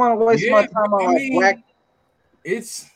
[0.00, 1.58] want to waste Yeah, my time on I like mean, whack.
[2.44, 2.88] it's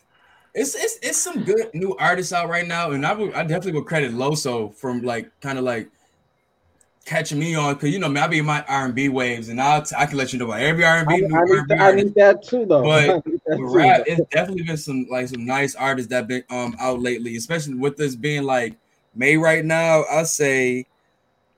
[0.54, 3.72] it's it's it's some good new artists out right now, and I would I definitely
[3.80, 5.88] would credit Loso from like kind of like
[7.04, 9.48] catching me on because you know me, I be in my R and B waves,
[9.48, 11.24] and I'll t- I can let you know about every R and I, B.
[11.24, 12.82] I, need, that- I need that too, though.
[12.84, 13.66] But- I But too.
[13.68, 17.74] rap, it's definitely been some like some nice artists that been um out lately, especially
[17.74, 18.76] with this being like
[19.14, 20.04] May right now.
[20.10, 20.86] I say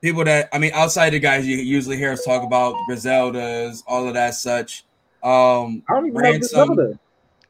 [0.00, 4.08] people that I mean outside the guys you usually hear us talk about Griseldas, all
[4.08, 4.84] of that such.
[5.26, 6.68] Um, I don't even know Ransom.
[6.76, 6.98] Griselda.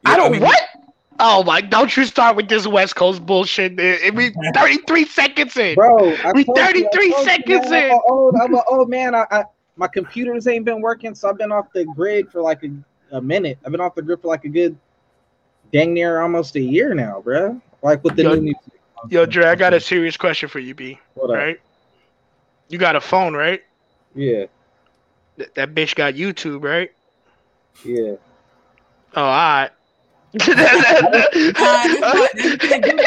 [0.03, 0.59] I don't mean, what?
[1.19, 1.61] Oh my!
[1.61, 3.79] Don't you start with this West Coast bullshit.
[3.79, 5.75] It, it, we 33 seconds in.
[5.75, 7.91] Bro, I We told you, I 33 seconds man, in.
[7.91, 9.13] I'm an old, I'm an old man.
[9.13, 9.43] I, I
[9.75, 12.71] my computers ain't been working, so I've been off the grid for like a,
[13.15, 13.59] a minute.
[13.63, 14.75] I've been off the grid for like a good
[15.71, 17.61] dang near almost a year now, bro.
[17.83, 18.63] Like with the Yo, new music.
[19.09, 20.99] Yo, Dre, I got a serious question for you, B.
[21.13, 21.35] What up?
[21.35, 21.59] Right?
[22.69, 23.61] You got a phone, right?
[24.15, 24.45] Yeah,
[25.37, 26.89] Th- that bitch got YouTube, right?
[27.85, 28.13] Yeah.
[29.15, 29.69] Oh, all right.
[30.39, 30.41] I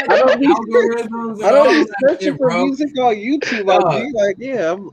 [0.07, 1.43] don't be, algorithms.
[1.43, 2.65] I don't be and all that searching for bro.
[2.65, 3.65] music on YouTube.
[3.67, 3.83] Dog.
[3.83, 4.89] Like, G, like yeah, I'm,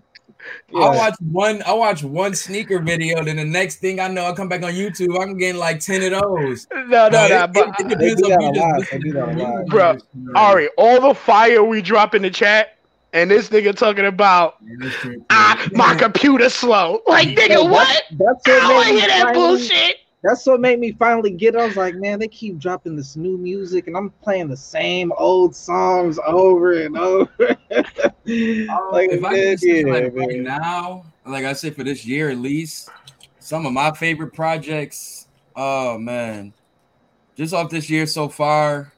[0.71, 0.81] yeah.
[0.81, 1.63] I watch one.
[1.67, 3.23] I watch one sneaker video.
[3.25, 5.21] Then the next thing I know, I come back on YouTube.
[5.21, 6.67] I'm getting like ten of those.
[6.73, 7.45] no, no, no.
[7.45, 8.79] it- But it- it They depends do on that a lot.
[8.79, 9.67] listen do that a lot.
[9.67, 9.99] Bro,
[10.37, 12.78] Ari, all the fire we drop in the chat,
[13.13, 15.25] and this nigga talking about Yeah, that's true.
[15.31, 17.01] ah, my computer slow.
[17.07, 18.03] Like, nigga, Yo, what?
[18.13, 19.97] That's I what don't wanna made me hear that finally- bullshit.
[20.25, 21.61] That's what made me finally get it.
[21.61, 25.13] I was like, man, they keep dropping this new music, and I'm playing the same
[25.17, 27.31] old songs over and over.
[27.69, 32.05] like, if I man, can say yeah, like right now, like I said for this
[32.05, 32.91] year at least,
[33.39, 35.29] some of my favorite projects.
[35.55, 36.53] Oh man,
[37.37, 38.93] just off this year so far.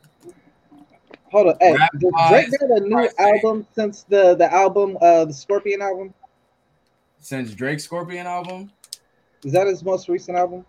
[1.31, 4.53] Hold on, hey, Rap does wise, Drake got a new Christ, album since the the
[4.53, 6.13] album, uh, the Scorpion album?
[7.21, 8.71] Since Drake's Scorpion album,
[9.45, 10.65] Is that his most recent album?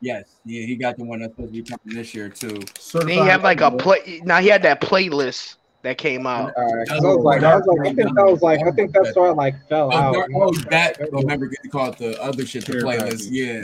[0.00, 2.58] yes, yeah, he got the one that's supposed to be coming this year too.
[2.92, 4.20] Then he had like a play.
[4.24, 6.52] Now he had that playlist that came out.
[6.56, 8.70] All right, 'cause I was like, I was like, I think that was like, I
[8.72, 10.12] think that's where I like fell Oh, out.
[10.12, 12.98] there- oh, that remember getting called the other shit, the Care playlist.
[13.00, 13.22] package.
[13.26, 13.62] Yeah,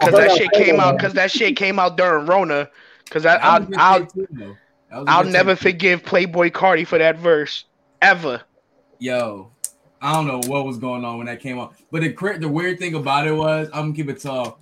[0.00, 0.98] Cause heard that shit came out.
[1.00, 2.70] Cause that shit came out during Rona.
[3.10, 3.44] Cause I, That
[3.76, 4.56] I'll, was a good
[4.94, 5.00] I'll, tape, too, though.
[5.00, 7.64] That was a I'll good never forgive Playboi Carti for that verse
[8.00, 8.42] ever.
[9.00, 9.50] Yo,
[10.00, 12.78] I don't know what was going on when that came out, but the the weird
[12.78, 14.60] thing about it was I'm gonna keep it tall.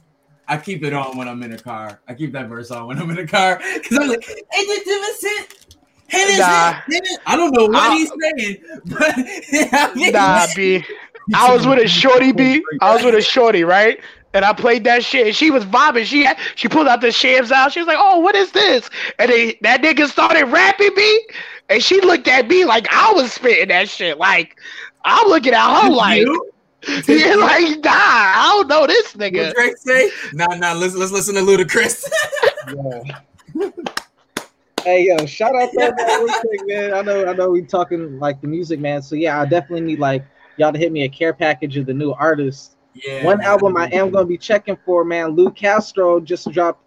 [0.48, 2.00] I keep it on when I'm in a car.
[2.08, 5.58] I keep that verse on when I'm in a car because I'm like, is it.
[6.10, 6.80] This Nah.
[7.26, 8.56] I don't know what I- he's saying,
[8.86, 9.02] but
[9.72, 10.84] I mean, Nah, B.
[11.34, 12.62] I was with a shorty, B.
[12.80, 14.00] I was with a shorty, right?
[14.34, 15.26] And I played that shit.
[15.26, 16.04] And she was vibing.
[16.04, 17.72] She had, she pulled out the shams out.
[17.72, 18.88] She was like, "Oh, what is this?"
[19.18, 21.26] And then that nigga started rapping me,
[21.68, 24.18] and she looked at me like I was spitting that shit.
[24.18, 24.56] Like
[25.04, 26.50] I'm looking at her like, You?
[27.06, 29.54] yeah, like nah, I don't know this What nigga.
[29.54, 30.10] Drake say?
[30.32, 30.72] Nah, nah.
[30.72, 32.10] Let's let's listen to Ludacris.
[33.54, 33.70] Yeah.
[34.84, 36.94] hey yo, shout out to that real quick, man.
[36.94, 39.02] I know, I know, we talking like the music, man.
[39.02, 40.24] So yeah, I definitely need like
[40.58, 42.76] y'all to hit me a care package of the new artists.
[42.94, 43.24] Yeah.
[43.24, 43.46] One man.
[43.46, 45.28] album I am gonna be checking for, man.
[45.30, 46.80] Lou Castro just dropped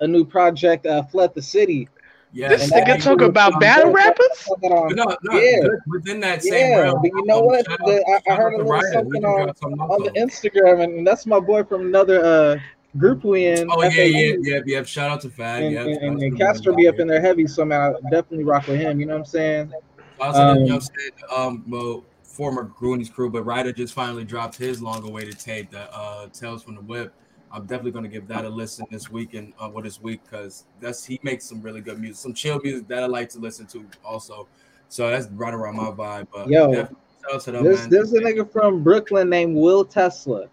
[0.00, 1.88] a new project, uh, "Flood the City."
[2.32, 4.48] Yeah, This And nigga that- talk about battle rappers.
[4.48, 5.60] On- But no, no, Yeah.
[5.86, 7.00] within that same Yeah, realm.
[7.00, 7.64] but you know um, what?
[7.64, 8.92] shout out- The- I- I heard a little Ryder.
[8.92, 10.10] Something on- something on the.
[10.20, 12.58] Instagram, and that's my boy from another uh
[12.98, 13.68] group we in.
[13.70, 14.02] Oh yeah, FAU.
[14.04, 14.82] yeah, yeah, yeah.
[14.82, 15.62] Shout out to Fag.
[15.62, 18.10] And, yeah, and, shout and, and Castro be up in there heavy, so man, I
[18.10, 18.98] definitely rock with him.
[18.98, 19.72] You know what I'm saying?
[20.20, 22.02] Also, Um, you know, said, um, well,
[22.34, 26.74] former Goonies crew, but Ryder just finally dropped his long-awaited tape, that uh, "Tales from
[26.74, 27.14] the Whip."
[27.52, 31.04] I'm definitely gonna give that a listen this weekend, uh, what this week, because that's
[31.04, 33.84] he makes some really good music, some chill music that I like to listen to
[34.04, 34.48] also.
[34.88, 36.26] So that's right around my vibe.
[36.32, 37.90] But Yo, definitely shout out to them, There's man.
[37.90, 40.48] there's a nigga from Brooklyn named Will Tesla.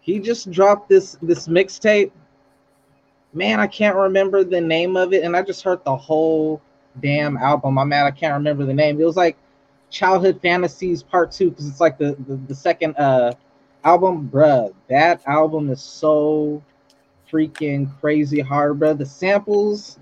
[0.00, 2.12] He just dropped this this mixtape.
[3.32, 6.62] Man, I can't remember the name of it, and I just heard the whole
[7.02, 7.76] damn album.
[7.78, 9.00] I'm mad I can't remember the name.
[9.00, 9.36] It was like
[9.94, 13.32] Childhood Fantasies Part Two because it's like the, the the second uh
[13.84, 14.74] album, bruh.
[14.88, 16.60] That album is so
[17.30, 18.98] freaking crazy hard, bruh.
[18.98, 20.00] The samples,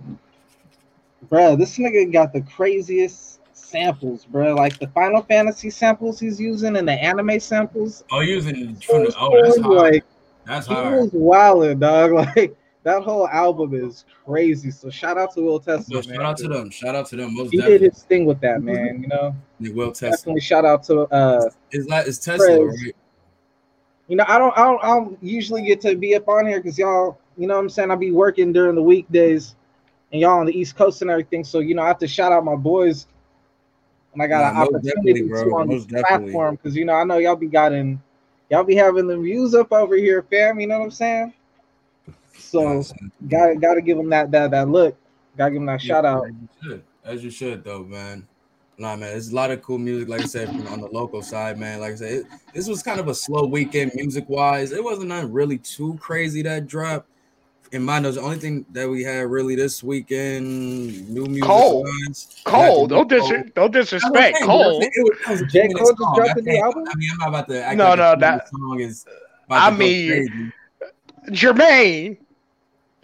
[1.30, 1.58] bruh.
[1.58, 4.56] This nigga got the craziest samples, bruh.
[4.56, 8.02] Like the Final Fantasy samples he's using and the anime samples.
[8.10, 9.76] Oh, using from the, oh, that's hard.
[9.76, 10.04] like
[10.46, 11.00] That's he hard.
[11.02, 12.12] was wildin', dog.
[12.36, 14.70] Like that whole album is crazy.
[14.70, 16.02] So shout out to Will Tesla, man.
[16.04, 16.70] shout out to them.
[16.70, 17.34] Shout out to them.
[17.34, 19.02] Most He did his thing with that, man.
[19.02, 19.34] You know,
[19.74, 20.16] Will Tesla.
[20.16, 22.94] definitely shout out to uh Is that is Tesla, right?
[24.08, 26.58] you know, I don't, I don't, I don't usually get to be up on here
[26.60, 29.54] because y'all, you know, what I'm saying I be working during the weekdays,
[30.12, 31.44] and y'all on the East Coast and everything.
[31.44, 33.06] So you know, I have to shout out my boys,
[34.12, 36.32] and I got Nah, an opportunity to on Most this definitely.
[36.32, 38.02] platform because you know I know y'all be gotten,
[38.50, 40.60] y'all be having the views up over here, fam.
[40.60, 41.32] You know what I'm saying?
[42.36, 42.82] So
[43.28, 44.96] got got to give him that that that look.
[45.36, 46.26] Got to give him that shout out.
[46.26, 48.26] As you should, as you should though, man.
[48.78, 51.22] Nah, man, it's a lot of cool music, like I said, from on the local
[51.22, 51.78] side, man.
[51.80, 54.72] Like I said, it, this was kind of a slow weekend music wise.
[54.72, 57.06] It wasn't nothing really too crazy that dropped.
[57.72, 61.44] In my nose, the only thing that we had really this weekend, new music.
[61.44, 61.84] Cole.
[61.84, 63.44] wise, Cole, don't dis- Cole.
[63.54, 64.80] don't disrespect what I'm saying, Cole.
[64.82, 65.62] it was- it was a J.
[65.62, 66.14] two-minute Cole just song.
[66.16, 66.84] dropped I a new can't- album?
[66.90, 69.06] I mean, I'm not about to act No, like no, that- song is.
[69.08, 69.10] I
[69.46, 70.52] about to go mean, crazy.
[71.28, 72.18] Jermaine,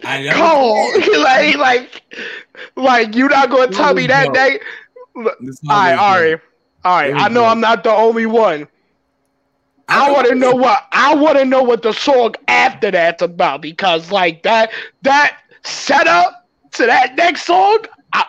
[0.03, 0.33] I know.
[0.33, 2.15] Cole, like, like,
[2.75, 4.59] like, you not gonna tell me that day?
[5.15, 6.39] All right, all right,
[6.85, 7.13] all right.
[7.15, 7.45] I know.
[7.45, 8.67] I'm not the only one.
[9.89, 13.61] I want to know what I want to know what the song after that's about
[13.61, 17.79] because like that that setup to that next song,
[18.13, 18.25] I,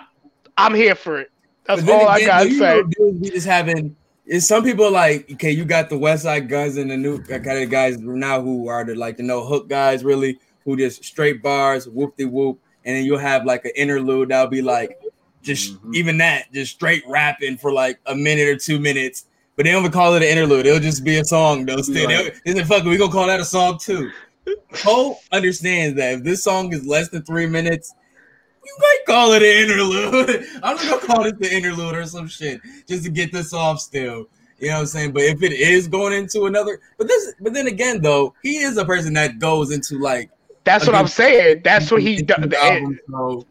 [0.57, 1.31] I'm here for it.
[1.67, 2.59] That's all I gotta say.
[2.59, 3.95] know, dudes be just having.
[4.31, 5.51] Is some people like okay?
[5.51, 8.95] You got the Westside Gunns and the new kind of guys now who are the
[8.95, 13.05] like the no hook guys, really, who just straight bars, whoop de whoop, and then
[13.05, 14.97] you'll have like an interlude that'll be like
[15.43, 15.95] just Mhm.
[15.97, 19.25] even that, just straight rapping for like a minute or two minutes.
[19.57, 20.65] But they don't even call it an interlude.
[20.65, 21.67] It'll just be a song.
[21.67, 22.33] They'll still, Right.
[22.47, 24.11] they they fuck it, we gonna call that a song too.
[24.73, 27.93] Cole understands that if this song is less than three minutes,
[28.71, 30.47] you might call it an interlude.
[30.63, 34.27] I'm gonna call it the interlude or some shit just to get this off still.
[34.59, 35.13] You know what I'm saying?
[35.13, 38.77] But if it is going into another, but this, but then again though, he is
[38.77, 40.31] a person that goes into like
[40.65, 41.63] That's what I'm saying.
[41.65, 42.53] That's what he does.
[43.09, 43.47] so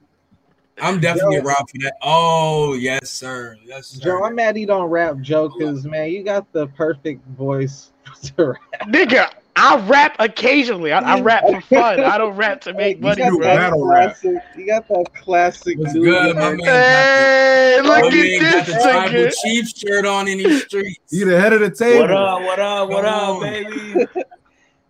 [0.81, 1.43] I'm definitely Yo.
[1.43, 1.95] around for that.
[2.01, 3.57] Oh yes, sir.
[3.65, 4.03] Yes, sir.
[4.03, 7.91] Joe, I'm mad he don't rap Joe because man, you got the perfect voice
[8.37, 8.87] to rap.
[8.87, 10.91] Nigga, I rap occasionally.
[10.93, 11.99] I, I rap for fun.
[11.99, 13.39] I don't rap to make You money, got bro.
[13.45, 14.35] that classic.
[14.57, 15.77] You got that classic.
[15.77, 16.57] What's dude good, my rap.
[16.59, 16.65] man?
[16.65, 19.33] Hey, My look man got the tribal nigga.
[19.43, 20.99] chief shirt on in these streets.
[21.11, 22.01] He the head of the table.
[22.01, 22.41] What up?
[22.41, 22.89] What up?
[22.89, 23.41] What Come up, on.
[23.41, 24.05] baby?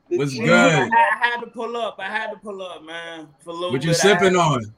[0.18, 0.52] What's chief- good?
[0.54, 1.96] I had, I had to pull up.
[2.00, 3.28] I had to pull up, man.
[3.40, 3.86] For a little What bit.
[3.86, 4.74] you I sipping had- on?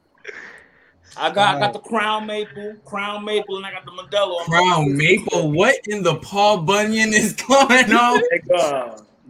[1.17, 4.45] I got I got the Crown Maple, Crown Maple, and I got the Modelo.
[4.45, 5.51] Crown Maple.
[5.51, 8.21] What in the Paul Bunyan is going on?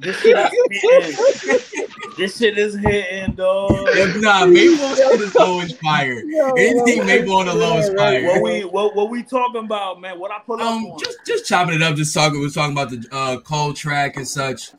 [0.01, 1.87] Nigga, this shit is hitting.
[2.17, 3.71] this shit is hitting, dog.
[4.21, 6.21] nah, Maple shit is always fire.
[6.25, 8.25] Yo, Anything yo, Maple on the low is fire.
[8.27, 10.19] What we what, what we talking about, man?
[10.19, 10.99] What I pull up Um, on?
[10.99, 12.39] just just chopping it up, just talking.
[12.39, 14.71] We are talking about the uh, Cole track and such,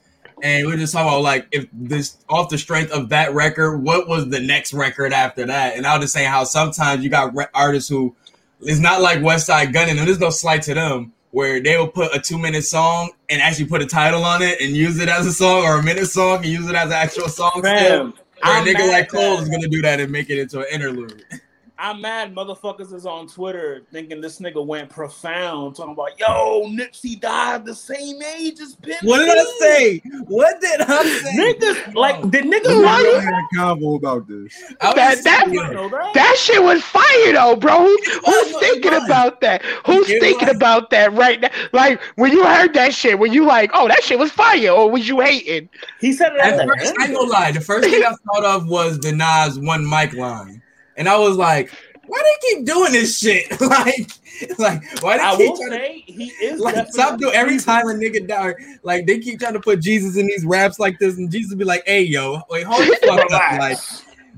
[0.43, 3.79] and we are just talking about like if this off the strength of that record,
[3.79, 5.77] what was the next record after that?
[5.77, 8.15] And I was just saying how sometimes you got re- artists who
[8.61, 12.15] it's not like Westside Gunn, and there's no slight to them, where they will put
[12.15, 15.27] a two minute song and actually put a title on it and use it as
[15.27, 17.51] a song, or a minute song and use it as an actual song.
[17.57, 17.63] still.
[17.63, 18.15] Fam,
[18.45, 20.67] Or a nigga like Cole that- is gonna do that and make it into an
[20.73, 21.25] interlude.
[21.79, 27.19] I'm mad motherfuckers is on Twitter thinking this nigga went profound, talking about yo, Nipsey
[27.21, 29.03] died the same age as Pimp.
[29.03, 30.03] What did I say?
[30.29, 31.33] What did I say?
[31.55, 34.53] Niggas like did niggas not really know had a convo about this.
[34.81, 36.15] I That- that- You know that?
[36.15, 37.79] That shit was fire though, bro.
[37.79, 39.05] Who- Who's was, thinking was.
[39.05, 39.63] about that?
[39.87, 40.57] Who's It thinking was.
[40.57, 41.51] about that right now?
[41.73, 44.89] Like when you heard that shit, were you like, "Oh, that shit was fire," or
[44.91, 45.69] was you hating?
[46.01, 46.95] He said it At at the first.
[47.01, 47.51] I ain't gonna lie.
[47.51, 50.62] The first thing I thought of was the Nas one mic line,
[50.97, 51.71] and I was like,
[52.07, 53.61] "Why do they keep doing this shit?
[53.61, 54.11] like,
[54.59, 57.35] like why I they keep will trying to say he is like definitely stop doing
[57.35, 58.55] every time a nigga die?
[58.83, 61.65] Like they keep trying to put Jesus in these raps like this, and Jesus be
[61.65, 63.79] like, "Hey, yo, wait, hold the fuck up, like, like."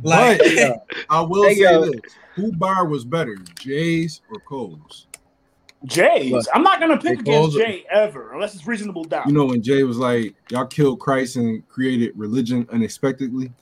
[0.03, 0.75] But- Yeah.
[1.11, 1.85] I will Hey, say yo.
[1.87, 2.01] this:
[2.35, 5.07] Who bar was better, Jay's or Cole's?
[5.85, 6.49] Jay's.
[6.55, 9.27] I'm not gonna pick against Cole's- Jay ever unless it's reasonable doubt.
[9.27, 13.53] You know when Jay was like, "Y'all killed Christ and created religion unexpectedly."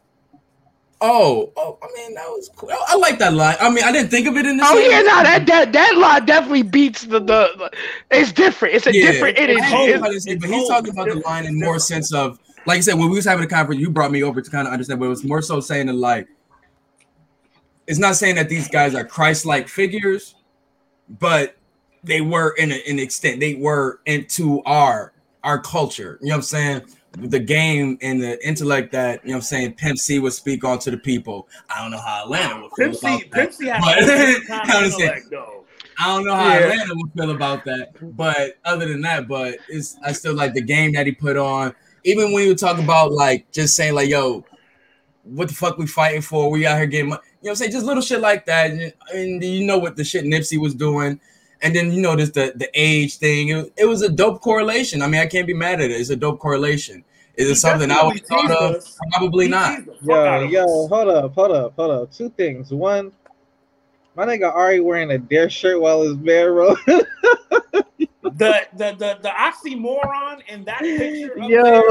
[1.04, 2.70] Oh, oh, I mean that was cool.
[2.70, 3.56] I, I like that line.
[3.60, 5.72] I mean, I didn't think of it in the Oh same yeah, no, that that
[5.72, 7.50] that line definitely beats the the.
[7.58, 7.70] the-
[8.12, 8.74] it's different.
[8.76, 9.10] It's a Yeah.
[9.10, 9.60] different energy.
[9.60, 12.78] It's- what it's- it's but he's talking about the line in more sense of, like
[12.78, 14.72] I said, when we was having a conference, you brought me over to kind of
[14.72, 16.28] understand, but it was more so saying that like,
[17.88, 20.36] it's not saying that these guys are Christ-like figures,
[21.18, 21.56] but
[22.04, 26.18] they were in a, an extent they were into our our culture.
[26.22, 26.82] You know what I'm saying?
[27.18, 30.64] The game and the intellect that you know what I'm saying Pimp C would speak
[30.64, 31.46] on to the people.
[31.68, 33.32] I don't know how Atlanta would feel Pimp C, about that.
[33.32, 35.64] Pimp C has But- kind I of intellect, though.
[35.98, 36.60] I don't know how Yeah.
[36.70, 40.62] Atlanta would feel about that, but other than that, but it's I still like the
[40.62, 41.74] game that he put on.
[42.04, 44.44] Even when you talk about like just saying like, "Yo,
[45.24, 46.50] what the fuck we fighting for?
[46.50, 47.20] We out here getting, money.
[47.42, 49.96] you know, what I'm saying just little shit like that." And, and you know what
[49.96, 51.20] the shit Nipsey was doing,
[51.62, 53.48] and then you know this the the age thing.
[53.48, 55.02] It was, it was a dope correlation.
[55.02, 56.00] I mean, I can't be mad at it.
[56.00, 57.04] It's a dope correlation.
[57.36, 58.84] Is He it something I would thought of?
[59.12, 59.76] Probably He not.
[59.76, 62.12] teased the fuck Yo, yo, hold up, hold up, hold up.
[62.12, 62.70] Two things.
[62.72, 63.10] One,
[64.14, 66.76] My nigga Ari wearing a dare shirt while his bear roll.
[68.24, 71.36] The the the the oxymoron in that picture.
[71.38, 71.62] Yo.
[71.62, 71.82] there-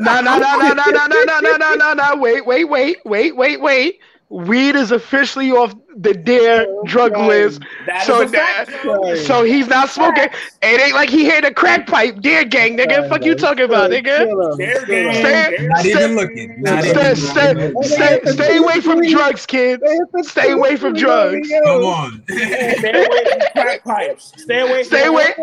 [0.00, 2.16] No, no, no, no, no, no, no, no, no, no, no, no.
[2.16, 3.98] Wait, wait, wait, wait, wait, wait.
[4.30, 7.60] Weed is officially off the dare drug list.
[7.86, 9.14] That is So a fact, that- Joe.
[9.16, 10.28] So he's not smoking.
[10.62, 12.20] It ain't like he hit a crack pipe.
[12.20, 13.08] Dare gang, nigga.
[13.08, 14.56] Fuck you talking about, nigga.
[14.58, 16.62] Dare gang, Stay- Not Stay- even looking.
[16.62, 17.82] Not Stay, even stay, looking.
[17.82, 19.82] stay, stay away from drugs, kids.
[20.22, 21.48] Stay away from drugs.
[21.64, 22.22] Come on.
[22.28, 24.32] Stay away from crack pipes.
[24.36, 24.82] Stay away.
[24.84, 25.34] Stay away-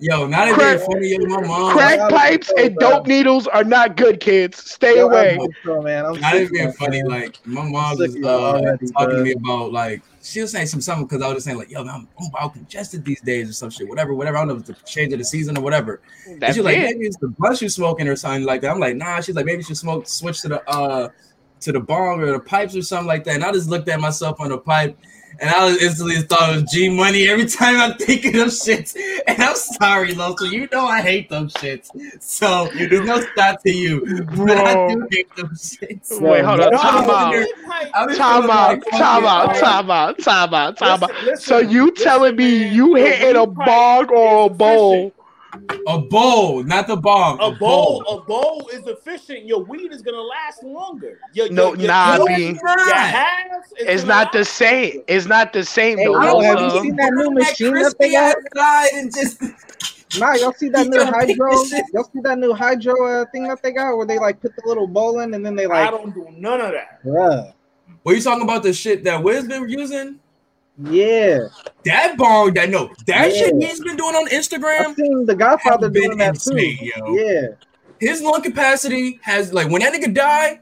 [0.00, 1.08] Yo, not even Crack- funny.
[1.08, 1.72] Yo, my mom.
[1.76, 4.58] Crack pipes so and dope needles are not good, kids.
[4.68, 5.38] Stay Yo, away.
[5.40, 6.04] I'm so, man.
[6.06, 7.02] I'm Not even being funny.
[7.04, 10.40] Like my mom sick was of uh, y'all already, talking to me about like she
[10.40, 12.54] was saying some something because I was just saying like, yo, man, I'm, I'm about
[12.54, 14.36] congested these days or some shit, whatever, whatever.
[14.36, 16.00] I don't know if it's the change of the season or whatever.
[16.26, 16.82] And That's she's like, it.
[16.82, 18.70] maybe it's the blunt you smoking or something like that.
[18.70, 19.20] I'm like, nah.
[19.20, 21.08] She's like, maybe you should smoke, switch to the uh
[21.60, 23.36] to the bong or the pipes or something like that.
[23.36, 24.96] And I just looked at myself on the pipe.
[25.42, 28.96] And I was instantly thought of G Money every time I'm thinking of shits.
[29.26, 30.48] And I'm sorry, Loso.
[30.48, 31.90] You know I hate them shits.
[32.22, 34.24] So there's no shot to you.
[34.36, 36.20] But I do hate them shits.
[36.20, 36.70] Wait, hold on.
[36.70, 37.34] No, Time no, out.
[37.92, 38.68] I Time out.
[38.68, 39.48] like, fuck Time out.
[39.48, 39.60] alright.
[39.60, 40.18] Time out.
[40.20, 40.76] Time out.
[40.78, 41.10] Time out.
[41.10, 44.52] Listen, listen, So you listen, telling me man, you the hitting a bog or a
[44.52, 45.12] is bowl?
[45.52, 45.82] Efficient.
[45.88, 47.40] A bowl, not the bomb.
[47.40, 49.46] A bowl, a bowl is efficient.
[49.46, 51.18] Your weed is gonna last longer.
[51.32, 52.44] Your, your, No, your, nah, your, B.
[52.44, 54.96] your is It's not the same.
[54.96, 55.04] longer.
[55.08, 56.12] It's not the same Hey, though.
[56.12, 58.36] yo, I have don't you seen that new machine that crispy they got?
[58.36, 59.42] outside and just
[60.14, 61.50] Nah, y'all see that new hydro?
[61.52, 61.86] this shit.
[61.94, 64.62] Y'all see that new hydro uh, thing that they got where they like put the
[64.66, 65.88] little bowl in and then they like.
[65.88, 67.02] I don't do none of that.
[67.04, 67.52] bruh.
[68.04, 70.18] Were you talking about the shit that Wiz been using?
[70.78, 71.48] Yeah,
[71.84, 73.36] That bong, that no, that Yeah.
[73.38, 76.56] shit he's been doing on Instagram I've seen the Godfather been doing that too.
[76.58, 77.14] yo.
[77.14, 77.48] Yeah,
[78.00, 80.60] His lung capacity has like when that nigga die,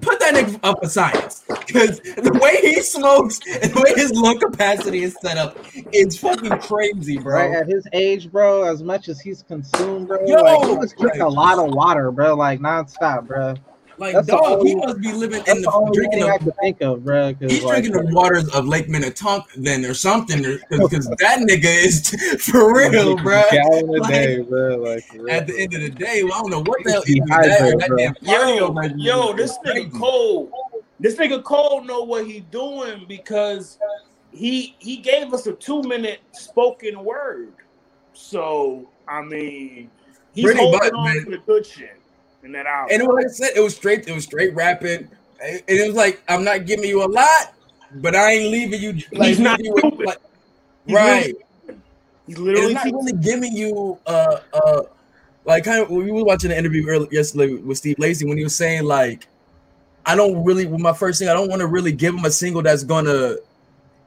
[0.00, 1.44] put that nigga up for science.
[1.48, 5.56] Cause the way he smokes and the way his lung capacity is set up
[5.92, 7.34] is fucking crazy, bro.
[7.34, 8.64] right at his age, bro.
[8.64, 11.72] As much as he's consumed, bro, Yo, like he must drink like- a lot of
[11.74, 13.54] water, bro, like nonstop, bro.
[13.98, 16.40] Like That's the dog, he must be living in the the drinking thing I of
[16.40, 17.32] can think of, bro.
[17.34, 21.64] 'cause, He's like, drinking the waters of Lake Minnetonka then or something because that nigga
[21.64, 22.10] is
[22.44, 23.42] for real, bro.
[24.00, 24.76] Like, day, bro.
[24.78, 25.30] Like for real.
[25.34, 27.24] At the end of the day, well, I don't know what the hell He's is
[27.28, 29.88] that, dehydrated, that damn Yo, yo, is this crazy.
[29.90, 30.50] nigga Cole,
[30.98, 33.78] this nigga Cole know what he doing because
[34.32, 37.52] he he gave us a two minute spoken word.
[38.12, 39.90] So I mean,
[40.34, 41.24] he's Pretty holding much, on man.
[41.26, 42.00] to the good shit
[42.44, 43.00] in that album.
[43.00, 44.06] And like I said, it was straight.
[44.08, 45.08] It was straight rapping.
[45.42, 47.54] And it was like I'm not giving you a lot,
[47.96, 48.92] but I ain't leaving you.
[49.12, 50.06] Like, He's not you stupid.
[50.06, 50.18] like,
[50.86, 51.34] He's right.
[51.66, 51.76] he's
[52.28, 54.82] It's literally not teaching- really giving you uh uh
[55.44, 58.44] like kind of we were watching the interview earlier yesterday with Steve Lacy when he
[58.44, 59.26] was saying like
[60.06, 62.30] I don't really with my first thing I don't want to really give him a
[62.30, 63.36] single that's gonna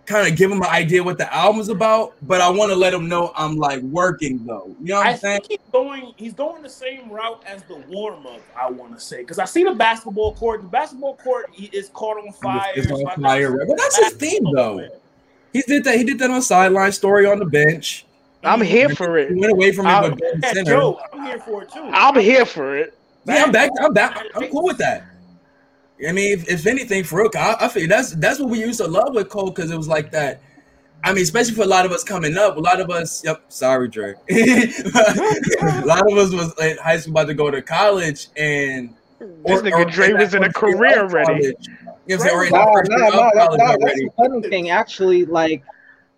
[0.07, 2.93] kind of give him an idea what the album's about, but I want to let
[2.93, 4.73] him know I'm like working though.
[4.81, 5.41] You know what I I'm saying?
[5.41, 6.13] think he's going.
[6.15, 8.41] He's going the same route as the warm up.
[8.57, 10.61] I want to say because I see the basketball court.
[10.63, 12.71] The basketball court he- is caught on fire.
[12.75, 13.67] It's on think fire, right?
[13.67, 14.77] But that's his theme though.
[14.77, 14.89] man.
[15.53, 15.95] He did that.
[15.97, 18.05] He did that on sideline story on the bench.
[18.43, 19.37] I'm here for He it.
[19.37, 20.71] went away from it, I'll- but going Yeah, center.
[20.71, 21.81] Joe, I'm here for it too.
[21.91, 22.93] I'm here for it.
[23.25, 23.71] Yeah, I'm back.
[23.81, 24.17] I'm back.
[24.35, 25.03] I'm cool with that.
[26.07, 28.79] I mean, if, if anything, for real, I, I feel that's that's what we used
[28.79, 30.41] to love with Cole because it was like that.
[31.03, 33.23] I mean, especially for a lot of us coming up, a lot of us.
[33.23, 34.15] Yep, sorry, Dre.
[34.29, 39.61] a lot of us was in high school about to go to college, and This
[39.61, 41.55] nigga Dre was in a career already.
[42.07, 42.51] You know what I'm saying?
[42.51, 44.05] Nah, nah, nah, that- that- that's already.
[44.05, 45.63] the funny thing, actually, like,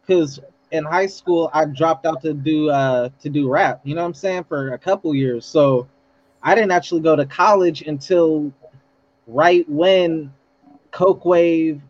[0.06, 0.40] because
[0.72, 3.82] in high school I dropped out to do uh to do rap.
[3.84, 5.88] You know what I'm saying for a couple years, so
[6.44, 8.52] I didn't actually go to college until
[9.30, 10.34] right when
[10.92, 11.82] Coke Wave,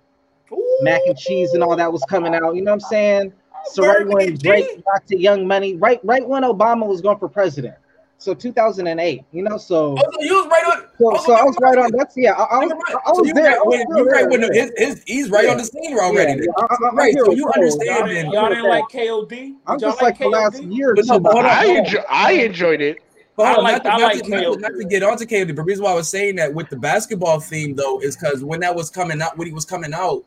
[0.82, 2.56] Mac and Cheese, and all that was coming out.
[2.56, 3.34] You know what I'm saying?
[3.72, 7.28] So right when Drake got to Young Money, right right when Obama was going for
[7.30, 7.76] president.
[8.18, 9.24] So 2008.
[9.32, 10.82] You know, so Oh, so you was right on.
[10.98, 11.92] so, oh, so I was right on.
[11.96, 12.34] That's yeah.
[12.34, 13.02] I, I was, right.
[13.06, 13.44] I was you there.
[13.46, 15.52] right I was when- you right when his, his, he's right Yeah.
[15.52, 16.32] on the scene already.
[16.34, 17.54] Yeah, yeah, I- I- Right, so you Cole.
[17.54, 19.32] understand Y'all, y'all didn't like KOD?
[19.68, 20.76] I'm Did y'all just like the last KOD?
[20.76, 22.98] year But no, but hold I hold enjoy, I enjoyed it.
[23.40, 24.84] But hold I on, like- not, to, I not, like to, not, to, not to
[24.84, 28.02] get onto KOD, the reason why I was saying that with the basketball theme though
[28.02, 30.26] is because when that was coming out, when he was coming out,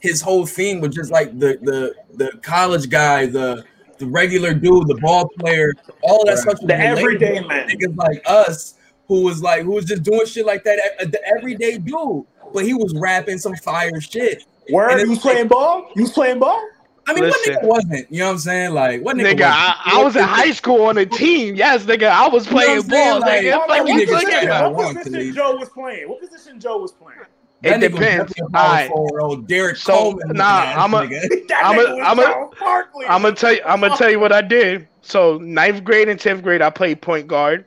[0.00, 3.64] his whole theme was just like the the the college guy, the
[3.98, 5.72] the regular dude, the ball player,
[6.02, 6.38] all that Right.
[6.40, 6.60] stuff.
[6.60, 7.68] The relatable everyday man.
[7.68, 8.74] niggas like us
[9.06, 10.80] who was like who was just doing shit like that,
[11.12, 12.24] the everyday dude.
[12.52, 14.44] But he was rapping some fire shit.
[14.66, 15.90] And Word, you was playing ball?
[15.94, 16.60] You was playing ball?
[17.08, 17.54] I mean, Listen.
[17.54, 18.12] what nigga wasn't?
[18.12, 18.74] You know what I'm saying?
[18.74, 19.32] Like, what nigga?
[19.38, 21.54] Nigga, I, I was in high school on a team.
[21.56, 23.10] Yes, nigga, I was You know playing what I'm saying?
[23.10, 23.60] ball, Like, nigga.
[23.62, 24.74] I'm like, you niggas talking about?
[24.74, 26.08] What position Joe was playing?
[26.08, 27.20] What position Joe was playing?
[27.62, 28.32] That It nigga depends.
[28.34, 28.90] definitely a Alright.
[28.90, 30.36] forward, old Derrick So, Coleman.
[30.36, 31.48] nah, looking I'm a- nigga.
[31.48, 33.06] That I'm a- nigga was I'm a- Charles Barkley.
[33.06, 33.60] I'm gonna tell you.
[33.66, 34.86] I'm gonna tell you what I did.
[35.02, 37.64] So ninth grade and tenth grade, I played point guard.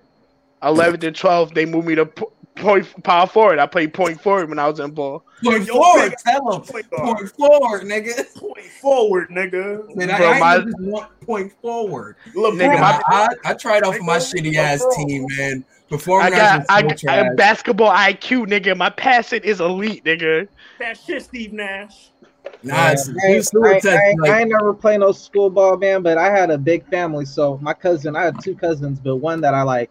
[0.64, 3.60] Eleventh and twelfth, they moved me to po- point power forward.
[3.60, 5.24] I played point forward when I was in ball.
[5.44, 6.62] Point forward, tell him.
[6.62, 7.18] Point guard.
[7.18, 8.36] Point forward, nigga.
[8.40, 9.96] Point forward, nigga.
[9.96, 12.16] Man, I, Bro, I my- just want point forward.
[12.36, 15.66] LeBron, Nigga, my- I, I tried off of my Nigga, shitty ass team, man.
[15.94, 18.78] I got arts I, got so I basketball IQ, nigga.
[18.78, 20.48] My passing is elite, nigga.
[20.80, 22.12] that shit, Steve Nash.
[22.64, 26.18] Nah, it's- I, ain't- I, I, I ain't never play no school ball, man, but
[26.18, 27.26] I had a big family.
[27.26, 29.90] So my cousin, I had two cousins, but one that I like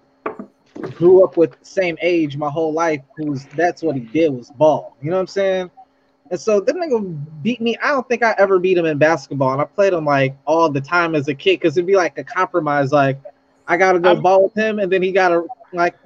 [0.83, 4.97] grew up with same age my whole life, who's that's what he did was ball.
[5.03, 5.71] You know what I'm saying?
[6.31, 7.77] And so the nigga beat me.
[7.83, 10.71] I don't think I ever beat him in basketball, and I played him like all
[10.71, 12.93] the time as a kid because it'd be like a compromise.
[12.93, 13.19] Like
[13.67, 15.97] I gotta go I'm- ball with him, and then he gotta like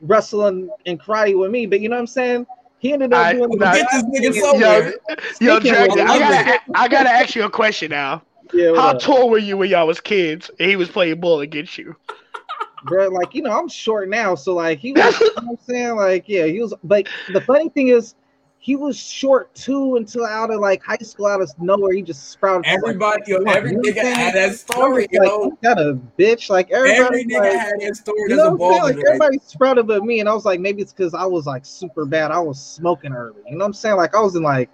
[0.00, 1.66] wrestle and, and karate with me.
[1.66, 2.46] But you know what I'm saying?
[2.78, 4.94] He ended up I- doing the nah, Get this nigga Yo, somewhere.
[5.40, 8.22] Yo, Speaking Dragon, I gotta I gotta ask you a question now.
[8.52, 9.00] Yeah, How up?
[9.00, 11.96] tall were you when y'all was kids and he was playing ball against you?
[12.84, 13.08] Bro.
[13.08, 16.28] Like, you know, I'm short now, so like he was you know I'm saying, like,
[16.28, 18.14] yeah, he was but the funny thing is
[18.62, 21.92] he was short too until out of like high school out of nowhere.
[21.92, 22.66] He just sprouted.
[22.66, 25.44] Everybody, yo, every you know what nigga had that story, like, yo.
[25.46, 26.48] "You got a bitch.
[26.48, 28.20] Like Every everybody, nigga like, had that story.
[28.28, 28.82] you know what I'm saying?
[28.82, 31.44] Like Like, everybody sprouted but me, and I was like, maybe it's because I was
[31.46, 32.30] like super bad.
[32.30, 33.40] I was smoking early.
[33.46, 33.96] You know what I'm saying?
[33.96, 34.70] Like I was in like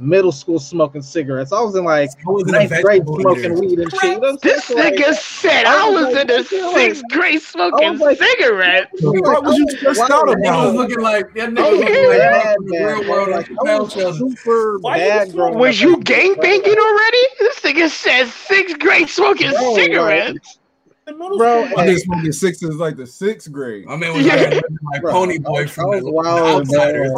[0.00, 1.52] middle school smoking cigarettes.
[1.52, 3.54] I was in like I was in ninth grade smoking eater.
[3.54, 4.02] weed and shit.
[4.04, 4.78] You know This saying?
[4.78, 7.42] So, like, nigga said I I was was like, in the I feel sixth grade
[7.42, 9.02] smoking was like- cigarettes.
[9.02, 10.38] like, What was I you was stressed wild, out man.
[10.52, 13.10] Nigga was looking like that nigga Oh, was like bad, from the man, real bro.
[13.10, 15.82] world Like, like was super you bad was growing Was up.
[15.82, 17.22] you gangbanging already?
[17.40, 20.58] This nigga said sixth grade smoking Bro, cigarettes.
[21.06, 21.34] The Bro,
[21.66, 21.78] school.
[21.78, 21.86] I hey.
[21.86, 23.86] been smoking sixes like the sixth grade.
[23.86, 24.34] My man was Yeah.
[24.36, 27.10] like, like Bro, Pony I Boy was- from I the, wild, the Outsiders.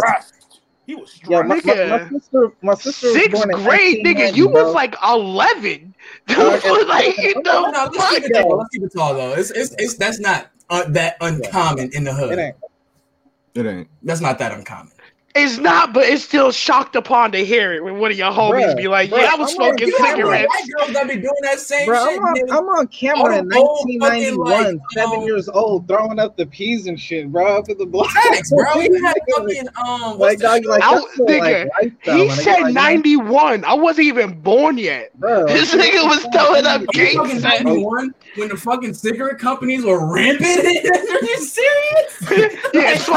[0.97, 1.07] Man.
[1.07, 1.23] Christ.
[1.23, 1.49] He was Yeah, strong.
[1.49, 4.35] my, my, my sister, my sister was Sixth born grade, nigga.
[4.35, 4.63] You bro.
[4.65, 5.95] was like eleven.
[6.31, 6.71] Okay.
[6.87, 8.57] like you No, know, no, let's keep it tall.
[8.59, 9.33] Let's keep it tall though.
[9.35, 12.39] It's it's, it's that's not uh, that uncommon in the It hood.
[12.39, 12.57] ain't.
[13.55, 13.89] It ain't.
[14.03, 14.93] That's not that uncommon.
[15.33, 18.75] It's not, but it's still shocked upon to hear it when one of your homies
[18.75, 21.07] Bruh, be like, bruh, "Yeah, I was I'm smoking You have cigarettes." white girls that
[21.09, 22.19] be doing that same Bro, shit.
[22.19, 22.51] I'm on, nigga.
[22.51, 26.19] I'm on camera in All the whole fucking, 1991, like, seven um, years old, throwing
[26.19, 28.11] up the peas and shit, bro, up in the block.
[28.11, 28.75] Facts, bro.
[28.81, 30.19] You had fucking um.
[30.19, 33.65] Like, dog, like, I- the, nigga, like, He said like, ninety one.
[33.65, 35.17] I wasn't even born yet.
[35.21, 40.07] Bro, This nigga was throwing up You gang 91 when the fucking cigarette companies were
[40.13, 40.49] rampant.
[40.67, 42.57] Are you serious?
[42.73, 43.13] Yeah, so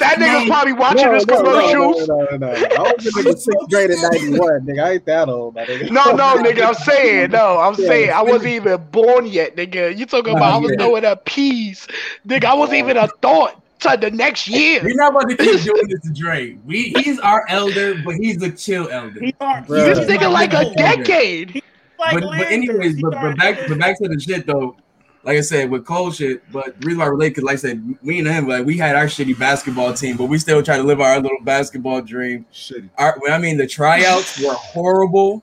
[0.00, 2.08] that nigga No, probably watching no, his no, no, commercials.
[2.08, 2.84] No, no, no, no.
[2.84, 4.82] I was in sixth grade in 91, nigga.
[4.82, 5.90] I ain't that old, my nigga.
[5.90, 7.86] No, no, nigga, I'm saying, no, I'm Yeah.
[7.86, 9.96] saying I wasn't even born yet, nigga.
[9.96, 10.78] You talking about I was yeah.
[10.84, 11.86] throwing up peas,
[12.26, 12.46] nigga.
[12.46, 14.80] I wasn't even a thought to the next year.
[14.82, 16.56] We're not about to keep doing this to Dre.
[16.66, 19.20] We he's our elder, but he's a chill elder.
[19.20, 19.84] He are, Bro.
[19.94, 20.74] This nigga like a Landers.
[21.06, 21.62] decade.
[21.98, 24.76] Like but, but anyways, but, but back but back to the shit though.
[25.24, 27.56] Like I said, with cold shit, but the reason why I relate, cause like I
[27.56, 30.76] said, me and him, like we had our shitty basketball team, but we still try
[30.76, 32.46] to live our little basketball dream.
[32.52, 32.88] Shitty.
[32.96, 35.42] Our, I mean the tryouts were horrible.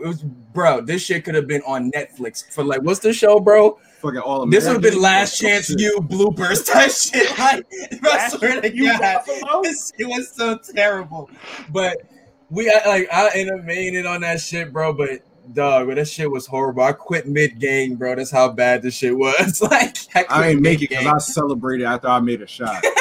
[0.00, 0.82] It was, bro.
[0.82, 3.78] This shit could have been on Netflix for like, what's the show, bro?
[4.02, 5.02] Fucking all This would have been American.
[5.02, 5.80] last chance Shit.
[5.80, 7.26] you bloopers type shit.
[7.38, 7.66] Like,
[8.04, 9.62] I swear to You God, Buffalo?
[9.62, 11.30] this shit was so terrible.
[11.72, 12.02] But
[12.50, 14.92] we I- like I ended up making it on that shit, bro.
[14.92, 16.82] But dog, but that shit was horrible.
[16.82, 18.14] I quit mid game, bro.
[18.14, 19.60] That's how bad this shit was.
[19.70, 21.06] like I, quit I ain't make it because.
[21.06, 22.84] I celebrated after I made a shot.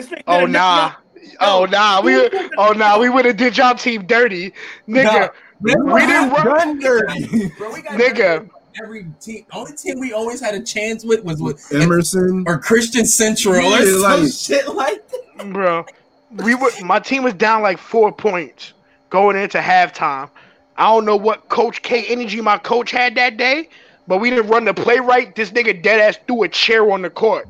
[0.00, 0.92] Oh, oh, oh nah.
[1.40, 2.14] Oh nah, we
[2.56, 4.52] oh nah, we would have did y'all team dirty,
[4.88, 5.04] nigga.
[5.04, 5.28] Nah,
[5.60, 7.48] We didn't run, Done dirty.
[7.58, 7.72] bro.
[7.72, 8.48] We got nigga.
[8.80, 9.44] every team.
[9.52, 12.44] Only team we always had a chance with was with Emerson.
[12.46, 15.52] or Christian Central or some like- shit like that.
[15.52, 15.84] bro.
[16.44, 18.74] We were my team was down like four points
[19.10, 20.30] going into halftime.
[20.78, 23.68] I don't know what Coach K energy my coach had that day,
[24.06, 25.34] but we didn't run the play right.
[25.34, 27.48] This nigga dead ass threw a chair on the court,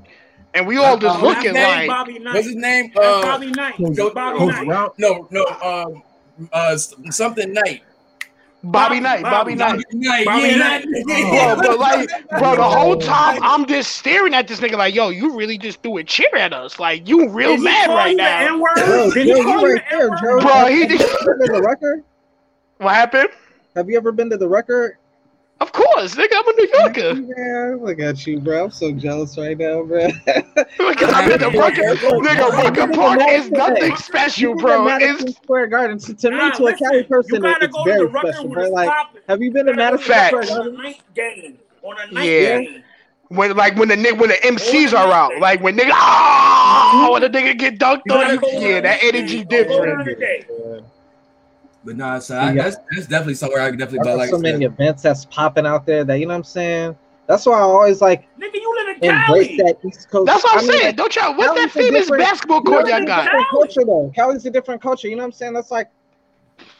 [0.55, 2.35] and we all just Uh, looking like, Bobby Knight.
[2.35, 2.91] What's his name?
[2.97, 3.75] Uh, Bobby Knight.
[3.77, 4.67] Coach- Bobby Coach Knight.
[4.67, 4.95] Route.
[4.99, 5.45] no, no.
[5.63, 6.03] Um,
[6.53, 7.83] uh, something Knight.
[8.65, 9.85] Bobby Knight, Bobby Bobby Knight.
[9.93, 10.27] Knight.
[10.27, 10.85] Bobby yeah, Knight.
[11.07, 14.95] that- Bro, but like, bro, the whole time I'm just staring at this nigga like,
[14.97, 16.81] yo, you really just threw a chair at us.
[16.81, 18.55] Like, you real Did mad right now.
[18.55, 18.75] N-word?
[18.75, 20.41] Bro, Did he call you you the N-word?
[20.43, 22.03] Bro, he Have did- ever been to the Rucker?
[22.79, 23.29] What happened?
[23.75, 24.99] Have you ever been to the Rucker?
[25.61, 27.15] Of course, nigga, I'm a New Yorker.
[27.37, 28.65] Man, look at you, bro.
[28.67, 30.07] I'm so jealous right now, bro.
[30.79, 31.83] Look, I'm in the Rucker.
[32.23, 34.85] Nigga, Rucker Park is nothing special, bro.
[34.85, 35.99] Madison It's Square Garden.
[35.99, 38.43] To, to me, Nah, to a Cali listen, person, you it's go to very special,
[38.45, 38.71] when bro.
[38.71, 39.21] Like, popping.
[39.29, 40.29] have you been to You gotta go Madison Facts.
[40.29, 40.77] Square On a Garden?
[40.77, 41.59] night game.
[41.83, 42.59] On a night Yeah.
[42.61, 42.85] game.
[43.31, 47.21] When like when the ni- when the MCs are out, like when nigga oh when
[47.21, 50.09] the nigga get dunked on, you, yeah, that energy different.
[51.89, 52.65] But nah, so I, Yeah.
[52.65, 54.05] that's that's definitely somewhere I could definitely go.
[54.11, 56.45] There's Like so many said, events that's popping out there that you know what I'm
[56.45, 56.95] saying.
[57.27, 59.57] That's why I always like Nigga, you live in embrace Cali.
[59.57, 60.27] that East Coast.
[60.27, 60.85] That's what I'm I mean, saying.
[60.85, 61.35] like, Don't y'all?
[61.35, 63.21] What's that Cali's a famous basketball court you know y'all got?
[63.21, 64.13] I'm different culture though.
[64.15, 65.09] Cali's a different culture.
[65.09, 65.55] You know what I'm saying?
[65.55, 65.89] That's like,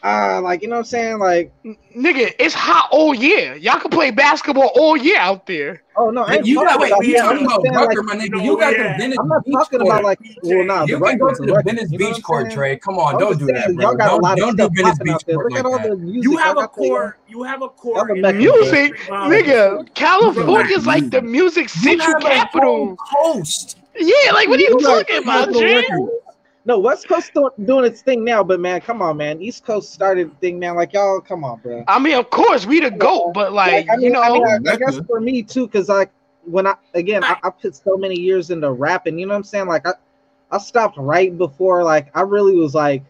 [0.03, 1.19] ah, like you know what I'm saying?
[1.19, 1.51] Like,
[1.95, 3.55] Nigga, it's hot all year.
[3.55, 5.81] Y'all can play basketball all year out there.
[5.97, 7.19] oh no, I you got talking wait, about you that.
[7.23, 8.37] talking about saying, like, my nigga?
[8.37, 8.91] you You know, got yeah.
[8.93, 9.91] the Venice I'm not Beach talking court.
[9.91, 12.13] about like, well, nah, You the can go to the the Rutgers, Venice you know
[12.13, 12.51] Beach court.
[12.51, 12.77] Trey.
[12.77, 13.83] Come on, I'm don't do that, bro.
[13.85, 15.89] Y'all got a Don't, lot don't do Venice Beach court Look like at all that.
[15.89, 16.23] the music.
[16.23, 17.19] You have a got there, y'all- court.
[17.27, 18.07] You have a Y'all court.
[18.21, 18.33] the.
[18.33, 22.95] Music, nigga, California's like the music You central capital.
[22.97, 23.77] coast.
[23.95, 25.83] Yeah, like what are you You talking about, you Jay?
[26.69, 29.41] The No, West Coast do- doing its thing now, but man, come on, man.
[29.41, 30.75] East Coast started the thing, man.
[30.75, 31.83] Like y'all, come on, bro.
[31.87, 34.67] I mean, of course, we the goat, but like, I mean, you know, I, mean,
[34.67, 36.11] I, I guess for me too, because like
[36.45, 39.17] when I again, I, I put so many years into rapping.
[39.17, 39.67] You know what I'm saying?
[39.67, 39.93] Like I,
[40.51, 43.03] I stopped right before like I really was like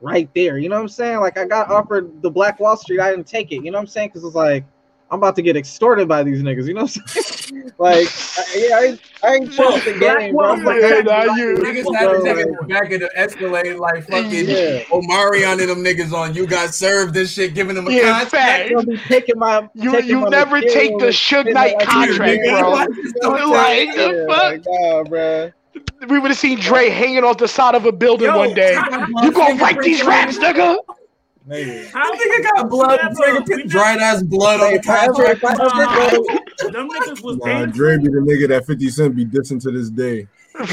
[0.00, 0.56] right there.
[0.56, 1.20] You know what I'm saying?
[1.20, 1.74] Like I got mm-hmm.
[1.74, 3.62] offered the Black Wall Street, I didn't take it.
[3.62, 4.08] You know what I'm saying?
[4.08, 4.64] Because it's like
[5.10, 6.66] I'm about to get extorted by these niggas.
[6.66, 7.72] You know what I'm saying?
[7.78, 10.54] like I, yeah, I, ain't- I ain't Bro, trust the game, bro.
[10.56, 13.00] Wall like, Yeah, I- nah, you- Niggas had a like- nigga in the back of
[13.00, 14.80] the Escalade like fucking Yeah.
[14.90, 16.34] Omarion and them niggas on.
[16.34, 18.30] You got served this shit, giving them a Yeah, contract.
[18.30, 18.68] fact.
[18.70, 21.78] They'll be taking my you taking you my never material take the and Suge Knight
[21.80, 22.62] contract, you, bro.
[22.62, 23.50] nigga.
[23.50, 25.52] Like the fuck, like, nah, bro.
[26.08, 28.74] we would have seen Dre hanging off the side of a building Yo, one day.
[29.22, 30.76] You gonna fight these raps, nigga?
[31.46, 31.70] Maybe.
[31.70, 33.14] think I got blood, Never.
[33.14, 36.14] fingerprint, We dried ass blood on Hey, the I ever, contract.
[36.14, 37.66] if go, Them niggas was Nah.
[37.66, 40.26] Dre be the nigga that 50 Cent be dissing to this day.
[40.54, 40.70] This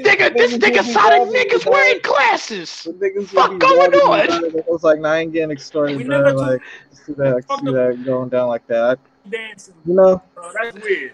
[0.00, 2.82] nigga, this nigga Sonic niggas wearing glasses.
[2.84, 4.42] The niggas Fuck going on?
[4.42, 4.60] me, bro.
[4.60, 6.32] I was like, nah, I ain't getting extorted, bro.
[6.32, 8.98] Like, see that, see that going down like that.
[9.28, 10.50] dancing, You know, bro.
[10.60, 11.12] That's weird.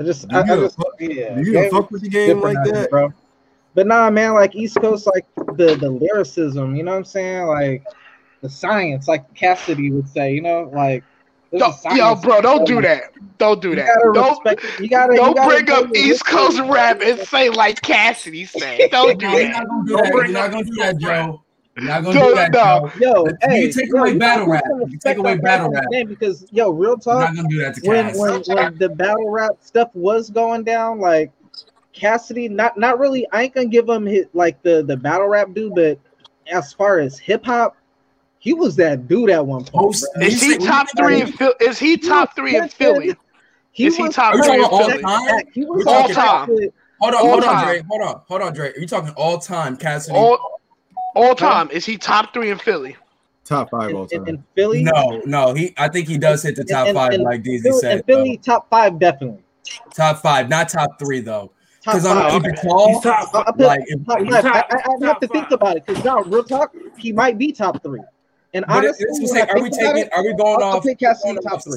[0.00, 1.34] I just, Do I, I just, fuck- yeah.
[1.34, 2.88] Do you game fuck with the game like that?
[2.90, 3.12] bro.
[3.74, 7.46] But nah, man, like East Coast, like the the lyricism, you know what I'm saying?
[7.46, 7.84] Like
[8.40, 11.04] the science, like Cassidy would say, you know, like.
[11.52, 13.12] there's a Yo, yo, bro, don't do that.
[13.38, 13.86] Don't do You that.
[13.86, 14.80] gotta Don't respect.
[14.80, 15.14] You gotta.
[15.14, 16.24] don't you gotta bring up East.
[16.26, 18.90] Coast rap and say like Cassidy said.
[18.90, 19.66] Don't do that.
[19.86, 21.42] do Don't bring You're not up gonna do that, Joe.
[21.76, 22.90] You're not gonna Don't- do that, no.
[22.98, 23.26] Joe.
[23.48, 24.64] Yo, You take yo, away you battle rap.
[24.88, 25.84] You take away battle rap.
[25.90, 27.20] name because yo, real You're talk.
[27.20, 28.18] not gonna do that to when Cass.
[28.18, 31.30] when when the battle rap stuff was going down, like
[31.92, 33.26] Cassidy, not not really.
[33.32, 35.98] I ain't gonna give him his like the the battle rap dude, but
[36.50, 37.76] as far as hip hop,
[38.38, 39.72] he was that dude at one point.
[39.74, 40.26] Post- bro.
[40.26, 41.54] Is he You top three in Philly?
[41.60, 43.14] Is he top three in Philly?
[43.76, 45.02] Is he top three in all Philly?
[45.02, 45.40] time?
[45.52, 47.12] He was We're like talking- that All time.
[47.12, 47.66] Hold on, hold on, time.
[47.66, 47.82] Dre.
[47.88, 48.72] Hold on, hold on, Dre.
[48.72, 50.16] Are you talking all time, Cassidy?
[50.18, 50.59] All
[51.20, 51.70] all time.
[51.70, 52.96] Is he top three in Philly?
[53.44, 54.34] Top five all in, in, time.
[54.36, 54.82] in Philly.
[54.84, 55.54] no, no.
[55.54, 57.80] He, I think he does hit the top In- in- five, in like DZ Philly,
[57.80, 57.98] said.
[57.98, 59.42] in Philly, top five definitely.
[59.94, 61.52] Top five, not top three though.
[61.82, 62.32] Top Because I'm five.
[62.32, 62.60] gonna okay.
[62.60, 62.88] it tall.
[62.88, 63.34] He's top.
[63.34, 65.86] I, I Like, top he's top- I, I, I have top to think about it
[65.86, 68.00] because now, real talk, he might be top three.
[68.52, 69.96] And But honestly, it's when like, are we taking?
[69.98, 70.82] it, Are we going I'll- I'll off?
[70.84, 71.76] pick going top off three.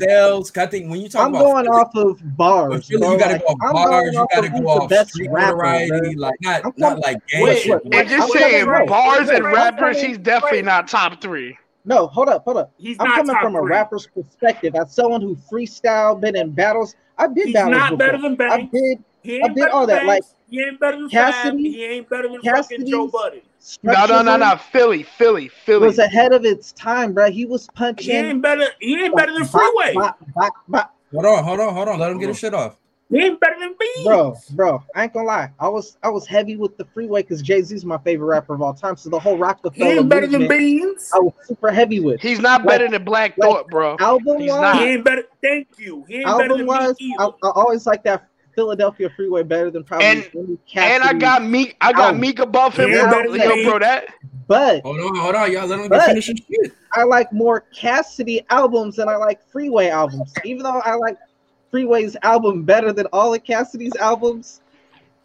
[0.58, 2.90] I think when you talk I'm about going Philly, off of bars.
[2.90, 3.12] but bro.
[3.14, 4.14] you gotta Like, go off I'm bars.
[4.14, 6.22] You gotta go who's the off best street rapper, notoriety, bro.
[6.22, 7.86] like not I'm not like gang Wait, shit.
[7.86, 11.56] wait, If I'm saying coming- bars and rappers, he's definitely not top three.
[11.86, 12.72] No, hold up, hold up.
[12.78, 13.70] He's I'm coming top from a three.
[13.70, 14.74] rapper's perspective.
[14.74, 17.98] As someone who freestyle, been in battles, I did He's battles not before.
[17.98, 20.36] better than I did He I did all than that, like, Banks.
[20.50, 21.58] He ain't better than Cassidy- Fab.
[21.60, 23.42] He ain't better than fucking Joe Cassidy's- Budden.
[23.84, 24.56] No, no, no, no.
[24.58, 25.88] Philly, Philly, Philly.
[25.88, 27.32] was ahead of its time, bro.
[27.32, 28.06] He was punching.
[28.06, 28.30] He punching.
[28.32, 28.68] ain't better.
[28.80, 29.94] He ain't better than Freeway.
[29.94, 30.96] bop, bop, bop.
[31.14, 32.00] Hold on, hold on, hold on.
[32.00, 32.78] Let him get his shit off.
[33.12, 34.06] He ain't better than Beans.
[34.08, 35.52] Bro, bro, I ain't gonna lie.
[35.60, 38.62] I was I was heavy with the freeway because Jay Z's my favorite rapper of
[38.64, 38.96] all time.
[38.98, 41.12] So the whole rock, He Rockefeller ain't better than Beans.
[41.14, 42.22] I was super heavy with.
[42.22, 43.98] He's not Like- better than Black like- Thought, bro.
[44.00, 44.76] album He's wise, not.
[44.78, 45.24] He ain't better.
[45.44, 46.04] Thank you.
[46.08, 47.26] He ain't better album than wise, me I.
[47.26, 51.76] I always like that Philadelphia freeway better than probably And- any And I got Meek.
[51.82, 52.18] I got Ow.
[52.18, 52.92] Meek above him.
[52.92, 53.12] Yeah, bro.
[53.12, 53.66] better than Yo, me.
[53.66, 54.06] bro, that
[54.48, 55.66] but Hold on, hold on, y'all.
[55.68, 56.74] Let him finish his shit.
[56.94, 60.34] I like more Cassidy albums than I like Freeway albums.
[60.44, 61.18] Even though I like
[61.72, 64.60] Freeway's album better than all of Cassidy's albums.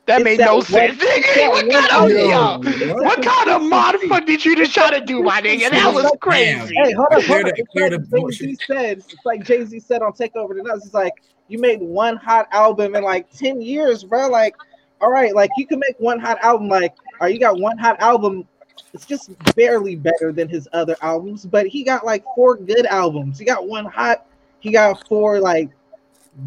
[0.07, 0.97] that It's made that no sense.
[0.99, 2.73] Nigga, what one kind of album.
[2.81, 3.05] yo, What?
[3.05, 5.69] what kind of motherfucker did you just try to do, my nigga?
[5.71, 6.75] That was crazy.
[6.83, 7.55] Hey, hold up, Clear hold up.
[7.55, 8.99] the- It's clear like Jay Z said.
[8.99, 10.87] It's like Jay Z said on Takeover the Nuts.
[10.87, 11.13] It's like
[11.49, 14.29] you made one hot album in like ten years, bro.
[14.29, 14.55] Like,
[15.01, 16.69] all right, like you can make one hot album.
[16.69, 18.47] Like, or you got one hot album.
[18.95, 23.39] It's just barely better than his other albums, but he got like four good albums.
[23.39, 24.27] He got one hot.
[24.61, 25.71] He got four like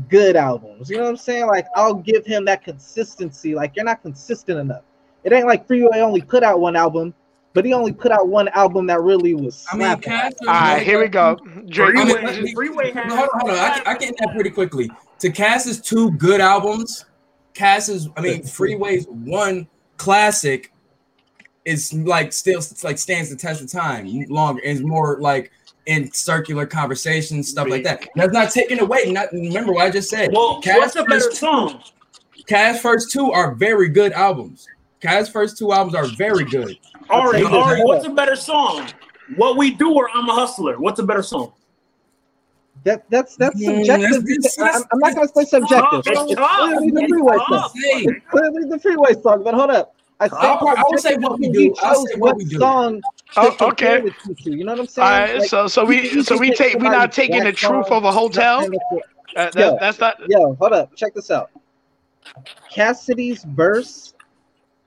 [0.10, 0.90] good albums.
[0.90, 1.48] You know what I'm saying?
[1.48, 3.56] Like, I'll give him that consistency.
[3.56, 4.84] Like, you're not consistent enough.
[5.24, 7.14] It ain't like Freeway only put out one album.
[7.54, 10.04] But he only put out one album that really was I mean, slapping.
[10.04, 10.34] Cass.
[10.42, 11.38] All right, here we go.
[11.68, 11.96] Drake.
[11.98, 13.14] I mean, Freeway, let Freeway has.
[13.14, 13.58] Hold on, hold on.
[13.58, 14.90] I can, I can end that pretty quickly.
[15.20, 17.06] To Cass's two good albums,
[17.54, 20.74] Cass's, I mean, Freeway's one classic
[21.66, 25.52] is like still it's like stands the test of time longer and is more like
[25.86, 28.08] in circular conversations, stuff like that.
[28.16, 29.12] That's not taking away.
[29.12, 30.32] Not remember what I just said.
[30.34, 31.84] Well, Cass what's a better song?
[32.48, 34.68] Cass first two are very good albums.
[35.02, 36.78] Cass first two albums are very good.
[37.12, 37.52] Ari, take.
[37.52, 38.88] Ari, what's a better song?
[39.36, 40.80] What we do or I'm a hustler?
[40.80, 41.54] What's a better song?
[42.84, 44.02] That that's that's Mm, subjective.
[44.02, 46.00] that's- because- that's- I'm, I'm not gonna say subjective.
[46.00, 46.58] It's It's tough.
[46.60, 47.72] clearly the freeway tough.
[47.72, 47.72] song.
[47.76, 49.44] It's clearly the freeway song.
[49.44, 51.74] But hold up, I said I'll- I will say what we do.
[51.82, 52.58] I'll say what what we do.
[52.58, 53.02] song.
[53.38, 54.02] Oh, okay.
[54.04, 55.06] it to, You know what I'm saying?
[55.08, 57.88] All right, Like, so so we so we take take we not taking the truth
[57.88, 58.62] song, of a hotel.
[58.66, 59.02] and it's-
[59.34, 59.78] Uh, Yo.
[59.80, 60.18] that's not.
[60.28, 60.94] Yo, hold up.
[60.96, 61.52] Check this out.
[62.70, 64.14] Cassidy's verse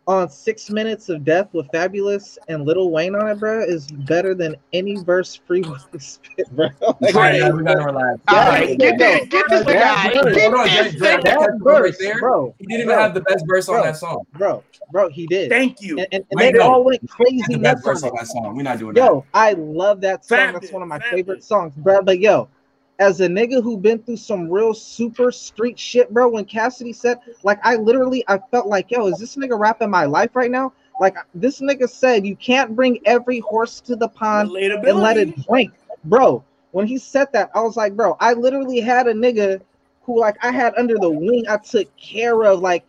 [0.07, 4.35] on Six Minutes of Death with Fabolous and Lil Wayne on it, bro, is better
[4.35, 5.64] than any verse free
[5.99, 6.69] spit, bro.
[7.01, 7.37] Like, Right.
[7.37, 8.21] Yeah, we gotta relax.
[8.29, 10.12] All Yeah, right, get yo, this, get this guy.
[10.12, 12.19] verse- Get this Drake, Drake, that verse, there.
[12.19, 14.27] bro, He didn't even bro, have the best verse on that song.
[14.35, 14.62] bro,
[14.93, 15.49] bro, he did.
[15.49, 15.99] Thank you.
[15.99, 16.61] and, and, and they no.
[16.71, 18.57] all went crazy had the best verse on on that song.
[18.57, 19.01] We're not doing that.
[19.05, 20.37] Yo, I love that song.
[20.38, 21.11] Fabulous, That's one of my fabolous.
[21.11, 22.03] favorite songs, bro.
[22.03, 22.49] But yo,
[22.98, 27.18] as a nigga who been through some real super street shit, bro, when Cassidy said,
[27.42, 30.72] like, I literally, I felt like, yo, is this nigga rapping my life right now?
[31.00, 35.46] Like, this nigga said, you can't bring every horse to the pond and let it
[35.46, 35.72] drink,
[36.04, 36.44] bro.
[36.70, 39.61] When he said that, I was like, bro, I literally had a nigga
[40.02, 41.44] who, like, I had under the wing.
[41.48, 42.85] I took care of, like,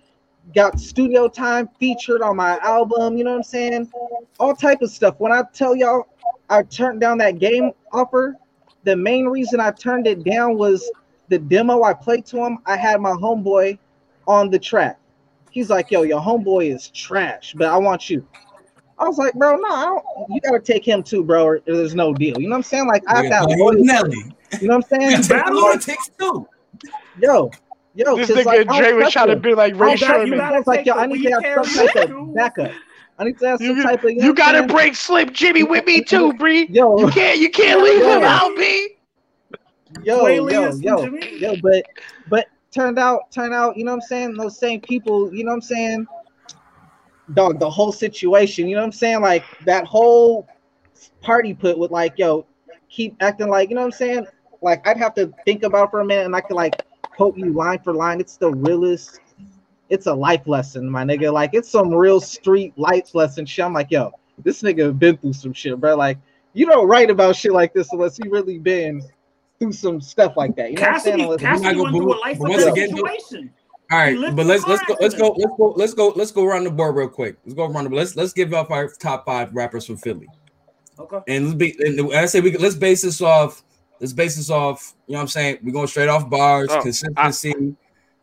[0.53, 3.17] got studio time featured on my album.
[3.17, 3.91] You know what I'm saying?
[4.39, 5.15] All type of stuff.
[5.17, 6.07] When I tell y'all,
[6.49, 8.35] I turned down that game offer.
[8.85, 10.89] The main reason I turned it down was
[11.29, 12.59] the demo I played to him.
[12.65, 13.77] I had my homeboy
[14.27, 14.97] on the track.
[15.51, 18.25] He's like, "Yo, your homeboy is trash, but I want you."
[18.99, 21.95] I was like, "Bro, no, I don't, you gotta take him too, bro, or there's
[21.95, 22.87] no deal." You know what I'm saying?
[22.87, 23.83] Like, I got that loyalty.
[23.83, 24.17] Nelly.
[24.61, 25.21] You know what I'm We saying?
[25.23, 26.47] take the lunatics too.
[27.21, 27.51] Yo,
[27.95, 30.19] yo, This 'cause, nigga like, Dre was trying to be like I Ray don't got-
[30.21, 30.39] you Sherman.
[30.41, 32.19] I was like, yo, I need to have some type too.
[32.19, 32.71] of backup.
[33.17, 34.11] I need to have some You, type of.
[34.11, 34.67] you know gotta saying?
[34.67, 36.67] break Slim Jimmy with me too, Bree.
[36.69, 38.97] Yo, You can't you can't leave him out, B.
[40.03, 41.05] yo, Play yo, yo,
[41.37, 41.85] yo, but
[42.29, 44.33] but turned out, turned out, you know what I'm saying?
[44.35, 46.07] Those same people, you know what I'm saying?
[47.33, 49.21] Dog, the whole situation, you know what I'm saying?
[49.21, 50.47] Like that whole
[51.21, 52.45] party put with like, yo,
[52.89, 54.27] keep acting like, you know what I'm saying?
[54.61, 56.81] Like I'd have to think about it for a minute and I could like
[57.15, 58.19] quote you line for line.
[58.19, 59.19] It's the realest,
[59.95, 61.33] it's a life lesson, my nigga.
[61.33, 63.65] Like it's some real street life lesson shit.
[63.65, 64.11] I'm like, yo,
[64.43, 65.95] this nigga been through some shit, bro.
[65.95, 66.17] Like
[66.53, 69.01] you don't write about shit like this unless you really been
[69.59, 70.71] through some stuff like that.
[70.71, 71.17] You know what I'm saying?
[71.17, 73.53] Cassidy, Unless- Cassidy not went through a life but once again, situation.
[73.91, 76.63] All He but let's let's go let's go let's go let's go let's go around
[76.65, 77.37] the board real quick.
[77.45, 77.99] Let's go around the board.
[77.99, 80.27] Let's let's give up our top five rappers from Philly.
[80.99, 81.19] Okay.
[81.27, 83.63] And let's be and I say we let's base this off
[83.99, 85.59] let's base this off, you know what I'm saying?
[85.63, 87.75] We're going straight off bars, Oh, I- consistency,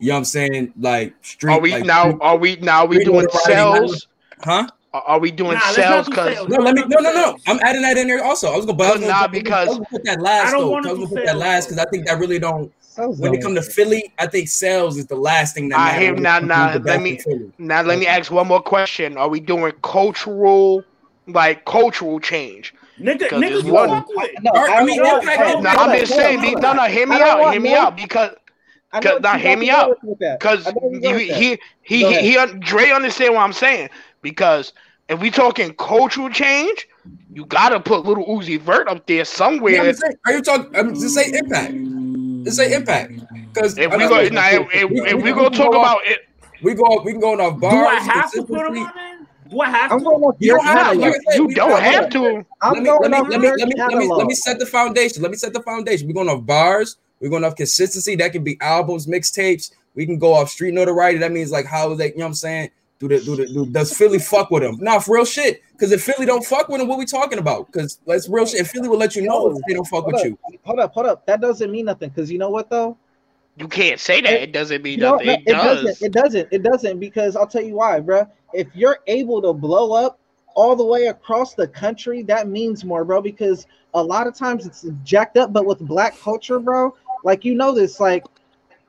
[0.02, 0.72] you know what I'm saying?
[0.78, 2.18] Like street Are we like, now?
[2.20, 2.84] Are we now?
[2.84, 4.08] We street doing sales?
[4.42, 4.66] huh?
[4.92, 6.06] Are are we doing Nah, sales?
[6.08, 6.48] Because.
[6.48, 7.36] No, let me no no no.
[7.46, 8.48] I'm adding that in there also.
[8.52, 10.48] I was gonna but I was Nah, gonna, I was because- gonna put that last
[10.48, 10.70] I don't though.
[10.70, 13.32] wanna I was gonna put that last because I think that really don't Sounds when
[13.32, 16.00] it like- come to Philly, I think sales is the last thing that I matters.
[16.02, 17.20] hear- when it nah, comes to nah, the let me-
[17.58, 19.16] now let me ask one more question.
[19.16, 20.84] Are we doing cultural,
[21.26, 22.74] like cultural change?
[23.00, 23.88] Nigga, Because niggas there's you one-
[24.42, 26.40] No, Or, I mean, want- Impact- hold on, No, I'm just saying.
[26.60, 27.50] No, no, hear me out.
[27.52, 28.36] Hear me out because I know
[28.92, 29.88] Cause, what nah, you hear me out.
[29.90, 30.38] with- with that.
[30.38, 33.34] because I know where you he go with he he Go he, he Dre understand
[33.34, 33.88] what I'm saying
[34.20, 34.72] because
[35.08, 36.86] if we talking cultural change,
[37.32, 39.80] you gotta put Lil Uzi Vert up there somewhere.
[39.80, 40.76] I'm saying, are you talking?
[40.76, 41.74] I'm just say impact.
[42.44, 43.12] Just say impact.
[43.54, 46.20] Because If we go, now, if, if, if we go talk about it,
[46.62, 47.74] we go, we can go off bars.
[47.74, 48.80] Do I have to put him consistency.
[48.80, 49.18] on there?
[49.50, 50.04] Do I have I'm to?
[50.04, 51.00] going You don't have to.
[51.00, 51.00] catalog.
[51.00, 52.22] Like I said, you don't hold have to.
[52.22, 55.22] Let me, let me, let me, let me, let me, let me set the foundation.
[55.22, 56.06] Let me set the foundation.
[56.06, 56.96] We're going off bars.
[57.22, 58.16] We're going off consistency.
[58.16, 59.72] That can be albums, mixtapes.
[59.94, 61.18] We can go off street notoriety.
[61.20, 62.70] That means like how they, you know what I'm saying?
[62.98, 64.76] Do the, do the, do, does Philly fuck with them?
[64.80, 65.62] Nah, for real shit.
[65.72, 67.66] Because if Philly don't fuck with them, what we talking about?
[67.66, 68.60] Because that's real shit.
[68.60, 70.38] And Philly will let you know if they don't fuck Hold with up, you.
[70.64, 71.26] hold up, hold up.
[71.26, 72.96] That doesn't mean nothing because you know what though?
[73.56, 74.32] You can't say that.
[74.32, 75.28] It doesn't mean You know, nothing.
[75.28, 76.02] It it doesn't.
[76.02, 76.48] It doesn't.
[76.50, 78.26] It doesn't because I'll tell you why, bro.
[78.52, 80.18] If you're able to blow up
[80.54, 83.20] all the way across the country, that means more, bro.
[83.20, 87.54] Because a lot of times it's jacked up, but with black culture, bro, like you
[87.54, 88.24] know this, like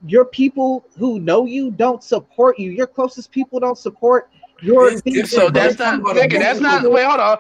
[0.08, 2.72] your people who know you don't support you.
[2.72, 4.30] Your closest people don't support
[4.62, 5.18] your It's- things.
[5.18, 6.04] it's So and that's brands.
[6.04, 6.40] not nigga.
[6.40, 6.90] That's not.
[6.92, 7.38] Wait, hold on.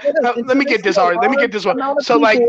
[0.47, 0.97] Let me get this.
[0.97, 1.19] All right.
[1.19, 1.79] Let me get this one.
[2.01, 2.39] So like,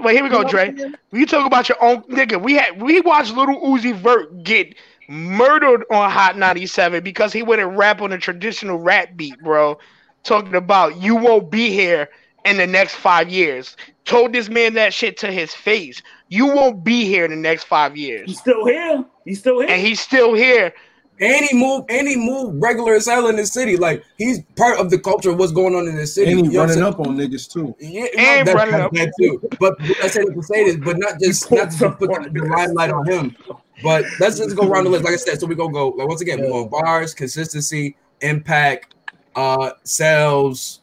[0.00, 0.14] wait.
[0.14, 0.72] Here we go, Dre.
[0.72, 4.74] When you talk about your own nigga, we had we watched Lil Uzi Vert get
[5.08, 9.78] murdered on Hot 97 because he wouldn't rap on a traditional rap beat, bro.
[10.22, 12.08] talking about you won't be here
[12.44, 13.76] in the next five years.
[14.04, 16.02] Told this man that shit to his face.
[16.30, 18.28] You won't be here in the next five years.
[18.28, 19.04] He's still here.
[19.24, 19.68] He's still here.
[19.68, 20.72] And he's still here.
[21.20, 23.76] And he moved, and he moved regular as hell in the city.
[23.76, 26.30] Like he's part of the culture of what's going on in the city.
[26.30, 27.74] And he You know running up on niggas too.
[27.80, 28.92] Yeah, And that, running that, up.
[28.92, 29.42] that too.
[29.58, 32.46] But I say to say this, but not just not just to put the, the
[32.46, 33.36] limelight on him.
[33.82, 35.04] But let's just go around the list.
[35.04, 38.94] Like I said, so we gonna go like once again, we go bars, consistency, impact,
[39.34, 40.80] uh, sales,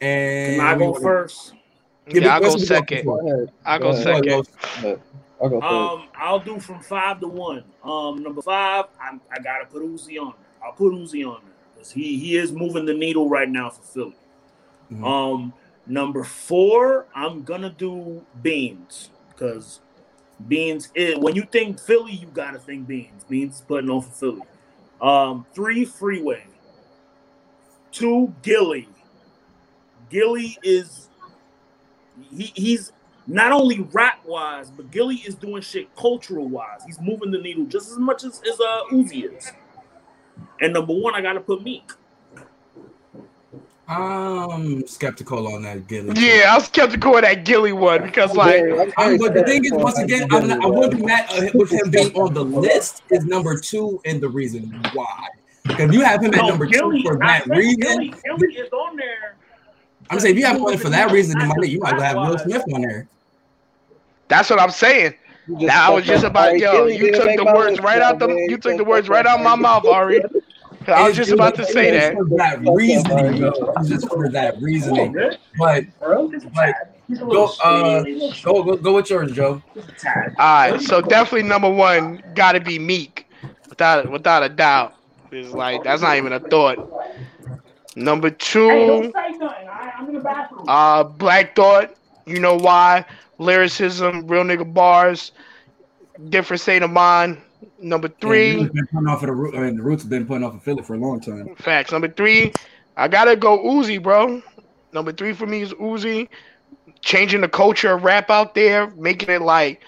[0.00, 1.54] and Can I go first?
[2.08, 3.06] Yeah, I'll go let's go second.
[3.06, 3.52] Go ahead.
[3.64, 5.00] I'll go Go second.
[5.40, 5.72] I'll go first.
[5.72, 7.64] Um, I'll do from five to one.
[7.82, 10.64] Um, number five, I'm, I gotta put Uzi on there.
[10.64, 13.82] I'll put Uzi on there because he he is moving the needle right now for
[13.82, 14.16] Philly.
[14.92, 15.04] Mhm.
[15.04, 15.52] Um,
[15.86, 19.80] number four, I'm gonna do Beans because
[20.46, 20.90] Beans.
[20.94, 23.24] Is, when you think Philly, you gotta think Beans.
[23.24, 24.42] Beans is putting on for Philly.
[25.00, 26.44] Um, three Freeway.
[27.92, 28.88] Two Gilly.
[30.10, 31.08] Gilly is
[32.36, 32.92] he, he's
[33.26, 36.82] not only rap wise, but Gilly is doing shit cultural wise.
[36.86, 39.52] He's moving the needle just as much as, as uh, Uzi is.
[40.60, 41.90] And number one, I gotta put Meek.
[43.86, 46.14] I'm skeptical on that, Gilly.
[46.18, 48.62] Yeah, I was skeptical of that Gilly one because like
[48.96, 51.50] I'm Um, but the thing is, once again, I'm not, I wouldn't be mad uh,
[51.52, 55.26] with him being on the list is number two, and the reason why.
[55.64, 57.80] Because you have him at No, number Gilly, two for that reason.
[57.80, 59.36] Gilly, Gilly is on there.
[60.10, 62.38] I'm saying if you have one for that reason, then my you might have Will
[62.38, 63.08] Smith on there.
[64.28, 65.14] that's what I'm saying.
[65.46, 68.46] Now I was just about Ari yo, you took the words right out the you
[68.50, 70.22] You took the words right out my mouth, Ari.
[70.86, 72.14] I was just about to say that.
[72.14, 73.52] For that reasoning, yo.
[73.86, 75.14] Just for that reasoning.
[75.58, 75.84] But
[76.54, 76.74] like,
[77.18, 78.02] go, uh,
[78.42, 79.62] go, go, go with yours, Joe.
[79.76, 83.26] All right, so definitely number one got to be Meek,
[83.68, 84.94] without without a doubt.
[85.30, 86.78] It's like that's not even a thought.
[87.96, 89.12] Number two,
[90.68, 91.94] uh, Black Thought.
[92.26, 93.04] You know why?
[93.38, 95.32] Lyricism, real nigga bars,
[96.28, 97.40] different state of mind.
[97.80, 99.54] Number three, Roots been putting off of the root.
[99.54, 101.54] I mean, the roots have been putting off of Philly for a long time.
[101.56, 101.92] facts.
[101.92, 102.52] Number three,
[102.96, 104.42] I gotta go Uzi, bro.
[104.92, 106.28] Number three for me is Uzi,
[107.00, 109.82] changing the culture of rap out there, making it like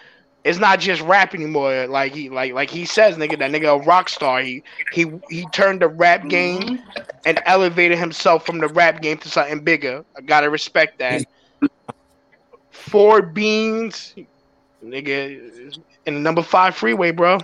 [0.46, 1.88] it's not just rap anymore.
[1.88, 4.40] Like he like like he says, nigga, that nigga a rock star.
[4.40, 6.78] He he he turned the rap game
[7.24, 10.04] and elevated himself from the rap game to something bigger.
[10.16, 11.24] I gotta respect that.
[12.70, 14.14] Four beans,
[14.84, 17.40] nigga, and number five freeway, bro.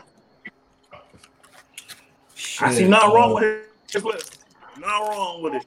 [2.61, 3.65] I see nothing wrong with it.
[3.89, 4.39] Just listen.
[4.79, 5.67] Nothing wrong with it.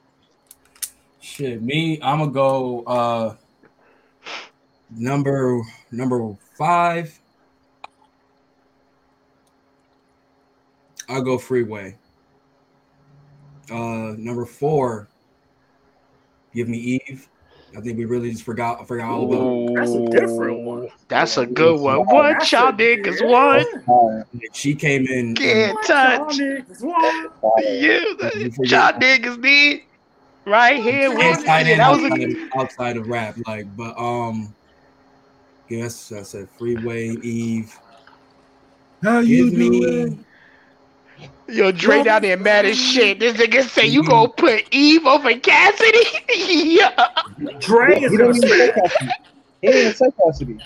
[1.20, 3.36] Shit, me, I'm gonna go uh
[4.90, 5.60] number
[5.92, 7.20] number five.
[11.08, 11.96] I'll go freeway.
[13.70, 15.08] Uh number four,
[16.54, 17.28] give me Eve.
[17.76, 20.88] I think we really just forgot forgot all about That's a different one.
[21.08, 21.98] That's a good one.
[22.06, 23.26] What That's y'all a- niggas yeah.
[23.26, 24.26] want?
[24.54, 26.38] She came in Can't What y'all touch.
[26.38, 26.80] niggas?
[27.82, 29.82] You, You forget- y'all niggas need
[30.46, 31.10] right here.
[31.10, 31.72] and with tight me.
[31.72, 34.54] end That was outside, a, of, outside of rap, like, but um,
[35.68, 37.76] yes, I said freeway Eve.
[39.02, 40.25] How you Give me doing?
[41.48, 43.18] Yo Dre down there mad as shit.
[43.18, 44.40] This nigga say you gonna mm-hmm.
[44.46, 45.98] put Eve over Cassidy?
[46.76, 47.08] yeah,
[47.60, 49.12] Dre is He gonna didn't even say say Cassidy.
[49.60, 50.58] He didn't say Cassidy.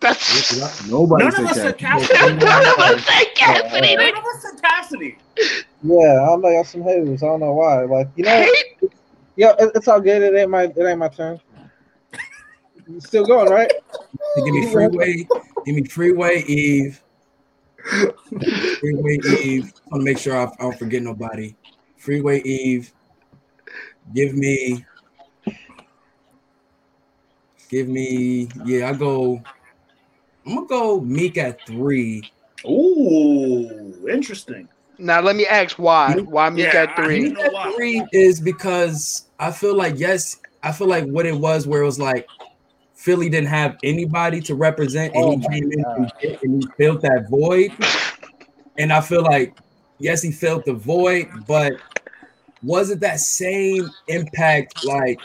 [0.00, 1.78] that's Nobody None of us said said.
[1.78, 2.44] Cassidy.
[2.44, 3.96] none of us say Cassidy.
[3.96, 5.18] None of us said Cassidy.
[5.82, 6.48] Yeah, I don't know.
[6.48, 7.22] Y'all some haters.
[7.22, 7.84] I don't know why.
[7.84, 8.92] Like, you know, Hate?
[9.36, 10.22] yeah, it, it's all good.
[10.22, 11.40] It ain't my, it ain't my turn.
[12.88, 13.70] You Still going, right?
[14.36, 15.26] Give me freeway,
[15.66, 17.02] give me freeway Eve.
[18.80, 19.72] Freeway Eve.
[19.76, 21.54] I want to make sure I, I don't forget nobody.
[21.96, 22.92] Freeway Eve.
[24.14, 24.84] Give me.
[27.68, 28.48] Give me.
[28.64, 29.42] Yeah, I go.
[30.46, 32.30] I'm gonna go Meek at three.
[32.66, 34.68] Ooh, interesting.
[34.98, 36.14] Now let me ask why.
[36.16, 37.20] Why Meek Yeah, at three?
[37.20, 37.72] didn't know why.
[37.76, 41.86] Three is because I feel like yes, I feel like what it was where it
[41.86, 42.26] was like
[42.98, 46.12] Philly didn't have anybody to represent, and Oh he my came in God.
[46.22, 47.70] and, and he filled that void.
[48.76, 49.54] And I feel like
[49.98, 51.72] yes, he filled the void, but
[52.62, 55.20] was it that same impact like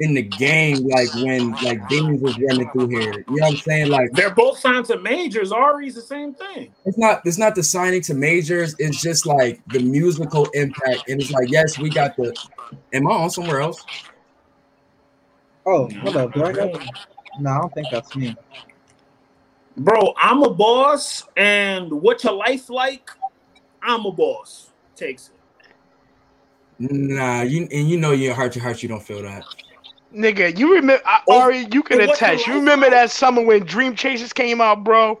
[0.00, 3.24] in the game, like when like Beans was running through here?
[3.28, 3.88] You know what I'm saying?
[3.90, 5.50] Like They're both signed to majors.
[5.50, 6.72] Ari's the same thing.
[6.84, 11.20] it's not it's not the signing to majors it's just like the musical impact and
[11.20, 12.36] it's like yes we got the
[12.92, 13.84] am i on somewhere else
[15.70, 16.32] Oh, hold up.
[16.32, 16.70] Do I got?
[17.38, 18.34] No, I don't think that's me.
[19.76, 23.10] Bro, I'm a boss, and what your life like,
[23.82, 24.70] I'm a boss.
[24.96, 25.34] Takes it.
[26.90, 29.44] Nah, you and you know your heart to heart you don't feel that.
[30.14, 31.68] Nigga, you remember Oh, Ari?
[31.70, 32.46] You can attest.
[32.46, 32.92] You remember like?
[32.94, 35.20] that summer when Dream Chasers came out, bro?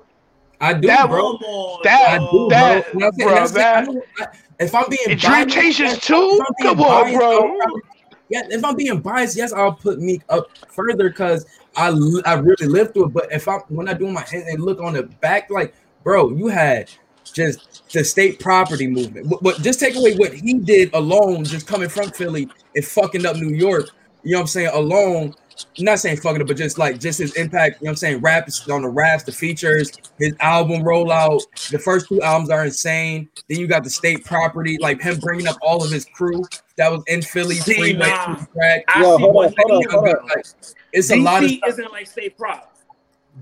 [0.62, 1.26] I do, That bro.
[1.26, 3.00] On, that- I do, that- bro.
[3.00, 5.98] And I'm bro, and I'm saying, I that- if I'm being And Dream biased, Chasers
[5.98, 6.14] too?
[6.14, 7.80] if I'm being Come on, bro.
[8.28, 11.88] Yeah, if I'm being biased, yes, I'll put Meek up further because I
[12.26, 13.12] I really lived through it.
[13.14, 15.74] But if I'm when I do my and look on the back, like,
[16.04, 16.90] bro, you had
[17.24, 19.28] just the state property movement.
[19.28, 23.24] But, but just take away what he did alone, just coming from Philly and fucking
[23.24, 23.90] up New York.
[24.24, 24.70] You know what I'm saying?
[24.74, 25.34] Alone,
[25.78, 27.80] not saying fucking up, but just like just his impact.
[27.80, 28.20] You know what I'm saying?
[28.20, 31.42] Rap on the raps, the features, his album rollout.
[31.70, 33.28] The first two albums are insane.
[33.48, 36.44] Then you got the state property, like him bringing up all of his crew
[36.76, 37.56] that was in Philly.
[37.56, 38.36] See, nah.
[38.54, 38.84] Track.
[38.96, 40.26] Yo, hold on, hold on, hold on.
[40.28, 40.46] Like,
[40.92, 41.68] it's a lot of stuff.
[41.70, 42.74] isn't like state prop.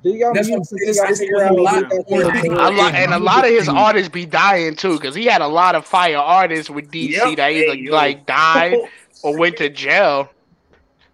[0.03, 0.83] Do y'all That's what I'm saying.
[0.91, 2.45] It's- it's- it's a lot what of that more thing things.
[2.53, 2.53] is?
[2.53, 5.49] A lot, and a lot of his artists be dying too, because he had a
[5.49, 7.37] lot of fire artists with DC Yep.
[7.39, 8.77] that either like died
[9.23, 10.29] or went to jail.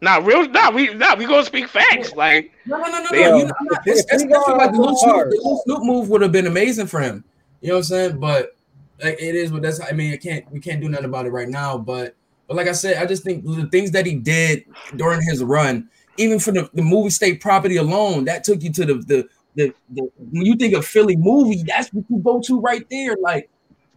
[0.03, 0.49] Not real.
[0.49, 2.13] Nah, we nah, we gonna speak facts.
[2.13, 3.37] Like No, no, no, no, They- no.
[3.39, 6.23] You know, not, it's, it's we like the little Snoop, the little Snoop move would
[6.23, 7.25] have been amazing for him.
[7.61, 8.19] You know what I'm saying?
[8.19, 8.57] But
[9.03, 9.81] like, it is what that's.
[9.81, 10.51] I mean, I can't.
[10.51, 11.79] We can't do nothing about it right now.
[11.79, 12.17] But
[12.49, 14.65] but like I said, I just think the things that he did
[14.97, 18.85] during his run, even for the, the movie state property alone, that took you to
[18.85, 22.61] the the the, the when you think of Philly movie, that's what you go to
[22.61, 23.15] right there.
[23.21, 23.49] Like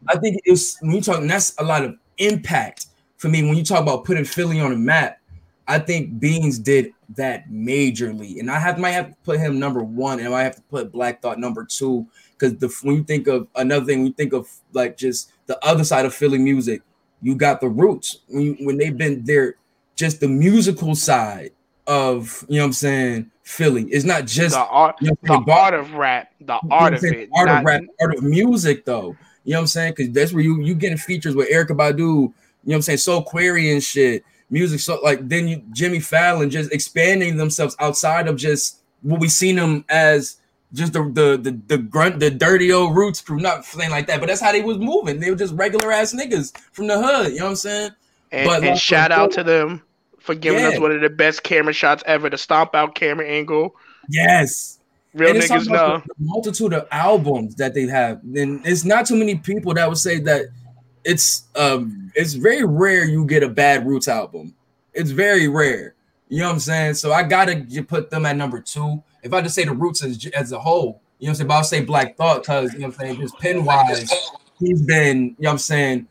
[0.08, 2.88] I think it's when you talking, that's a lot of impact
[3.18, 3.42] for me.
[3.42, 5.20] When you talk about putting Philly on the map,
[5.68, 9.84] I think Beans did that majorly, and I have might have to put him number
[9.84, 12.06] one, and I have to put Black Thought number two
[12.38, 15.64] because the when you think of another thing, when you think of like just the
[15.66, 16.82] other side of Philly music,
[17.22, 19.56] you got the Roots when you, when they've been there,
[19.96, 21.52] just the musical side
[21.88, 23.84] of you know what I'm saying Philly.
[23.84, 26.76] It's not just the art, you know the saying, art of rap, the you know
[26.76, 27.30] what art of it.
[27.36, 29.16] art not- of rap, art of music, though.
[29.44, 29.94] You know what I'm saying?
[29.96, 31.98] Because that's where you you getting features with Erykah Badu.
[31.98, 32.32] You know
[32.64, 32.98] what I'm saying?
[32.98, 34.80] So query and shit, music.
[34.80, 39.56] So like then you Jimmy Fallon just expanding themselves outside of just what we seen
[39.56, 40.38] them as
[40.74, 43.40] just the the the, the grunt the dirty old roots crew.
[43.40, 45.20] Not saying like that, but that's how they was moving.
[45.20, 47.32] They were just regular ass niggas from the hood.
[47.32, 47.92] You know what I'm saying?
[48.32, 49.82] And, But and like- shout out to them
[50.20, 53.76] for giving us one of the best camera shots ever, the stomp out camera angle.
[54.10, 54.80] Yes.
[55.14, 56.02] Real And niggas know.
[56.06, 58.20] The, multitude of albums that they have.
[58.24, 60.48] Then it's not too many people that would say that
[61.06, 64.54] it's um it's very rare you get a bad Roots album.
[64.94, 65.94] It's very rare.
[66.28, 66.96] You know what I'm saying?
[66.96, 69.02] So I gotta put them at number two.
[69.24, 71.48] If I just say the Roots as, as a whole, you know what I'm saying?
[71.48, 74.12] But I'll say Black Thought because you know what I'm saying, just pen wise,
[74.60, 76.08] he's been, you know what I'm saying,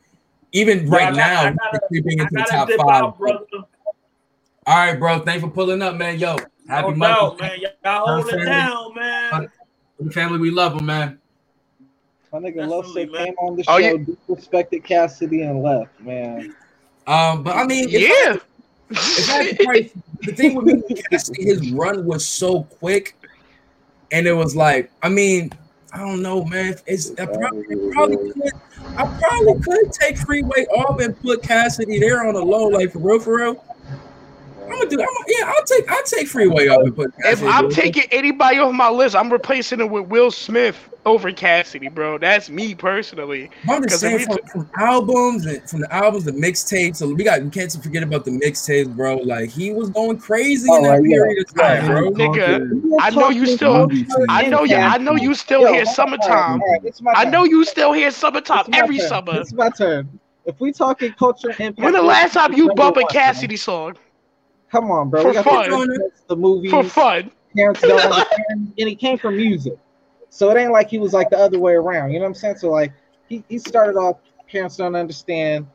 [0.52, 2.80] even right now, gotta- creeping into the top five.
[2.80, 3.68] out.
[4.66, 5.18] All right, bro.
[5.18, 6.18] Thanks for pulling up, man.
[6.18, 6.36] Yo,
[6.68, 7.60] happy No doubt, man.
[7.84, 9.50] Y'all hold it down, man.
[10.12, 10.38] Family.
[10.38, 11.18] We love them, man.
[12.34, 13.92] My nigga Definitely, Love said came on the Oh, show, yeah.
[13.92, 16.52] disrespected Cassidy and left, man.
[17.06, 18.38] Um, but I mean, if Yeah.
[18.90, 19.90] If I had to
[20.22, 20.82] the thing with me,
[21.12, 23.14] Cassidy, his run was so quick,
[24.10, 25.52] and it was like, I mean,
[25.92, 26.74] I don't know, man.
[26.88, 28.52] It's I probably, I probably could,
[28.96, 32.98] I probably could take Freeway off and put Cassidy there on the low, like for
[32.98, 33.64] real, for real.
[34.64, 34.96] I'm gonna do.
[35.00, 35.90] I'm gonna, yeah, I'll take.
[35.90, 37.12] I'll take Freeway off and put.
[37.18, 41.88] If I'm taking anybody off my list, I'm replacing it with Will Smith over Cassidy,
[41.88, 42.16] bro.
[42.18, 43.50] That's me personally.
[43.68, 46.96] I'm just 'Cause saying if we from, from albums and from the albums, the mixtapes.
[46.96, 49.16] So we got we can't forget about the mixtapes, bro.
[49.18, 51.16] Like he was going crazy in oh, that yeah.
[51.16, 52.00] period of time, Right.
[52.02, 52.10] bro.
[52.12, 53.90] Nigga, I know you still-
[54.28, 54.76] I know you.
[54.76, 56.62] I know you still Yo, hear summertime.
[56.62, 59.08] all right, it's my I know you still hear summertime every turn.
[59.08, 59.40] summer.
[59.40, 60.08] It's my turn.
[60.46, 63.96] If we talking culture impact, When the last time you bump a Cassidy song man.
[64.74, 65.22] Come on, bro.
[65.22, 65.86] For we got fun.
[65.86, 67.30] The, the movies, for fun?
[67.56, 69.74] parents don't understand, and it came from music.
[70.30, 72.10] So it ain't like he was like the other way around.
[72.10, 72.56] You know what I'm saying?
[72.56, 72.92] So like
[73.28, 74.18] he, he started off
[74.50, 75.68] parents don't understand,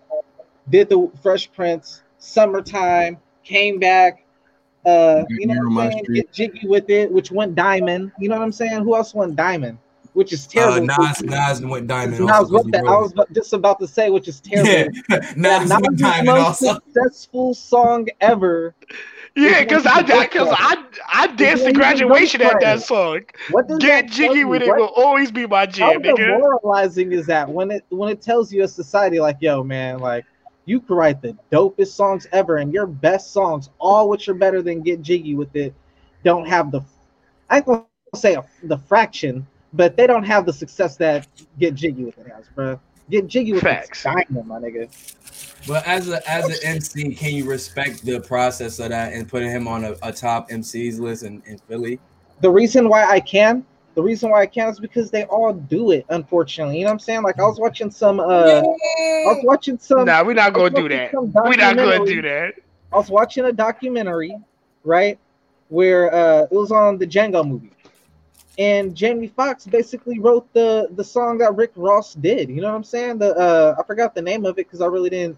[0.69, 4.25] did the Fresh Prince, summertime, came back,
[4.85, 6.05] uh, you know what I'm saying?
[6.13, 8.11] Get jiggy with it, which went diamond.
[8.19, 8.83] You know what I'm saying?
[8.83, 9.77] Who else went diamond?
[10.19, 10.87] Which is Uh, terrible.
[10.87, 12.19] Nas, Nas went diamond.
[12.19, 14.91] Nas, also 'cause what he the, I was just about to say, which is terrible.
[15.09, 16.73] Yeah, Nas went Nas' diamond most also.
[16.73, 18.75] successful song ever.
[19.37, 20.59] Yeah, because I of the best because ones.
[20.59, 20.83] I
[21.23, 23.21] I danced to the graduation best at that song.
[23.51, 26.17] What does Get that jiggy with it What- will always be my How jam, nigga.
[26.17, 30.25] demoralizing is that when it when it tells you a society like, yo, man, like
[30.65, 34.61] you could write the dopest songs ever, and your best songs, all which are better
[34.61, 35.73] than Get Jiggy with It,
[36.25, 36.81] don't have the
[37.49, 41.27] I ain't gonna say a, the fraction, but they don't have the success that
[41.59, 42.79] Get Jiggy with It has, bro.
[43.09, 43.89] Get Jiggy with Facts.
[43.89, 44.89] It's diamond, my nigga.
[45.67, 49.49] But as a as an MC, can you respect the process of that and putting
[49.49, 51.99] him on a, a top MCs list in, in Philly?
[52.41, 53.65] The reason why I can,
[53.95, 56.05] The reason why I can't is because they all do it.
[56.09, 57.23] Unfortunately, you know what I'm saying?
[57.23, 58.19] Like I was watching some.
[58.19, 58.61] uh I
[59.25, 60.05] was watching some.
[60.05, 61.13] Nah, we're not gonna do that.
[61.13, 62.53] We're not gonna do that.
[62.91, 64.35] I was watching a documentary,
[64.83, 65.19] right,
[65.67, 67.71] where uh, it was on the Django movie,
[68.59, 72.49] and Jamie Foxx basically wrote the the song that Rick Ross did.
[72.49, 73.17] You know what I'm saying?
[73.17, 75.37] The uh, I forgot the name of it because I really didn't.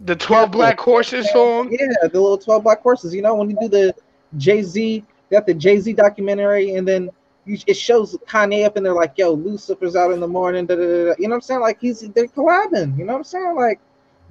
[0.00, 1.68] The Twelve Black Horses song.
[1.70, 3.12] Yeah, the little Twelve Black Horses.
[3.12, 3.94] You know when you do the
[4.36, 7.10] Jay Z, got the Jay Z documentary, and then
[7.44, 10.76] you, it shows Kanye up in there like, "Yo, Lucifer's out in the morning." Da,
[10.76, 11.14] da, da, da.
[11.18, 11.60] You know what I'm saying?
[11.60, 12.96] Like he's they're collabing.
[12.96, 13.56] You know what I'm saying?
[13.56, 13.80] Like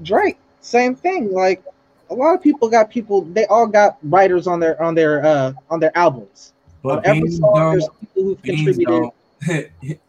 [0.01, 1.33] Drake, same thing.
[1.33, 1.61] Like
[2.09, 3.23] a lot of people got people.
[3.23, 6.52] They all got writers on their on their uh on their albums.
[6.83, 9.09] But every song, there's people who've contributed.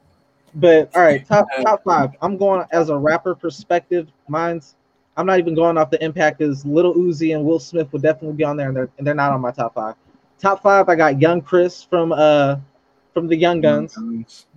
[0.57, 2.11] But all right, top top five.
[2.22, 4.09] I'm going as a rapper perspective.
[4.29, 4.77] Mine's.
[5.16, 8.37] I'm not even going off the impact because Lil Uzi and Will Smith would definitely
[8.37, 9.97] be on there, and they're and they're not on my top five.
[10.39, 12.57] Top five, I got Young Chris from uh
[13.12, 13.97] from the Young Gunz.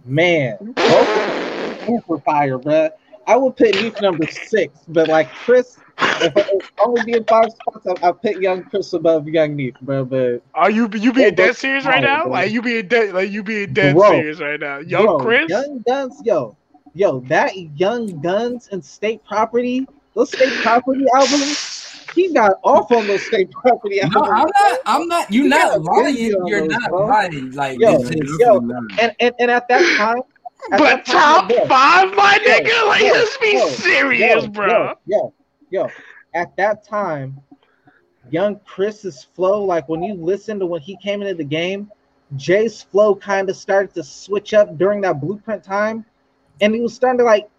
[0.05, 2.91] Man, both super fire, bruh.
[3.25, 5.77] I would put Neef number six, but like Chris,
[6.21, 9.75] if I only be in five spots, I, I put Young Chris above Young Neef,
[9.81, 10.05] bro.
[10.05, 12.23] But Are you you being bro, dead serious right bro, now?
[12.23, 12.31] bro.
[12.33, 14.79] Like you being dead like you being dead Bro, serious right now.
[14.79, 15.49] Young bro, Chris?
[15.49, 16.55] Young Gunz, yo,
[16.93, 23.05] yo, that Young Gunz and State Property, those State Property albums, he got off on
[23.07, 24.23] those State Property No.
[24.23, 24.79] I'm not.
[24.85, 25.31] I'm not.
[25.31, 26.15] You're You not lying.
[26.17, 27.05] You're those, not bro.
[27.05, 27.51] lying.
[27.51, 30.21] Like Yo, it's just- yo, and, and and at that time,
[30.71, 32.87] at But that top yo, five, my yo, nigga?
[32.87, 34.93] Like yo, let's be yo, serious, yo, bro.
[35.05, 35.33] Yo,
[35.69, 35.89] yo,
[36.33, 37.39] at that time,
[38.29, 41.91] young Chris's flow, like when you listen to when he came into the game,
[42.35, 46.05] Jay's flow kind of started to switch up during that blueprint time,
[46.61, 47.49] and he was starting to like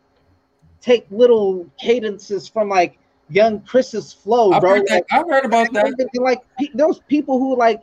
[0.80, 2.98] take little cadences from like
[3.30, 4.74] young Chris's flow, I've bro.
[4.74, 5.94] heard, Like, I've heard about that.
[6.20, 7.82] like pe- there people who like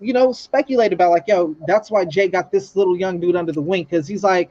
[0.00, 3.52] you know speculate about like yo that's why jay got this little young dude under
[3.52, 4.50] the wing because he's like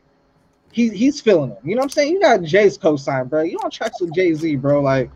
[0.76, 2.11] he, he's feeling him you know what i'm saying?
[2.11, 3.43] You got jay's cosign bro.
[3.43, 4.82] You on tracks with jay-z bro.
[4.82, 5.09] Like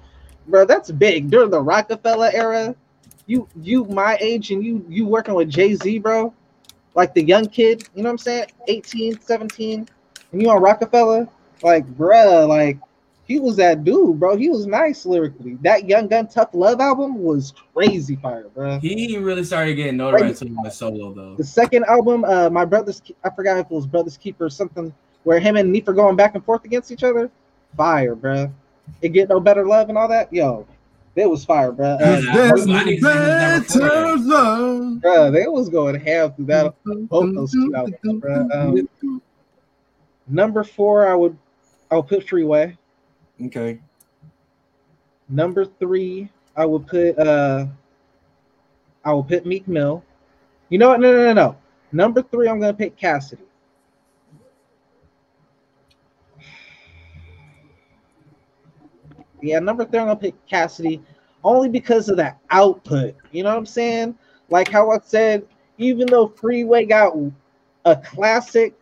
[0.48, 1.30] bro that's big.
[1.30, 2.74] During the rockefeller era
[3.26, 6.34] you you my age and you you working with jay-z bro?
[6.96, 8.46] Like the young kid you know what i'm saying?
[8.70, 9.88] 18 17
[10.32, 11.28] and you on rockefeller?
[11.62, 12.80] Like bruh like
[13.26, 14.36] he was that dude, bro.
[14.38, 15.56] He was nice lyrically.
[15.62, 18.80] That Young Gun Tough Love album was crazy fire, bro.
[18.80, 21.36] He really started getting notoriety to my solo though.
[21.36, 24.92] The second album, uh, my brother's, I forgot if it was Brothers Keeper or something,
[25.24, 27.30] where him and Neef are going back and forth against each other.
[27.78, 28.52] Fire, bro.
[29.02, 30.32] It get no better love and all that.
[30.34, 30.66] Yo,
[31.16, 31.86] it was fire, bro.
[31.96, 35.02] Uh, Yeah, There's I need to see this number better love.
[35.02, 36.74] bro, they was going ham through that.
[36.86, 38.48] Both those two albums, bro.
[38.54, 39.22] Um,
[40.28, 41.38] number four, I would,
[41.92, 42.78] I would put Freeway.
[43.46, 43.80] Okay.
[45.30, 47.68] Number three, I would put uh
[49.06, 50.04] I will put Meek Mill.
[50.70, 51.00] You know what?
[51.00, 51.58] No, no, no, no.
[51.92, 53.44] Number three, I'm gonna pick Cassidy.
[59.42, 61.02] Yeah, number three, I'm gonna pick Cassidy
[61.44, 63.16] only because of that output.
[63.32, 64.18] You know what I'm saying?
[64.50, 65.46] Like how I said,
[65.78, 67.14] even though Freeway got
[67.86, 68.74] a classic,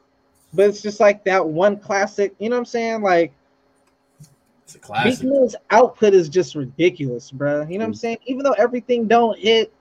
[0.54, 2.34] but it's just like that one classic.
[2.40, 3.02] You know what I'm saying?
[3.02, 3.34] Like
[4.64, 5.24] It's a Meek classic.
[5.24, 7.62] Mill's output is just ridiculous, bro.
[7.68, 7.98] You know what I'm mm.
[7.98, 8.18] saying?
[8.26, 9.72] Even though everything don't hit,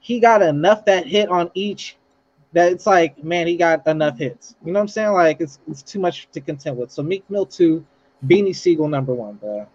[0.00, 1.96] he got enough that hit on each
[2.52, 4.54] that it's like, man, he got enough hits.
[4.64, 5.12] You know what I'm saying?
[5.12, 6.90] Like it's it's too much to contend with.
[6.90, 7.84] So Meek Mill two,
[8.26, 9.66] Beanie Sigel number one, bro.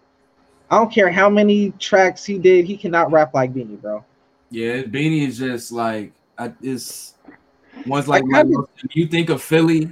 [0.70, 4.04] I don't care how many tracks he did, he cannot rap like Beanie, bro.
[4.50, 7.14] Yeah, Beanie is just like I, it's
[7.86, 9.90] one's I like kinda- you think of Philly,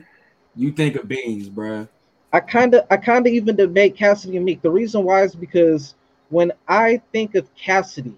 [0.56, 1.86] you think of Beans, bro.
[2.32, 4.62] I kind of I kind of even debate Cassidy and Meek.
[4.62, 5.94] The reason why is because
[6.30, 8.16] when I think of Cassidy,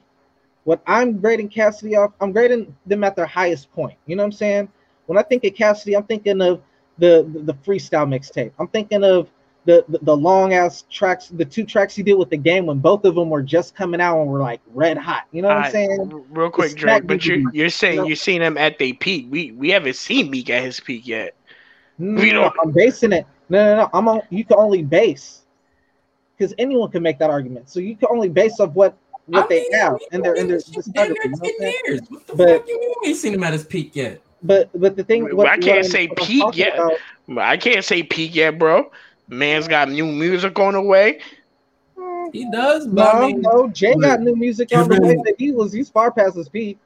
[0.62, 3.98] what I'm grading Cassidy off, I'm grading them at their highest point.
[4.06, 4.68] You know what I'm saying?
[5.06, 6.62] When I think of Cassidy, I'm thinking of
[6.98, 8.52] the the, the freestyle mixtape.
[8.58, 9.30] I'm thinking of
[9.66, 12.78] the, the the long ass tracks, the two tracks he did with the game when
[12.78, 15.24] both of them were just coming out and were like red hot.
[15.32, 16.24] You know what I'm saying?
[16.30, 18.04] Real quick, It's Drake, but you you're saying No.
[18.04, 19.26] you're seeing him at their peak.
[19.30, 21.34] We we haven't seen Meek at his peak yet.
[21.98, 23.26] No, We don't- I'm basing it.
[23.48, 23.90] No, no, no.
[23.94, 24.20] I'm on.
[24.30, 25.42] You can only base
[26.36, 27.70] because anyone can make that argument.
[27.70, 28.96] So you can only base off what
[29.26, 31.08] what I they mean, have we- and their and their we- discography.
[31.24, 31.74] You what I'm 10 saying?
[31.86, 32.00] years.
[32.10, 34.20] What the But- fuck you mean we ain't seen him at his peak yet?
[34.42, 36.74] But but the thing, what, I can't what I'm- say I'm peak yet.
[36.74, 38.90] about- I can't say peak yet, bro.
[39.28, 41.20] Man's got new music on the way.
[42.32, 43.68] He does, but No, I mean, no.
[43.68, 45.72] Jay got new music on the way that he was.
[45.72, 46.78] He's far past his peak.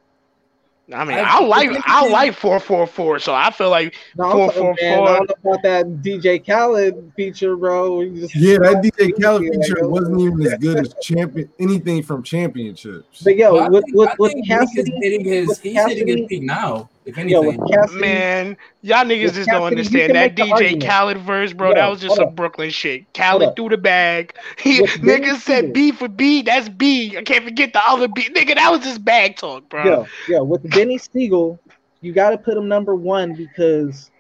[0.93, 3.95] I mean, I- I, like I- I like four four four, so I feel like
[4.17, 5.09] No, I'm Four, talking, four, man, four.
[5.09, 8.05] I don't know about that DJ Khaled feature, bro.
[8.07, 12.03] just- Yeah, that DJ Khaled Yeah, feature like, wasn't even as good as champion anything
[12.03, 13.23] from championships.
[13.23, 15.87] But yo, Well, I with think- with, with think Meek Cassidy, hitting his with he's
[15.87, 16.89] hitting his peak now.
[17.09, 20.85] If Yo, Cassidy, Man, y'all niggas With just don't understand that DJ argument.
[20.85, 21.71] Khaled verse, bro.
[21.71, 22.37] Yo, that was just some up.
[22.37, 23.07] Brooklyn shit.
[23.17, 23.57] Hold Khaled up.
[23.57, 24.35] threw the bag.
[24.59, 26.43] He With Benny niggas said B for B.
[26.43, 27.17] That's B.
[27.17, 28.29] I can't forget the other B.
[28.29, 29.85] Nigga, that was just bag talk, bro.
[29.85, 31.59] Yeah, yo, with Beanie Sigel,
[32.03, 34.11] you got to put him number one because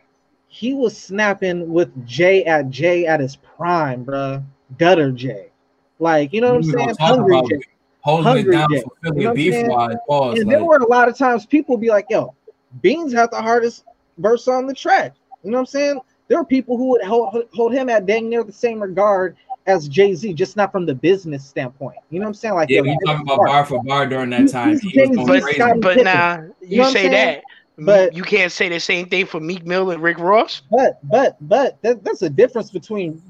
[0.49, 4.43] he was snapping with Jay at Jay at his prime, bro.
[4.79, 5.51] Gutter Jay,
[5.99, 6.87] like you know what I'm saying?
[6.87, 7.61] gonna Hungry about Jay.
[8.01, 8.83] holding Hungry it down Jay.
[8.83, 9.97] for You Philly know what I'm beef wise.
[10.09, 10.39] Pause.
[10.39, 12.35] And Like, there were a lot of times people be like, "Yo,
[12.83, 13.85] Beans had the hardest
[14.19, 16.01] verse on the track." You know what I'm saying?
[16.29, 19.89] There were people who would hold, hold him at dang near the same regard as
[19.89, 21.97] Jay Z, just not from the business standpoint.
[22.11, 22.55] You know what I'm saying?
[22.55, 24.71] Like, yeah, yo, we talking about bar for bar during that time.
[24.71, 25.59] he's He was going But crazy.
[25.59, 26.05] Scottie but Pippen.
[26.05, 27.45] nah, You you, know say that.
[27.79, 30.63] But- you can't say the same thing for Meek Mill and Rick Ross.
[30.71, 33.23] But but but that, that's a difference between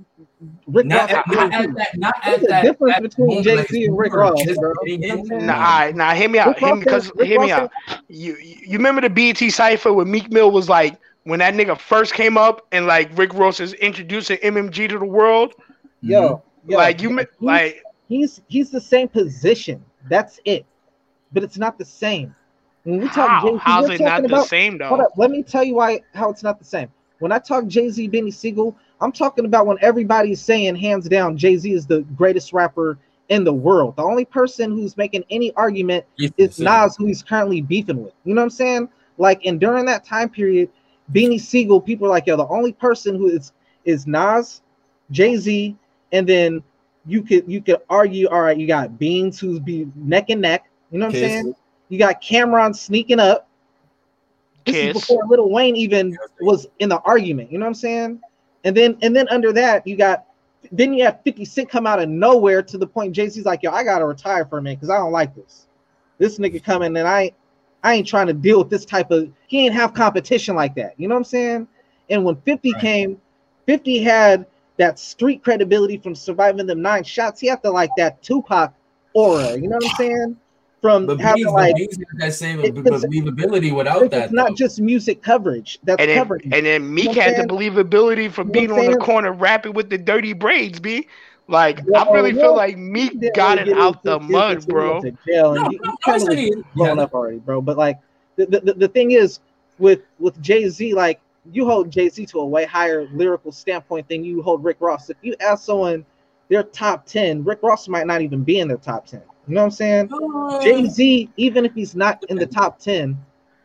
[0.66, 1.88] Rick Not Ross at, and not at that.
[1.98, 2.62] Not There's at a that.
[2.62, 4.68] difference between Jay-Z and Rick Ross, just bro.
[4.70, 5.26] know what I'm in.
[5.26, 5.46] saying?
[5.46, 6.58] Nah, all right, nah, hear me out.
[6.58, 7.70] Hear me, because said- Rick hear me out.
[8.08, 12.14] You you remember the BET cipher when Meek Mill was like when that nigga first
[12.14, 15.54] came up and like Rick Ross is introducing MMG to the world.
[16.00, 19.84] Yo, yo, like you, he's- like he's he's the same position.
[20.08, 20.64] That's it.
[21.32, 22.34] But it's not the same.
[22.84, 23.42] When we talk how?
[23.46, 25.04] Jay-Z, How's it not talking the about same Hold though?
[25.04, 26.88] up, let me tell you why how it's not the same.
[27.18, 31.36] When I talk Jay Z, Beanie Sigel, I'm talking about when everybody's saying hands down
[31.36, 33.96] Jay Z is the greatest rapper in the world.
[33.96, 38.02] The only person who's making any argument He's is the Nas, who he's currently beefing
[38.02, 38.14] with.
[38.24, 38.88] You know what I'm saying?
[39.18, 40.70] Like, and during that time period,
[41.12, 43.52] Beanie Sigel, people are like, yo, the only person who is
[43.84, 44.62] is Nas,
[45.10, 45.76] Jay Z,
[46.12, 46.62] and then
[47.06, 50.68] you could you could argue, all right, you got Beans who's be neck and neck.
[50.90, 51.22] You know what Kiss.
[51.22, 51.54] I'm saying?
[51.88, 53.48] You got Cam'ron sneaking up.
[54.66, 54.96] This Kiss.
[54.96, 57.50] is before Lil Wayne even was in the argument.
[57.50, 58.20] You know what I'm saying?
[58.64, 60.24] And then and then under that, you got
[60.72, 63.70] then you have 50 Cent come out of nowhere to the point Jay-Z's like, yo,
[63.70, 65.66] I gotta retire for a minute because I don't like this.
[66.18, 67.32] This nigga coming and I
[67.82, 70.94] I ain't trying to deal with this type of he ain't have competition like that.
[70.98, 71.68] You know what I'm saying?
[72.10, 72.80] And when 50 Right.
[72.80, 73.20] came,
[73.66, 74.46] 50 had
[74.78, 77.40] that street credibility from surviving them nine shots.
[77.40, 78.72] He had to like that Tupac
[79.12, 79.56] aura.
[79.58, 80.36] You know what I'm saying?
[80.80, 84.04] From But having Beans, like Beans that same It- believability without that.
[84.04, 84.32] it's that.
[84.32, 84.54] not though.
[84.54, 86.42] just music coverage that's And then, covered.
[86.44, 88.98] and then Meek know what I'm had the believability from You being what on the
[88.98, 91.08] corner rapping with the dirty braids, b.
[91.48, 94.14] Like I really yo, feel like He Meek didn't got really it out into- the
[94.18, 94.96] into- mud, into- bro.
[94.98, 97.02] into jail, and No, he, no, kind of he- blown yeah.
[97.04, 97.60] up already, bro.
[97.60, 97.98] But like
[98.36, 99.40] the, the, the thing is
[99.80, 101.20] with with Jay Z, like
[101.50, 105.08] you hold Jay Z to a way higher lyrical standpoint than you hold Rick Ross.
[105.10, 106.04] If you ask someone
[106.48, 109.22] their top ten, Rick Ross might not even be in their top ten.
[109.46, 110.10] You know what I'm saying?
[110.12, 113.16] Uh, Jay Z, even if he's not in the top ten,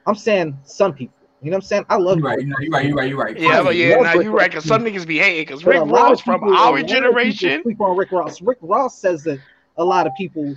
[0.05, 1.13] I'm saying some people.
[1.41, 1.85] You know what I'm saying?
[1.89, 2.39] I love You're right.
[2.39, 2.85] You're right.
[2.85, 3.09] You're right.
[3.09, 3.37] You're right.
[3.37, 4.51] Yeah, I but yeah, love now Rick you right.
[4.51, 5.45] Cause some niggas be hating.
[5.45, 7.61] Cause Rick Ross from people- a lot our of people generation.
[7.63, 8.41] sleep on Rick Ross.
[8.41, 9.39] Rick Ross says that
[9.77, 10.55] a lot of people.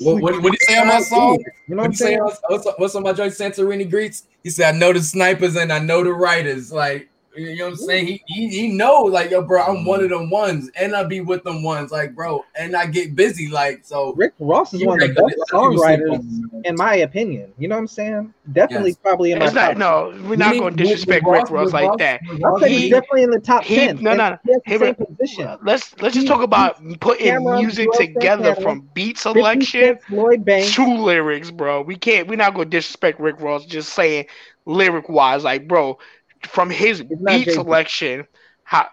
[0.00, 1.38] What, sleep what, on what did he say on my song?
[1.66, 2.20] You know what What I'm he say saying?
[2.20, 4.24] on, what's, what's on my joint Santorini Greece?
[4.44, 6.70] He said, I know the snipers and I know the writers.
[6.70, 8.06] Like, you know what I'm saying?
[8.06, 10.18] He, he he know, like, yo, bro, I'm one of mm.
[10.18, 13.80] them ones, and I be with them ones, like, bro, and I get busy, like,
[13.84, 16.64] so Rick Ross is one of the right, best a lot of people sleep songwriters,
[16.64, 17.52] in my opinion.
[17.58, 18.34] You know what I'm saying?
[18.52, 18.98] Definitely, Yes.
[19.02, 19.68] probably in my It's not.
[19.68, 19.76] top.
[19.76, 22.20] No, we're not going to with- disrespect with Rick Ross with like that.
[22.28, 23.98] I said He- he's definitely in the top he- ten.
[24.02, 25.58] no, and no, he has same position.
[25.62, 30.44] Let's let's just He- talk about putting Cam'ron, music together Santana, from beat selection Cent,
[30.44, 30.74] Banks.
[30.74, 31.82] to lyrics, bro.
[31.82, 32.26] We can't.
[32.26, 33.64] We're not going to disrespect Rick Ross.
[33.64, 34.26] Just saying
[34.66, 35.98] lyric wise, like, bro,
[36.42, 37.52] from his not beat Jay-Z.
[37.52, 38.26] selection,
[38.64, 38.86] how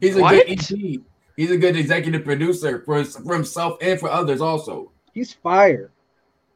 [0.00, 0.46] he's a What?
[0.46, 1.00] good EP.
[1.36, 4.90] He's a good executive producer for, for himself and for others also.
[5.12, 5.90] He's fire,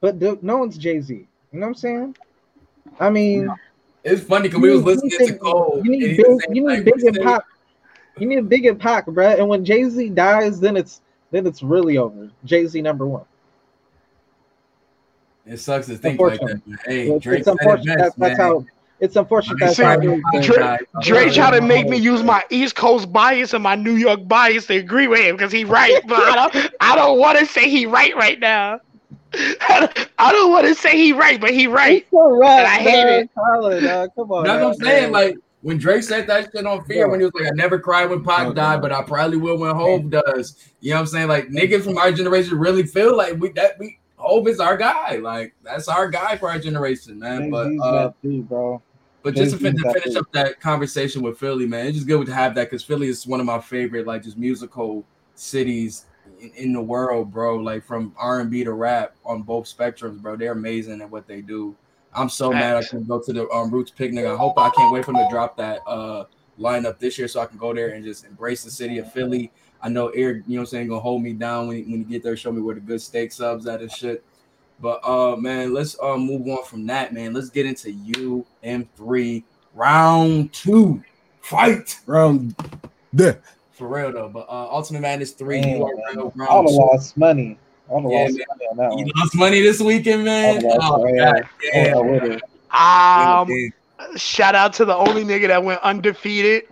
[0.00, 1.14] but the, no one's Jay Z.
[1.14, 1.26] You
[1.58, 2.16] know what I'm saying?
[2.98, 3.50] I mean,
[4.04, 5.82] It's funny because we was listening you to need- Cole.
[5.84, 7.44] you need he big, was you need like, big we and said- pop.
[8.18, 9.28] You need big and Pac, bro.
[9.28, 12.28] And when Jay Z dies, then it's then it's really over.
[12.44, 13.24] Jay Z number one.
[15.46, 16.66] It sucks to think like that.
[16.66, 16.78] man.
[16.84, 17.98] Hey, It's, Drake it's said it unfortunate.
[17.98, 18.64] best, That's, that's how.
[19.00, 19.56] It's unfortunate.
[19.58, 19.92] Drake That's See, how.
[19.92, 20.78] it it is, best, but- Drake- guys.
[21.02, 24.28] Dre Yeah, try to make me use my East Coast bias and my New York
[24.28, 26.70] bias to agree with him because he right, but I don't.
[26.80, 28.80] I don't want to say he right right now.
[29.32, 32.02] I don't want to say he right, but he right.
[32.02, 33.22] It's all right, And I hate man.
[33.22, 33.30] it.
[33.34, 34.44] Colin, dog, come on.
[34.44, 35.12] That's what I'm saying.
[35.12, 37.04] Like when Drake said that shit on Fear, Yeah.
[37.06, 38.54] when he was like, "I never cried when Pac Okay.
[38.56, 41.28] died, but I probably will when Hove does." You know what I'm saying?
[41.28, 45.16] Like niggas from our generation really feel like we that we Hove is our guy.
[45.16, 47.50] Like that's our guy for our generation, man.
[47.50, 48.82] But Jay-Z's uh, that dude, bro.
[49.22, 52.26] But just to, fin- to finish up that conversation with Philly, man, it's just good
[52.26, 55.04] to have that because Philly is one of my favorite like just musical
[55.34, 56.06] cities
[56.40, 57.56] in, in the world, bro.
[57.56, 60.36] Like from R and B to rap on both spectrums, bro.
[60.36, 61.76] They're amazing at what they do.
[62.12, 62.90] I'm so mad I Facts.
[62.90, 64.26] can go to the um, Roots picnic.
[64.26, 66.24] I hope I can't wait for them to drop that uh
[66.58, 69.50] lineup this year so I can go there and just embrace the city of Philly.
[69.82, 72.04] I know Eric, you know what I'm saying, gonna hold me down when, when you
[72.04, 74.22] get there, show me where the good steak subs at and shit.
[74.80, 77.32] But uh man, let's uh move on from that, man.
[77.32, 77.88] Let's get into
[78.62, 79.42] UM3
[79.74, 81.02] round two.
[81.42, 82.54] Fight Round
[83.12, 83.40] there.
[83.72, 84.28] for real though.
[84.28, 86.02] But uh Ultimate Madness 3, Man, you are man.
[86.16, 86.76] real I round would two.
[86.76, 87.58] lost money.
[87.90, 88.46] I Yeah, lost man.
[88.48, 89.12] money on that You one.
[89.16, 90.64] lost money this weekend, man.
[90.64, 91.44] Oh, god right.
[91.72, 92.40] damn.
[92.70, 93.40] I.
[93.40, 96.64] Um, shout out to the only nigga that went undefeated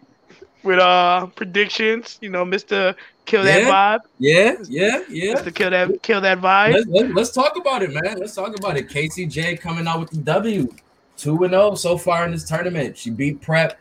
[0.62, 2.18] with uh predictions.
[2.20, 2.94] You know, Mister
[3.24, 3.70] Kill That Yeah.
[3.70, 4.00] Vibe.
[4.18, 5.34] Yeah, yeah, yeah.
[5.34, 6.72] Mister Kill That Kill That Vibe.
[6.72, 8.18] Let's, let's, let's talk about it, man.
[8.18, 8.88] Let's talk about it.
[8.88, 10.72] KCJ coming out with the W,
[11.16, 12.96] two and zero so far in this tournament.
[12.96, 13.78] She beat Prep,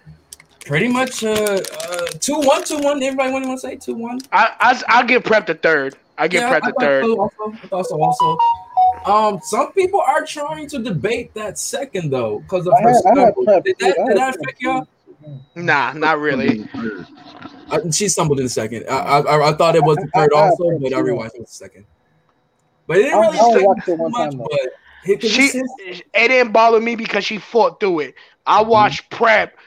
[0.65, 3.01] pretty much uh, uh two one, two one.
[3.01, 4.19] Everybody want to say two one?
[4.31, 5.95] I, I I'll give Prep the third.
[6.17, 7.05] I give Prep the third.
[7.05, 8.01] Also, I thought so.
[8.01, 8.37] Also,
[9.05, 13.17] um, some people are trying to debate that second though because of I her had,
[13.17, 13.63] I had prep.
[13.63, 14.87] Did that, I did had that prep affect y'all?
[15.55, 15.61] Too.
[15.63, 16.67] Nah, not really.
[17.69, 18.85] Uh, she stumbled in the second.
[18.89, 21.03] I, I, I thought it was the third I- I- I also, but I she
[21.03, 21.85] rewatched it was the second.
[22.87, 24.31] But it didn't really I only affect watched me it too one much.
[24.31, 24.37] time.
[24.39, 24.59] But
[25.09, 25.63] it, 'cause She
[26.13, 28.15] it didn't bother me because she fought through it.
[28.45, 29.57] I watched Prep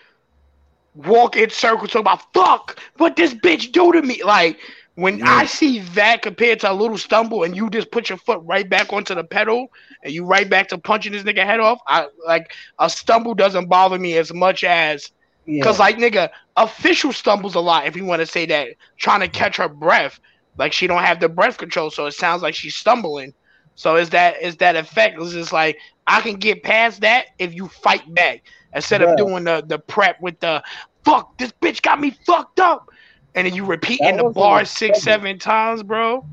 [0.94, 4.22] walk in circles talk about fuck what this bitch do to me.
[4.24, 4.58] Like
[4.94, 5.26] when Yeah.
[5.28, 8.68] I see that compared to a little stumble and you just put your foot right
[8.68, 9.68] back onto the pedal
[10.02, 13.66] and you right back to punching this nigga head off, I like a stumble doesn't
[13.68, 15.10] bother me as much as
[15.46, 15.62] Yeah.
[15.64, 18.68] Cause like nigga, official stumbles a lot if you want to say that,
[18.98, 20.20] trying to catch her breath.
[20.58, 23.32] Like she don't have the breath control, so it sounds like she's stumbling.
[23.74, 25.18] So is that is that effect?
[25.20, 28.42] It's just like I can get past that if you fight back
[28.74, 29.12] instead Bruh.
[29.12, 30.62] of doing the the prep with the
[31.04, 32.90] fuck this bitch got me fucked up,
[33.34, 36.26] and then you repeating That the bar six seven times, bro.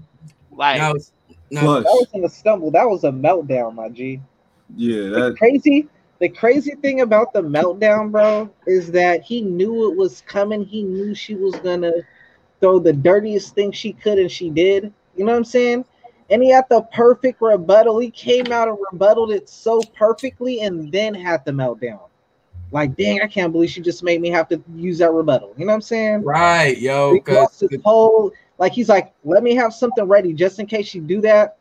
[0.51, 1.12] Like now, it's-
[1.49, 2.72] now, that wasn't a stumble.
[2.72, 4.20] That was a meltdown, my G.
[4.76, 5.88] yeah, The that crazy,
[6.20, 10.63] the crazy thing about the meltdown, bro, is that he knew it was coming.
[10.63, 11.93] He knew she was gonna
[12.59, 14.91] throw the dirtiest thing she could, and she did.
[15.15, 15.86] You know what I'm saying?
[16.30, 17.99] And he had the perfect rebuttal.
[17.99, 21.99] He came out and rebutted it so perfectly, and then had the meltdown.
[22.72, 25.53] Like, dang, I can't believe she just made me have to use that rebuttal.
[25.57, 26.24] You know what I'm saying?
[26.24, 30.65] right, yo, because his whole like he's like, let me have something ready just in
[30.65, 31.57] case you do that.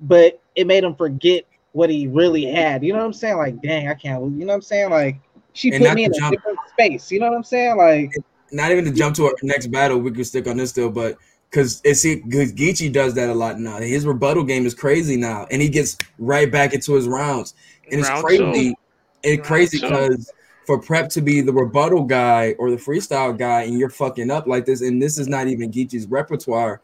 [0.00, 2.82] But it made him forget what he really had.
[2.84, 3.36] You know what I'm saying?
[3.36, 4.22] Like, dang, I can't.
[4.38, 4.90] You know what I'm saying?
[4.90, 5.16] Like,
[5.54, 7.10] she And put me to in a jump- different space.
[7.10, 7.76] You know what I'm saying?
[7.76, 8.14] Like,
[8.50, 11.16] not even to jump to our next battle, we could stick on this still, but
[11.50, 13.78] because it's because Geechee does that a lot now.
[13.78, 17.54] His rebuttal game is crazy now, and he gets right back into his rounds,
[17.90, 18.70] and it's Round crazy.
[18.70, 18.74] two.
[19.22, 20.32] It's Round crazy because
[20.66, 24.46] for Prep to be the rebuttal guy or the freestyle guy, and you're fucking up
[24.46, 26.80] like this, and this is not even Geechee's repertoire.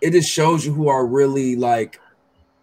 [0.00, 2.00] It just shows you who are really like,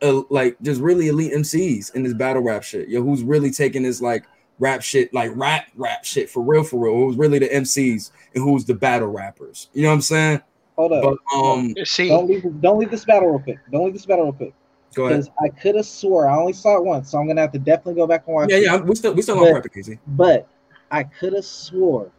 [0.02, 2.90] uh, like just really elite MCs in this battle rap shit.
[2.90, 4.26] Yo, who's really taking this like
[4.60, 6.96] rap shit, like rap rap shit for real, for real.
[6.96, 9.70] Who's really the MCs and who's the battle rappers?
[9.74, 10.42] You know what I'm saying?
[10.76, 11.04] hold up.
[11.32, 12.44] But um, see, don't leave.
[12.62, 13.60] Don't leave this battle real quick.
[13.72, 14.54] Don't leave this battle real quick.
[14.94, 15.18] go ahead.
[15.20, 17.60] Because I could have swore I only saw it once, so I'm gonna have to
[17.60, 18.64] definitely go back and watch Yeah, it.
[18.64, 20.00] yeah, we still we still But- on Prep, Casey.
[20.08, 20.48] But
[20.92, 22.12] I could have swore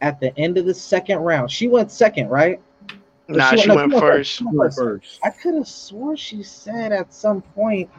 [0.00, 2.60] at the end of the second round, she went second, right?
[3.28, 4.30] Or nah, she no, went first.
[4.32, 4.78] She went went first.
[4.78, 5.20] first.
[5.24, 7.90] I could have swore she said at some point,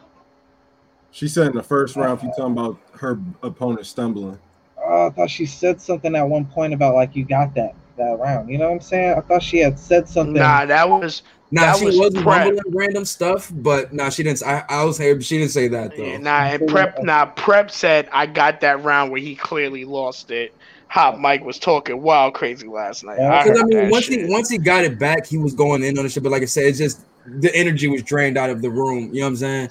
[1.12, 4.38] She said in the first round, if you're talking about her opponent stumbling.
[4.78, 8.20] oh, I thought she said something at one point about like you got that that
[8.20, 8.50] round.
[8.50, 9.16] You know what I'm saying?
[9.18, 10.34] I thought she had said something.
[10.34, 12.26] Nah, that was Nah, That she was was, Prep.
[12.26, 14.44] mumbling random stuff, but nah, she didn't.
[14.44, 16.04] I, I was here, but she didn't say that though.
[16.04, 17.02] Yeah, nah, and prep.
[17.04, 20.54] Nah, prep said I got that round where he clearly lost it.
[20.96, 23.18] Hot Mike was talking wild crazy last night.
[23.20, 24.22] Yeah, I Because I mean, once shit.
[24.22, 26.24] he once he got it back, he was going in on the shit.
[26.24, 29.10] But like I said, it's just the energy was drained out of the room.
[29.14, 29.70] You know what I'm saying?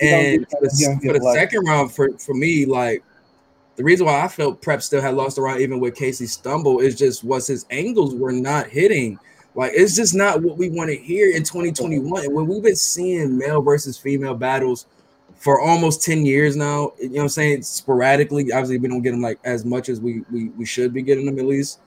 [0.00, 3.02] You And get- for the, for the second round, for for me, like
[3.76, 6.80] the reason why I felt Prep still had lost the round, even with Casey stumble,
[6.80, 9.18] is just was his angles were not hitting.
[9.54, 12.26] Like it's just not what we want to hear in 2021.
[12.26, 14.84] And when we've been seeing male versus female battles
[15.38, 17.62] for almost 10 years now, you know what I'm saying?
[17.62, 21.02] Sporadically, obviously, we don't get them like as much as we we, we should be
[21.02, 21.80] getting them at least.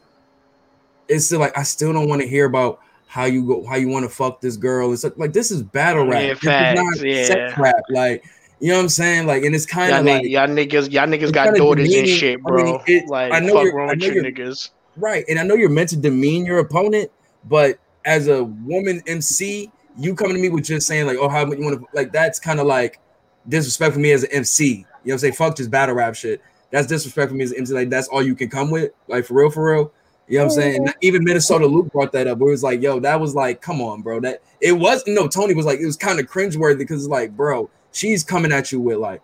[1.07, 3.89] It's still like I still don't want to hear about how you go, how you
[3.89, 4.93] want to fuck this girl.
[4.93, 6.23] It's like, like this is battle rap.
[6.23, 6.33] Yeah,
[6.75, 7.25] facts, yeah.
[7.25, 7.75] sex rap.
[7.89, 8.23] Like
[8.61, 9.27] you know what I'm saying?
[9.27, 12.15] Like, and it's kind of like y'all niggas, y'all niggas got daughters and demeaning.
[12.15, 12.63] shit, I bro.
[12.63, 14.69] mean, it- like, I know fuck wrong I with know you you're- niggas.
[14.97, 15.25] Right.
[15.29, 17.09] And I know you're meant to demean your opponent,
[17.49, 21.39] but as a woman MC, you coming to me with just saying, like, oh, how
[21.49, 22.99] you want to like that's kind of like
[23.47, 24.65] disrespect for me as an MC.
[24.65, 25.33] You know what I'm saying?
[25.33, 26.41] Fuck just battle rap shit.
[26.71, 27.73] That's disrespect for me as an MC.
[27.73, 29.91] Like, that's all you can come with, like for real, for real.
[30.27, 30.75] You know what I'm saying?
[30.87, 33.61] And even Minnesota Luke brought that up, where it was like, yo, that was like,
[33.61, 34.19] come on, bro.
[34.21, 37.35] That it was no Tony was like, it was kind of cringeworthy because it's like,
[37.35, 39.21] bro, she's coming at you with like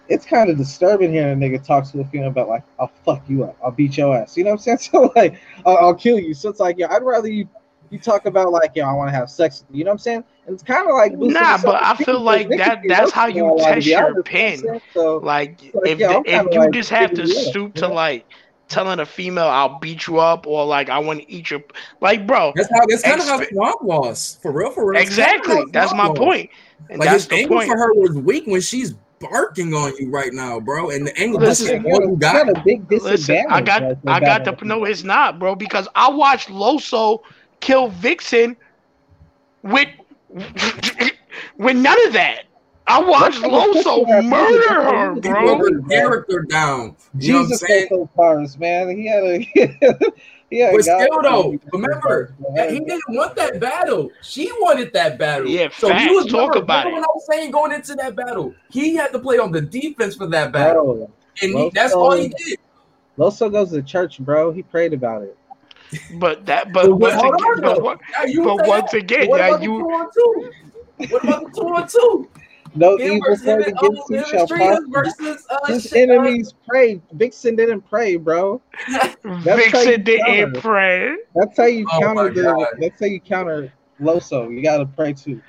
[0.09, 3.23] it's kind of disturbing hearing a nigga talk to a female about like I'll fuck
[3.29, 4.37] you up, I'll beat your ass.
[4.37, 4.79] You know what I'm saying?
[4.93, 6.35] So like I'll, I'll kill you.
[6.35, 7.49] So it's like yeah, I'd rather you
[7.91, 9.79] you talk about like yeah, I want to have sex with you.
[9.79, 10.25] You know what I'm saying?
[10.47, 13.65] And it's kind of like Nah, but I feel like that that's how you all
[13.65, 14.15] out of test your pen.
[14.15, 14.59] you know what I'm pin.
[14.59, 14.81] saying?
[14.93, 17.89] So Like like, if yeah, the, if you like just have to figuring stoop to
[17.89, 18.27] like
[18.69, 21.63] telling a female I'll beat you up or like I want to eat your
[22.01, 22.81] like bro That's how.
[22.89, 24.39] That's kind of how Expe- Swamp was.
[24.43, 25.01] For real, for real.
[25.01, 26.19] It's kinda exactly how that's my was.
[26.19, 26.51] point
[26.91, 29.97] and Like that's his the angle point for her was weak when she's barking on
[29.99, 30.91] you right now, bro.
[30.91, 32.47] And the angle Listen, that's you all got, a, you you got.
[32.47, 35.55] got a big listen I got Like, I got about to no it's not bro
[35.55, 37.21] because I watched Loso
[37.61, 38.57] kill Vixen
[39.63, 39.89] with
[40.31, 42.45] with none of that
[42.87, 46.97] I watched Loso murder her He bro broke her character down.
[47.19, 48.09] You know what I'm Jesus saying?
[48.17, 48.97] cars, man.
[48.97, 49.39] He had a
[50.51, 54.11] he had a But still, though, remember that he didn't want that battle.
[54.23, 55.49] She wanted that battle.
[55.49, 56.03] Yeah, so facts.
[56.05, 57.01] he was Talk remember, about remember it.
[57.01, 58.55] what I was saying going into that battle.
[58.71, 61.11] He had to play on the defense for that battle, bro.
[61.43, 62.59] and he, that's all he did.
[63.19, 64.53] Loso goes to church, bro.
[64.53, 65.39] He prayed about it.
[66.19, 67.83] but that But but once again on, but, though.
[67.85, 70.53] what- Now, you but once again what yeah about the you two on two?
[71.09, 72.31] What about the two on two?
[72.75, 75.03] No Him evil versus him word and against Uncle you shall and prosper.
[75.05, 77.01] versus uh, His shit, enemies pray.
[77.13, 78.61] Vixen didn't pray, bro.
[78.89, 82.43] how you Vixen didn't pray That's how you Oh counter the.
[82.43, 82.67] God.
[82.81, 84.53] That's how you counter Loso.
[84.53, 85.41] You gotta pray too.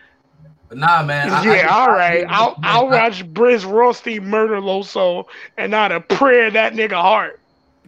[0.72, 1.30] Nah, man.
[1.32, 2.26] I- I yeah, just- all I- right.
[2.30, 5.26] I'll I'll I- watch Brizz Rawsteen murder Loso
[5.58, 7.40] and not a prayer that nigga heart.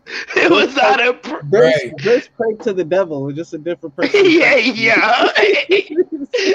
[0.35, 1.93] It was not a pr- Bruce, Right.
[1.97, 3.27] Bruce prayed to the devil.
[3.29, 4.21] It's just a different person.
[4.25, 5.29] yeah, yeah.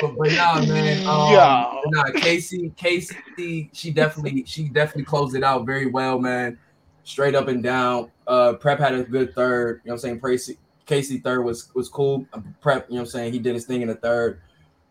[0.01, 1.07] But, but nah, man.
[1.07, 1.81] Um, Yeah.
[1.87, 6.59] Nah, Casey, Casey, she definitely, she definitely closed it out very well, man.
[7.05, 8.11] Straight up and down.
[8.27, 9.81] Uh, Prep had a good third.
[9.85, 10.21] You know what I'm saying?
[10.21, 12.27] Casey, Casey third was was cool.
[12.61, 13.33] Prep, you know what I'm saying?
[13.33, 14.41] He did his thing in the third.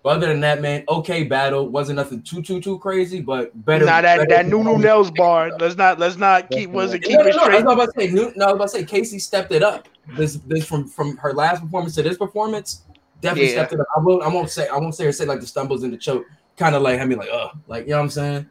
[0.04, 1.70] But other than that, man, okay battle.
[1.70, 3.86] Wasn't nothing too too too crazy, but better.
[3.86, 5.52] Nah, that better that Nunu Nels bar.
[5.60, 7.66] Let's not let's not keep was it No, keep no, it no, I straight.
[7.66, 9.88] was about to say, no, no, I was about to say, Casey stepped it up.
[10.18, 12.82] This, this from from her last performance to this performance,
[13.22, 13.58] definitely Yeah.
[13.60, 13.88] stepped it up.
[13.96, 15.98] I will, I won't say, I won't say her say like the stumbles and the
[15.98, 16.26] choke,
[16.58, 18.50] kind of like I mean, like, uh, like you know what I'm saying.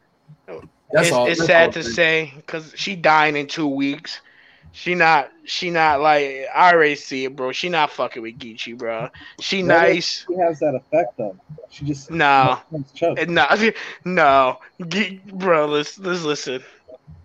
[0.93, 1.27] That's it's all.
[1.27, 4.21] it's that's sad all to say because she dying in two weeks.
[4.73, 7.51] She not she not like I already see it, bro.
[7.51, 9.09] She not fucking with Geechee, bro.
[9.39, 10.25] She What nice.
[10.29, 11.37] She has that effect though.
[11.69, 12.57] She just No.
[13.27, 13.47] No,
[14.05, 14.57] no,
[14.87, 15.65] Ge- bro.
[15.65, 16.63] Let's let's listen.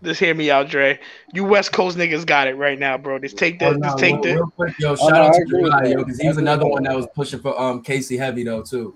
[0.02, 0.98] Just hear me out, Dre.
[1.32, 3.18] You West Coast niggas got it right now, bro.
[3.18, 3.80] Just take Oh, that.
[3.80, 4.74] no, Just take real, that.
[4.78, 6.94] yo, Oh, shout no, out to agree with yo, because he was another one that
[6.94, 8.94] was pushing for um Casey heavy though too.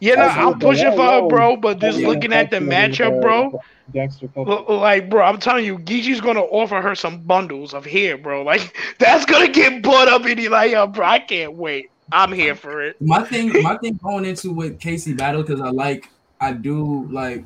[0.00, 1.56] Yeah, no, I'm pushing for her, bro.
[1.56, 3.54] But just Yeah, looking at the matchup, bro.
[3.92, 4.72] Gangster culture.
[4.72, 8.42] Like, bro, I'm telling you, Gigi's gonna offer her some bundles of hair, bro.
[8.52, 11.90] Like, that's gonna get bought up, and he like, yo, bro, I can't wait.
[12.12, 13.00] I'm here for it.
[13.00, 16.10] My thing, my thing going into with Casey battle because I like,
[16.40, 17.44] I do like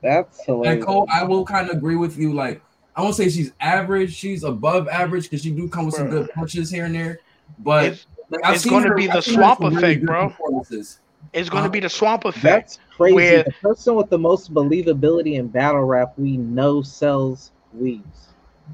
[0.00, 0.84] That's And hilarious.
[0.84, 2.32] Cole, I will kind of agree with you.
[2.32, 2.62] Like,
[2.96, 4.14] I won't say she's average.
[4.14, 7.20] She's above average because she do come with some good punches here and there.
[7.58, 10.06] But It's, like, it's gonna her- be the I've seen her swamp some really effect,
[10.06, 10.32] bro.
[11.32, 12.78] it's gonna Uh, be the swamp effect.
[12.94, 13.14] That's crazy.
[13.14, 18.28] Where- the person with the most believability in battle rap we know sells weaves.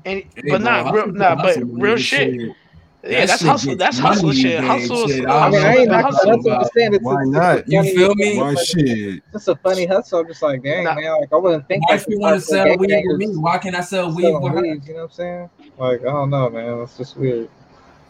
[0.05, 2.33] And, but bro, nah, real, nah, but real shit.
[2.33, 2.57] shit.
[3.03, 3.77] Yeah, That that's hustle.
[3.77, 4.63] That's hustle shit.
[4.63, 5.07] Hustle.
[5.07, 5.27] days, shit.
[5.27, 6.95] hustle, I I mean, I ain't what that's what I'm saying.
[6.95, 7.69] It's, Why not?
[7.69, 8.39] You feel me?
[8.39, 9.23] Why shit?
[9.33, 10.21] just a funny hustle.
[10.21, 10.95] I'm just like, dang Nah.
[10.95, 11.89] man, like I wouldn't think.
[11.89, 13.37] Why I if you want to sell with weed with me?
[13.37, 14.61] Why can't I sell weed with her?
[14.61, 15.51] weaves, You know what I'm saying?
[15.79, 16.81] Like I don't know, man.
[16.83, 17.49] It's just weird.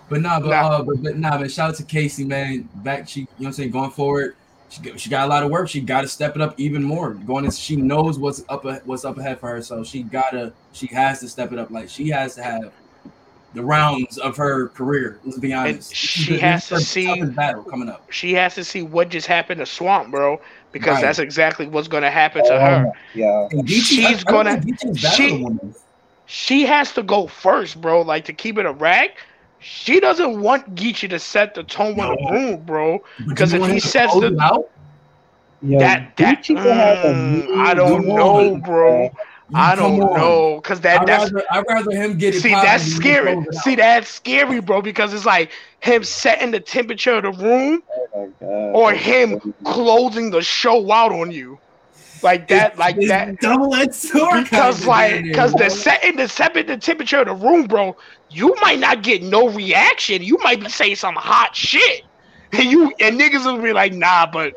[0.08, 0.68] But nah, but Nah.
[0.68, 2.68] uh, but, but nah, but shout out to Casey, man.
[2.74, 4.34] Back, she, you know what I'm saying, going forward,
[4.70, 5.68] she got- she got a lot of work.
[5.68, 7.10] She got to step it up even more.
[7.14, 10.86] Going, in, she knows what's up, what's up ahead for her, so she gotta, she
[10.88, 11.70] has to step it up.
[11.70, 12.72] Like she has to have
[13.52, 15.18] the rounds of her career.
[15.24, 15.92] Let's be honest.
[15.94, 18.06] she This has to see- battle coming up.
[18.10, 20.40] She has to see what just happened to Swamp, bro,
[20.70, 21.02] because Right.
[21.02, 22.92] that's exactly what's gonna happen to Oh, her.
[23.14, 23.48] Yeah.
[23.50, 24.62] And She's I- I gonna-
[24.94, 25.46] she-
[26.26, 28.02] She has to go first, bro.
[28.02, 29.10] Like to keep it a rag.
[29.60, 33.00] She doesn't want Geechee to set the tone in the room, bro.
[33.28, 34.64] Because if he sets the- it out,
[35.62, 38.60] Yo, that that Gucci could have a mm, I don't know, on.
[38.60, 39.10] bro.
[39.52, 42.40] I don't know, cause that I'd that's rather, I'd rather him get it.
[42.40, 43.32] see popping that's scary.
[43.34, 43.64] close it out.
[43.64, 45.50] See that's scary, bro, because it's like
[45.80, 47.82] him setting the temperature of the room
[48.14, 48.32] Oh
[48.74, 51.58] or him closing the show out on you,
[52.22, 53.40] like that, like It's that.
[53.40, 54.44] double-edged sword.
[54.44, 55.68] Because like, because the bro.
[55.68, 57.96] setting the setting the temperature of the room, bro,
[58.28, 60.22] you might not get no reaction.
[60.22, 62.02] You might be saying some hot shit,
[62.52, 64.54] and you and niggas will be like, nah, but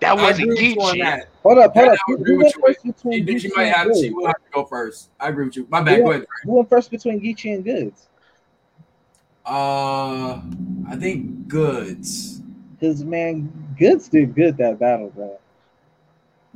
[0.00, 1.02] that wasn't agree with Geechee.
[1.02, 1.28] that.
[1.42, 1.98] Hold up, hold up.
[2.08, 2.62] I agree with you.
[2.66, 3.96] first She, between she Geechee might and have.
[3.96, 5.10] She will have to go first.
[5.20, 5.66] I agree with you.
[5.70, 6.02] My bad.
[6.02, 6.26] Go ahead.
[6.44, 8.08] Who went first between Geechee and Goodz?
[9.44, 10.40] Uh,
[10.88, 12.42] I think Goodz.
[12.78, 15.38] Because man, Goodz did good that battle, bro.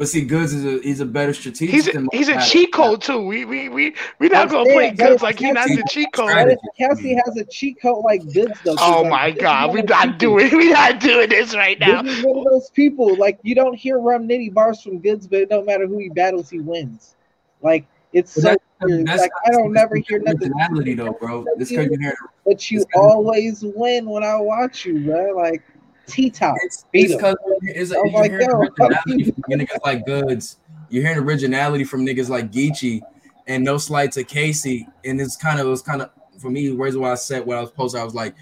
[0.01, 1.71] But see, Goodz is a he's a better strategist.
[1.75, 2.89] He's a, than he's a cheat battles.
[2.89, 3.27] code too.
[3.27, 5.77] We we we we not gonna saying, play but Goodz if like he not Cassie-
[5.77, 6.31] the cheat code.
[6.31, 6.59] Strategy.
[6.63, 8.77] if Cassie has a cheat code like Goodz, though.
[8.81, 12.01] Oh like, my god, we of not people- doing we not doing this right now.
[12.01, 13.15] Goodz is one of those people.
[13.17, 16.09] Like you don't hear rum nitty bars from Goodz, but it don't matter who he
[16.09, 17.15] battles, he wins.
[17.61, 17.85] Like
[18.15, 19.07] it's But so that's- weird.
[19.07, 20.45] that's like I don't never hear nothing.
[20.51, 21.45] originality though, bro.
[21.59, 25.37] This because you hear But you always win when I watch you, bro.
[25.37, 25.63] Like
[26.11, 26.57] T top.
[26.63, 27.19] it's Beat it's him.
[27.19, 30.57] because it's I you're like, hearing originality from niggas like Goodz.
[30.89, 33.01] You're hearing originality from niggas like Geechee,
[33.47, 34.89] and no slight to Casey.
[35.05, 36.69] And it's kind of it was kind of for me.
[36.69, 38.35] The reason why I said what I was posting, I was like,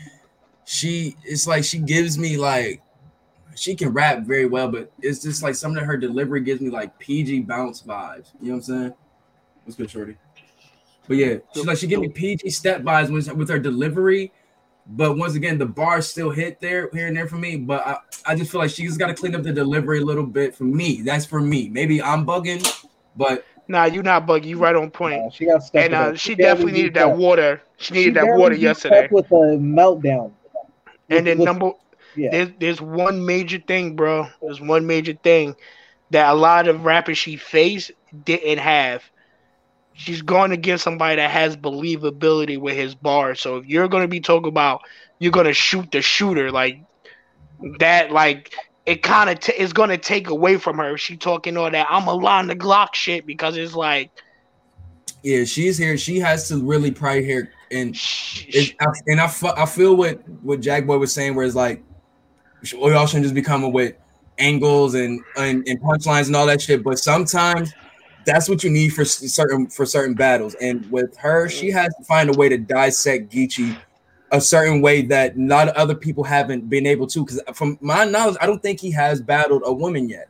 [0.64, 1.16] she.
[1.24, 2.82] It's like she gives me like
[3.54, 6.70] she can rap very well, but it's just like some of her delivery gives me
[6.70, 8.30] like PG bounce vibes.
[8.40, 8.94] You know what I'm saying?
[9.64, 10.16] What's good, Shorty?
[11.06, 14.32] But yeah, she's like she give me PG step vibes with, with her delivery.
[14.88, 17.56] But once again, the bar still hit there here and there for me.
[17.56, 20.26] But I, I just feel like she's got to clean up the delivery a little
[20.26, 21.02] bit for me.
[21.02, 21.68] That's for me.
[21.68, 22.66] Maybe I'm bugging,
[23.16, 24.46] but Nah, you're not bugging.
[24.46, 25.34] You right on point.
[25.34, 25.84] She got stuff.
[25.84, 27.60] And uh, she definitely needed that water.
[27.76, 29.08] She needed that water yesterday.
[29.10, 30.32] With a meltdown.
[31.10, 31.72] And then With- number
[32.16, 32.30] yeah.
[32.30, 34.26] there's there's one major thing, bro.
[34.40, 35.54] There's one major thing
[36.10, 37.92] that a lot of rappers she faced
[38.24, 39.02] didn't have.
[39.98, 43.40] She's going to against somebody that has believability with his bars.
[43.40, 44.82] So if you're gonna be talking about
[45.18, 46.80] you're gonna shoot the shooter like
[47.80, 48.54] that, like
[48.86, 50.94] it kind of t- is gonna take away from her.
[50.94, 54.12] if She talking all that I'm a line the Glock shit because it's like
[55.22, 55.96] yeah, she's here.
[55.96, 57.52] She has to really pride here.
[57.70, 57.96] And
[58.80, 61.82] I, and I, fu- I feel what what Jack Boy was saying, where it's like
[62.80, 63.94] we all shouldn't just be coming with
[64.38, 66.82] angles and, and and punchlines and all that shit.
[66.82, 67.72] But sometimes
[68.28, 70.54] that's what you need for certain for certain battles.
[70.56, 73.76] And with her, she has to find a way to dissect Geechee
[74.30, 77.24] a certain way that not other people haven't been able to.
[77.24, 80.28] Because from my knowledge, I don't think he has battled a woman yet.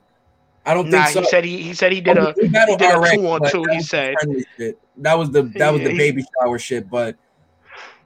[0.64, 1.20] I don't nah, think so.
[1.22, 3.64] he said he he said he did Oh, a he did a two on two,
[3.70, 4.14] he said.
[4.98, 6.88] That was the that was the baby shower shit.
[6.88, 7.16] But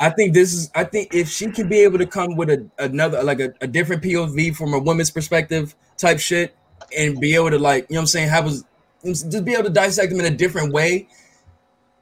[0.00, 2.66] I think this is I think if she can be able to come with a
[2.78, 6.56] another like a, a different POV from a woman's perspective type shit
[6.96, 8.64] and be able to like, you know what I'm saying, have us
[9.04, 11.08] just be able to dissect them in a different way,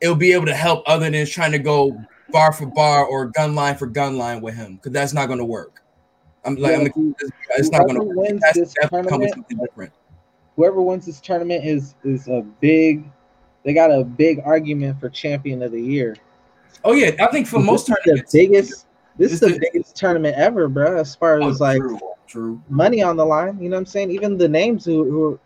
[0.01, 1.99] it'll be able to help other than trying to go
[2.31, 5.39] bar for bar or gun line for gun line with him because that's not going
[5.39, 5.83] to work.
[6.45, 7.15] I'm like, Yeah, I'm,
[7.57, 8.17] it's not going to work.
[8.29, 9.93] It wins has to this definitely come with tournament- something different.
[10.57, 13.05] Whoever wins this tournament is is a big.
[13.65, 16.17] They got a big argument for champion of the year.
[16.85, 18.87] Oh yeah, I think for most This is tournaments, the biggest.
[19.17, 20.97] This is This the biggest tournament ever, bro.
[20.99, 22.63] As far Oh, as like true, true.
[22.69, 24.11] money on the line, you know what I'm saying?
[24.11, 25.41] Even the names who, who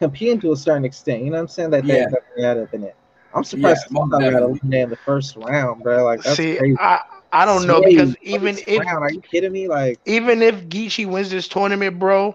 [0.00, 1.70] competing to a certain extent, you know what I'm saying?
[1.70, 2.06] That they Yeah.
[2.06, 2.96] that they had up in it.
[3.34, 6.04] I'm surprised Yeah, got eliminated in the first round, bro.
[6.04, 6.78] Like that's See, crazy.
[6.78, 7.00] I
[7.32, 9.68] I don't know because even if round, are you kidding me?
[9.68, 12.34] Like even if Geechee wins this tournament, bro,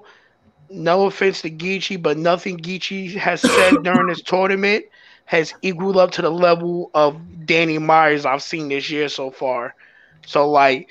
[0.70, 4.86] no offense to Geechee, but nothing Geechee has said during this tournament
[5.26, 9.74] has equaled up to the level of Danny Myers I've seen this year so far.
[10.26, 10.88] So like,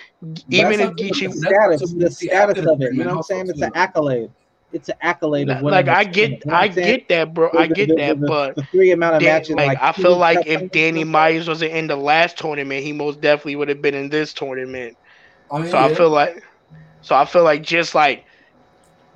[0.50, 3.50] even that's if the Geechee, status, the status of it, you know what I'm saying?
[3.50, 4.30] It's an accolade.
[4.70, 7.50] It's an accolade of winning like I get, you know I get that, bro.
[7.56, 9.92] I get the- that, the- but the three amount of Dan- matches, like, like I
[9.92, 13.80] feel like if Danny Myers wasn't in the last tournament, he most definitely would have
[13.80, 14.96] been in this tournament.
[15.50, 16.42] I mean, So I feel like,
[17.00, 18.26] so I feel like just like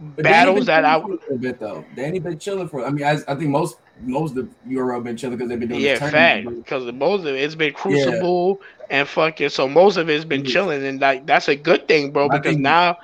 [0.00, 1.84] But battles that I chilling a bit though.
[1.94, 2.84] Danny been chilling for.
[2.86, 5.82] I mean, I, I think most most of URL been chilling because they've been doing
[5.82, 6.46] yeah, the fact.
[6.48, 9.50] Because most of it's been Crucible and fucking.
[9.50, 10.48] So most of it's been Mhm.
[10.48, 12.28] chilling, and like that's a good thing, bro.
[12.30, 12.96] Because think- now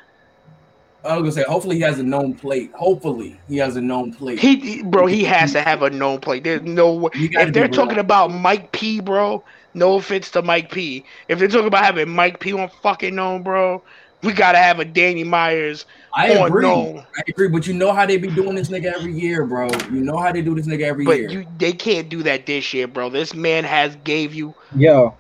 [1.09, 2.71] I was gonna say, hopefully he has a known plate.
[2.75, 4.39] Hopefully he has a known plate.
[4.39, 6.45] he, he- bro, he has to have a known plate.
[6.45, 7.11] There's no way.
[7.15, 8.01] If they're talking real.
[8.01, 9.43] about Mike P, bro,
[9.75, 11.05] no offense to Mike P.
[11.29, 13.83] If they're talking about having Mike P on fucking known, bro,
[14.23, 16.63] we gotta have a Danny Myers I on agree.
[16.63, 16.99] known.
[17.17, 19.69] I agree, but you know how they be doing this nigga every year, bro.
[19.93, 21.31] You know how they do this nigga every But year.
[21.31, 23.09] you, they can't do that this year, bro.
[23.11, 25.15] This man has gave you Yo,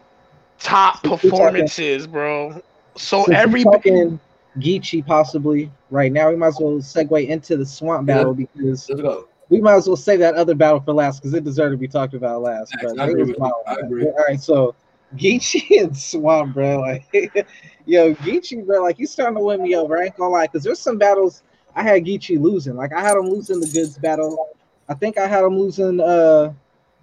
[0.58, 2.60] top Since we're talking- performances, bro.
[2.96, 4.20] So since every we're talking
[4.58, 8.16] Geechee possibly right now, we might as well segue into the swamp Yeah.
[8.16, 9.26] battle because Let's go.
[9.48, 11.88] we might as well save that other battle for last because it deserved to be
[11.88, 12.74] talked about last.
[12.80, 13.54] But I it agree was wild.
[13.66, 14.74] All right, so
[15.16, 16.80] Geechee and Swamp, bro.
[16.80, 17.04] Like,
[17.86, 19.98] yo, Geechee, bro, like he's starting to win me over.
[19.98, 21.42] I ain't gonna lie, because there's some battles
[21.74, 22.76] I had Geechee losing.
[22.76, 24.48] Like I had him losing the goods battle.
[24.88, 26.00] I think I had him losing.
[26.00, 26.52] uh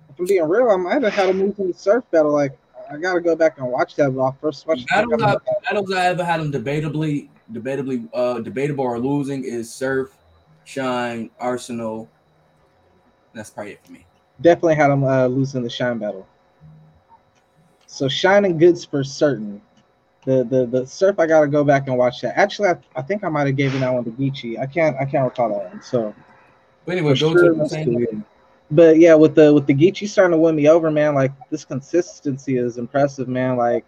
[0.10, 2.32] If I'm being real, I might have had him losing the surf battle.
[2.34, 2.58] Like
[2.91, 4.12] I gotta go back and watch that.
[4.16, 5.38] But I first watched Battles I,
[5.68, 10.18] battles I ever had him debatably, debatably, uh, debatable or losing is Surf,
[10.64, 12.10] Shine, Arsenal.
[13.34, 14.06] That's probably it for me.
[14.41, 16.28] definitely had him uh, losing the shine battle.
[17.88, 19.62] So shine and goods for certain.
[20.26, 21.20] The the the surf.
[21.20, 22.38] I gotta go back and watch that.
[22.38, 24.60] Actually, I, I think I might have given that one to Geechee.
[24.60, 25.82] I can't I can't recall that one.
[25.82, 26.16] So
[26.86, 28.26] But anyway, go sure, to the same.
[28.72, 31.16] But yeah, with the with the Geechee starting to win me over, man.
[31.16, 33.58] Like this consistency is impressive, man.
[33.58, 33.86] Like,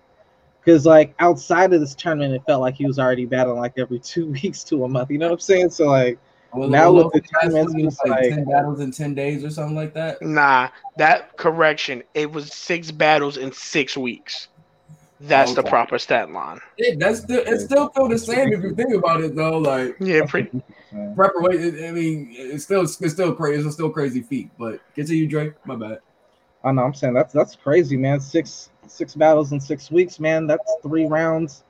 [0.68, 4.00] cause like outside of this tournament, it felt like he was already battling like every
[4.00, 5.10] two weeks to a month.
[5.10, 5.70] You know what I'm saying?
[5.72, 6.20] So like,
[6.54, 8.80] Well, Now well, with the last tournaments, one, it was it's like like- ten battles
[8.82, 10.22] in ten days or something like that.
[10.22, 12.04] Nah, that correction.
[12.14, 14.50] It was six battles in six weeks.
[15.20, 16.60] That's the proper stat line.
[16.78, 19.58] Yeah, that's still it's still feel the same if you think about it though.
[19.58, 20.62] Like Yeah, pretty.
[21.16, 21.84] preparation.
[21.86, 23.66] I mean, it's still it's still crazy.
[23.66, 24.52] It's still crazy feat.
[24.60, 25.54] But continue, Drake.
[25.66, 26.00] My bad.
[26.68, 28.20] I know I'm saying that's that's crazy, man.
[28.20, 30.48] Six six battles in six weeks, man.
[30.48, 31.64] That's three rounds.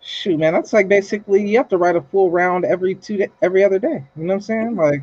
[0.00, 3.64] Shoot, man, that's like basically you have to write a full round every two every
[3.64, 4.04] other day.
[4.16, 4.76] You know what I'm saying?
[4.76, 5.02] Like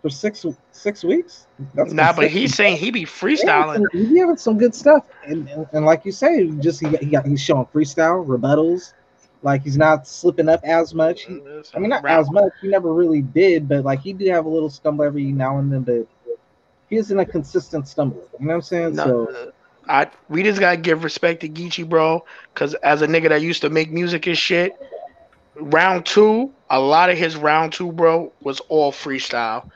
[0.00, 1.46] for six six weeks.
[1.74, 3.74] That's Nah, but he's saying he be freestyling.
[3.76, 7.06] some- He's having some good stuff, and, and, and like you say, just he, he
[7.06, 8.92] got he's showing freestyle rebuttals.
[9.42, 11.24] Like he's not slipping up as much.
[11.24, 11.40] He-
[11.74, 12.52] I mean, not as much.
[12.60, 15.72] He never really did, but like he do have a little stumble every now and
[15.72, 15.82] then.
[15.82, 16.06] But
[16.92, 18.28] he isn't a consistent stumble.
[18.38, 18.96] You know what I'm saying?
[18.96, 19.50] No, so uh,
[19.88, 22.22] I we just gotta give respect to Geechee, bro.
[22.54, 24.78] Cause as a nigga that used to make music and shit,
[25.54, 29.70] round two, a lot of his round two, bro, was all freestyle.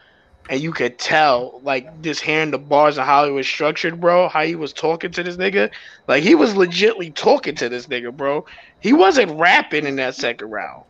[0.50, 4.28] And you could tell, like, just hearing the bars and how he was structured, bro,
[4.28, 5.70] how he was talking to this nigga.
[6.06, 8.44] Like, he was legitly talking to this nigga, bro.
[8.78, 10.84] He wasn't rapping in that second round.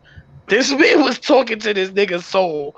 [0.47, 2.75] This man was talking to this nigga's soul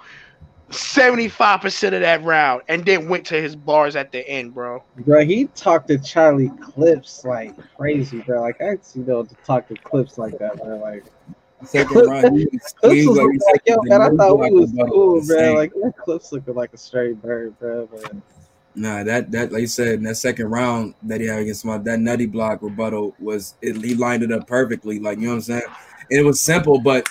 [0.70, 4.84] 75% of that round and then went to his bars at the end, bro.
[4.99, 8.41] Bro, he talked to Charlie Clips like crazy, bro.
[8.41, 10.78] Like I see though to talk to Clips like that, bro.
[10.78, 11.05] Like
[11.65, 14.72] Second round, he was- Clips was was like- like, yo, man, I thought we was
[14.89, 15.53] cool, the bro.
[15.53, 17.88] Like that Clips looking like a straight bird, bro.
[17.91, 18.13] But
[18.76, 21.78] Nah, that that like you said in that second round that he had against my
[21.80, 24.99] that nutty block rebuttal was it, he lined it up perfectly.
[24.99, 25.63] Like you know what I'm saying.
[26.11, 27.07] And it was simple but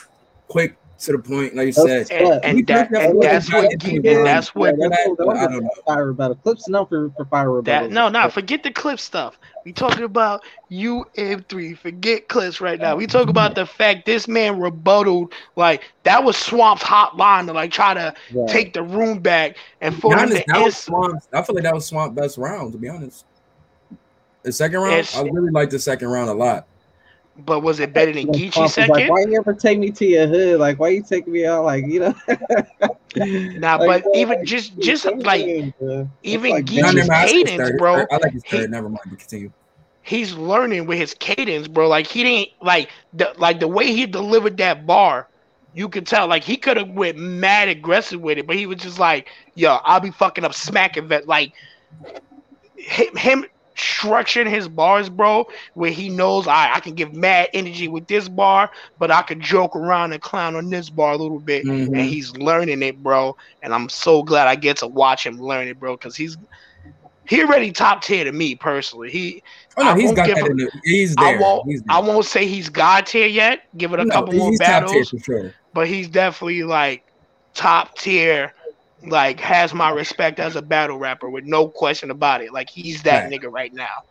[0.46, 1.54] quick to the point.
[1.54, 4.26] Like you said, And, and, We that, took that and one that's what into and
[4.26, 5.70] that's what yeah, that's, that- that I don't know.
[5.86, 6.34] fire rebuttal.
[6.36, 7.88] Clips known for, for fire rebuttal.
[7.88, 9.38] that no no forget the clip stuff.
[9.64, 11.78] We talking about UM3.
[11.78, 12.96] Forget clips right now.
[12.96, 17.70] We talk about the fact this man rebutted like that was Swamp's hotline to like
[17.70, 18.48] try to Right.
[18.48, 21.18] take the room back and To for be him to that was answer.
[21.32, 22.72] I feel like that was Swamp best round.
[22.72, 23.24] To be honest,
[24.42, 25.16] the second round, Yes.
[25.16, 26.66] I really like the second round a lot.
[27.38, 28.90] But was it better than When Geechee Trump was second?
[28.94, 30.58] Like, why you ever take me to your hood?
[30.60, 31.64] Like, why you take me out?
[31.64, 32.14] Like, you know.
[33.16, 36.94] Nah, Like, but bro, even like, just just insane, like even like, Geechee's Nah, damn,
[36.94, 37.78] never mind, I like his cadence, third.
[37.78, 38.06] bro.
[38.10, 38.70] I like his He- third.
[38.70, 39.00] Never mind.
[39.08, 39.52] But continue.
[40.02, 41.88] he's learning with his cadence, bro.
[41.88, 45.28] Like he didn't like the like the way he delivered that bar.
[45.74, 48.78] You could tell like he could have went mad aggressive with it, but he was
[48.78, 51.52] just like, "Yo, I'll be fucking up smacking that." Like
[52.76, 53.44] him, him
[53.78, 58.28] structuring his bars, bro, where he knows I I can give mad energy with this
[58.28, 61.86] bar, but I could joke around and clown on this bar a little bit, Mhm.
[61.94, 63.36] and he's learning it, bro.
[63.62, 66.36] And I'm so glad I get to watch him learn it, bro, because he's
[67.28, 69.10] he already top tier to me personally.
[69.10, 69.42] He
[69.76, 70.44] Oh no, I he's won't got that.
[70.46, 71.62] him- he's I won't.
[71.66, 71.96] He's there.
[71.96, 73.60] I won't say he's god tier yet.
[73.76, 75.54] Give it a No, couple more he's top tier battles, for sure.
[75.74, 77.02] but he's definitely like
[77.54, 78.52] top tier.
[79.06, 82.52] Like has my respect as a battle rapper with no question about it.
[82.52, 83.40] Like he's that Right.
[83.40, 84.02] nigga right now.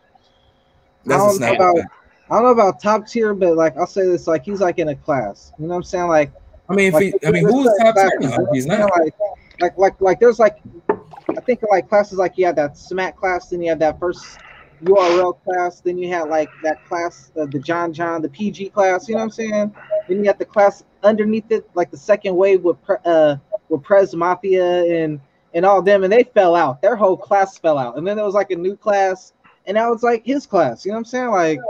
[1.04, 1.84] That's I a don't know about
[2.30, 4.88] I don't know about top tier, but like I'll say this, like he's like in
[4.88, 5.52] a class.
[5.58, 6.08] You know what I'm saying?
[6.08, 6.32] Like,
[6.68, 8.18] I mean, if like he, I mean, who's top tier?
[8.20, 8.36] now?
[8.52, 8.90] He's not.
[8.98, 9.14] Like,
[9.60, 10.58] like, like, like, there's like,
[10.90, 14.38] I think like classes like you had that smack class, then you had that first
[14.84, 19.08] URL class, then you had like that class, uh, the John John, the PG class.
[19.08, 19.74] You know what I'm saying?
[20.08, 23.36] Then you got the class underneath it, like the second wave with Pre- uh
[23.68, 25.20] with Prez Mafia and
[25.54, 26.82] and all them, and they fell out.
[26.82, 29.32] Their whole class fell out, and then there was like a new class,
[29.66, 30.84] and now it's like his class.
[30.84, 31.30] You know what I'm saying?
[31.30, 31.60] Like.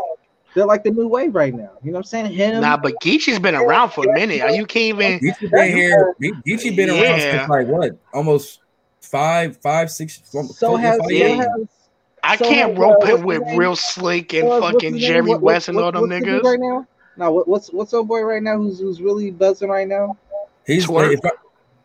[0.54, 1.70] They're like the new wave right now.
[1.84, 2.32] You know what I'm saying?
[2.32, 2.62] Him.
[2.62, 4.40] Nah, but Geechee's been around for a minute.
[4.40, 5.20] Are you can't even.
[5.20, 6.14] Geechee been here.
[6.20, 7.38] Geechee been around Yeah.
[7.40, 7.92] since like what?
[8.14, 8.60] Almost
[9.02, 10.20] five, five, six.
[10.24, 11.36] so four- has, five so years.
[11.38, 11.48] has
[12.22, 14.98] I So, can't uh, rope what's him with real slick and Well, what's fucking?
[14.98, 16.42] Jerry What- West and all them what's the niggas.
[16.42, 16.86] right now.
[17.16, 20.16] No, what, what's what's old boy right now who's who's really buzzing right now?
[20.66, 21.14] He's Twerk.
[21.14, 21.20] if,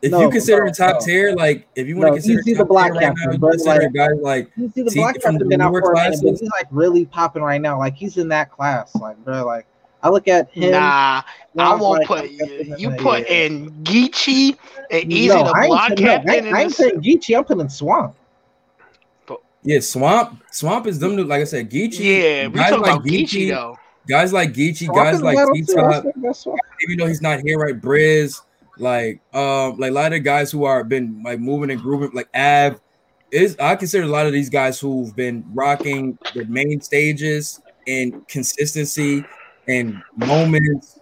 [0.02, 1.06] if No, you consider no, him top no.
[1.06, 3.32] tier, like if you want No, to consider Easy the Black tier right Captain, now,
[3.34, 5.92] you consider like- guys like You see the black from captain the been out for
[5.94, 7.80] a minute, but he's like really popping right now.
[7.80, 9.46] Like he's in that class, like bro.
[9.46, 9.66] Like
[10.04, 10.72] I look at him.
[10.72, 11.24] Nah, I
[11.58, 14.58] I'm won't like, put I'm you put in Geechee
[14.92, 16.34] and Easy no, the I ain't Block putting- no, I, Captain.
[16.36, 17.38] ain't- in I ain't saying Geechee.
[17.38, 18.14] I'm putting Swamp.
[19.64, 20.44] Yeah, Swamp.
[20.52, 21.16] Swamp is them.
[21.16, 22.00] Like I said, Geechee.
[22.00, 23.78] Yeah, we guys talking like about Geechee though.
[24.08, 25.74] Guys like Geechee, Swamp guys like metal T too.
[25.74, 26.04] I Top.
[26.04, 26.60] respect that Swamp.
[26.82, 27.80] even though he's not here, right?
[27.80, 28.42] Brizz,
[28.78, 32.30] like um, like a lot of guys who are been like moving and grooving, like
[32.36, 32.80] Av
[33.32, 38.28] is I consider a lot of these guys who've been rocking the main stages and
[38.28, 39.26] consistency
[39.68, 41.00] and moments,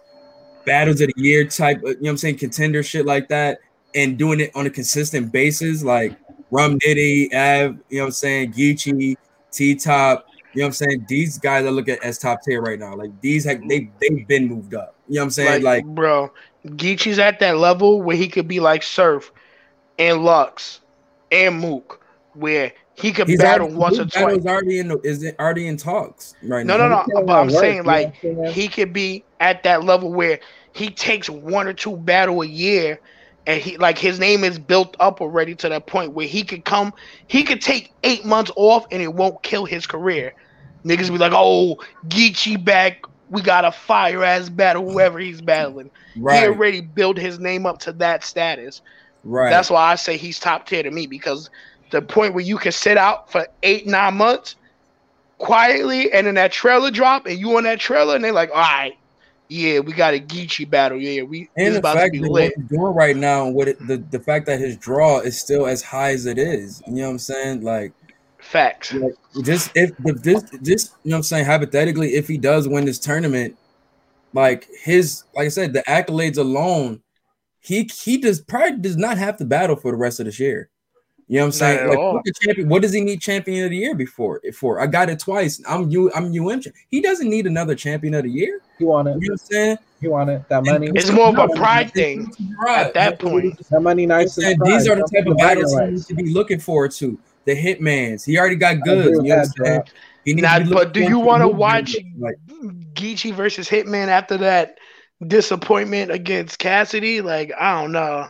[0.64, 3.58] battles of the year type, you know what I'm saying, contender shit like that,
[3.94, 6.16] and doing it on a consistent basis, like
[6.52, 9.16] Rum Nitty, Av, you know what I'm saying, Geechee,
[9.50, 11.06] T Top, you know what I'm saying?
[11.08, 12.94] These guys I look at as top tier right now.
[12.94, 14.94] Like these have they they've been moved up.
[15.08, 15.62] You know what I'm saying?
[15.62, 16.30] Like, Like, bro,
[16.66, 19.32] Geechee's at that level where he could be like Surf
[19.98, 20.80] and Lux
[21.30, 22.04] and Mook,
[22.34, 24.44] where he could battle already, once or twice.
[24.44, 26.86] already in is it already in talks right No, now.
[26.86, 27.04] no, no.
[27.14, 28.54] Can't But I'm work, saying like know what I'm saying?
[28.54, 30.38] he could be at that level where
[30.74, 33.00] he takes one or two battle a year
[33.46, 36.64] and he like his name is built up already to that point where he could
[36.64, 36.92] come
[37.28, 40.32] he could take eight months off and it won't kill his career.
[40.86, 42.98] Niggas be like oh Geechee back.
[43.28, 45.90] We got a fire ass battle whoever he's battling.
[46.26, 48.82] He Right, already built his name up to that status.
[49.24, 49.48] Right.
[49.48, 51.50] that's why i say he's top tier to me because
[51.90, 54.56] the point where you can sit out for eight nine months
[55.38, 58.56] quietly and then that trailer drop and you on that trailer and they're like all
[58.60, 58.92] right
[59.52, 62.30] yeah we got a Geechee battle yeah we and the about to fact be that
[62.30, 65.38] what lit he's doing right now, what it, the the fact that his draw is
[65.38, 67.62] still as high as it is, you know what I'm saying?
[67.62, 67.92] Like,
[68.38, 69.14] facts like
[69.44, 72.84] just if, if this just you know what I'm saying hypothetically, if he does win
[72.84, 73.56] this tournament,
[74.32, 77.02] like his like I said, the accolades alone,
[77.60, 80.70] he he does probably does not have to battle for the rest of this year.
[81.28, 81.88] You know what I'm saying?
[81.88, 82.14] Like, all.
[82.14, 82.68] look champion.
[82.68, 84.40] What does he need champion of the year before?
[84.54, 85.62] For I got it twice.
[85.68, 86.10] I'm you.
[86.14, 86.60] I'm UM.
[86.60, 88.60] champ- He doesn't need another champion of the year.
[88.78, 89.14] He want You it.
[89.14, 89.78] know what I'm saying?
[90.00, 90.48] He want it.
[90.48, 90.90] That money.
[90.94, 92.32] It's more of a pride it's- thing
[92.64, 92.86] Right.
[92.86, 95.72] at that point That money nice And and these are the type of Some battles
[95.72, 97.18] he needs to be looking forward to.
[97.44, 98.24] The hitmans.
[98.24, 99.16] He already got I agree goods.
[99.18, 99.82] with You know what I'm saying?
[100.36, 100.62] Drop.
[100.68, 102.12] Now, but do you want to watch battles.
[102.18, 102.36] Like,
[102.94, 104.76] Geechee versus Hitman after that
[105.26, 107.20] disappointment against Cassidy?
[107.20, 108.26] Like, I don't know.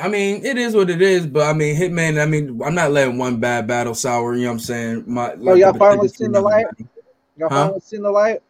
[0.00, 2.20] I mean, it is what it is, but I mean, Hitman.
[2.20, 4.34] I mean, I'm not letting one bad battle sour.
[4.34, 5.04] You know what I'm saying?
[5.06, 6.66] My, Oh, y'all finally seen the light?
[7.36, 7.64] Y'all Huh?
[7.64, 8.42] finally seen the light?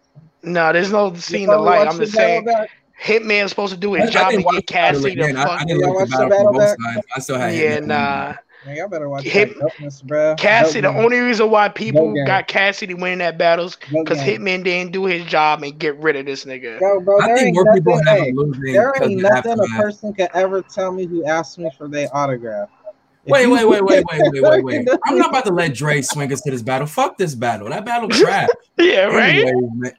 [0.42, 1.86] No, there's no You seeing the light.
[1.86, 2.70] I'm just saying, back?
[3.02, 5.20] Hitman's supposed to do I, his I job didn't and watch get the battle Cassidy
[5.22, 5.36] again.
[5.36, 6.78] I, I didn't Y'all like the watch the battle battle from both back?
[6.80, 7.06] sides.
[7.16, 7.86] I still had Yeah, Hitman.
[7.86, 8.34] nah.
[8.66, 10.38] Man, y'all better watch Hit- that dopeness, bruh.
[10.38, 11.04] Cassidy, the game.
[11.04, 12.24] only reason why people game.
[12.24, 14.18] got Cassidy winning that battles Dope because.
[14.18, 16.80] Hitman didn't do his job and get rid of this nigga.
[16.80, 20.14] Yo, bro, I think ain't more people have Hey, losing there ain't nothing a person
[20.14, 22.70] could ever tell me who asked me for their autograph.
[23.26, 24.88] Wait, wait, wait, wait, wait, wait, wait, wait.
[25.06, 26.86] I'm not about to let Dre swing us to this battle.
[26.86, 27.70] Fuck this battle.
[27.70, 28.50] That battle trash.
[28.76, 29.46] Yeah, right.
[29.46, 29.92] Anyways, man.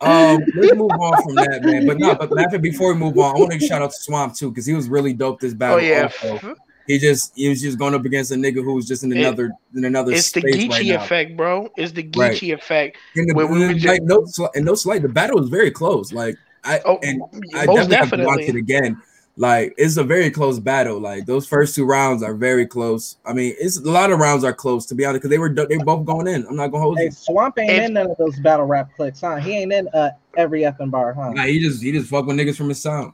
[0.00, 1.86] Um, let's move on from that, man.
[1.86, 4.34] But no, but Matter before we move on, I want to shout out to Swamp
[4.34, 5.76] too because he was really dope this battle.
[5.76, 6.56] Oh yeah, also.
[6.88, 9.18] He just he was just going up against a nigga who was just in It-
[9.18, 11.68] another in another it's the space Geechee right effect, bro.
[11.76, 12.42] It's the Right.
[12.42, 12.96] Effect.
[13.14, 15.70] And, the, Where we and, were like no and no slight, the battle was very
[15.70, 16.12] close.
[16.12, 17.22] Like I Oh, and
[17.54, 19.00] I most definitely, have to watch it again.
[19.36, 20.98] Like it's a very close battle.
[20.98, 23.18] Like those first two rounds are very close.
[23.24, 25.50] I mean, it's a lot of rounds are close to be honest because they were
[25.50, 26.44] they were both going in.
[26.46, 27.10] I'm not gonna hold Hey, you.
[27.12, 29.36] Swamp ain't If- in none of those battle rap clicks, huh?
[29.36, 31.30] He ain't in uh every effing bar, huh?
[31.34, 33.12] Nah, he just he just fuck with niggas from his sound.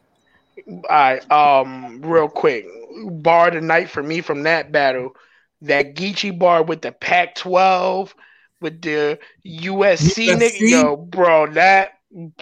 [0.68, 2.64] All right, um, real quick,
[3.11, 5.16] bar tonight for me from that battle,
[5.62, 8.12] that Geechee bar with the Pac-12
[8.61, 10.71] with the USC, nigga, USC?
[10.71, 11.93] yo, bro, that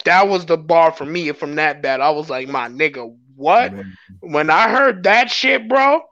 [0.05, 2.07] that was the bar for me from that battle.
[2.07, 3.73] I was like, my nigga, what?
[4.20, 6.03] When I heard that shit, bro,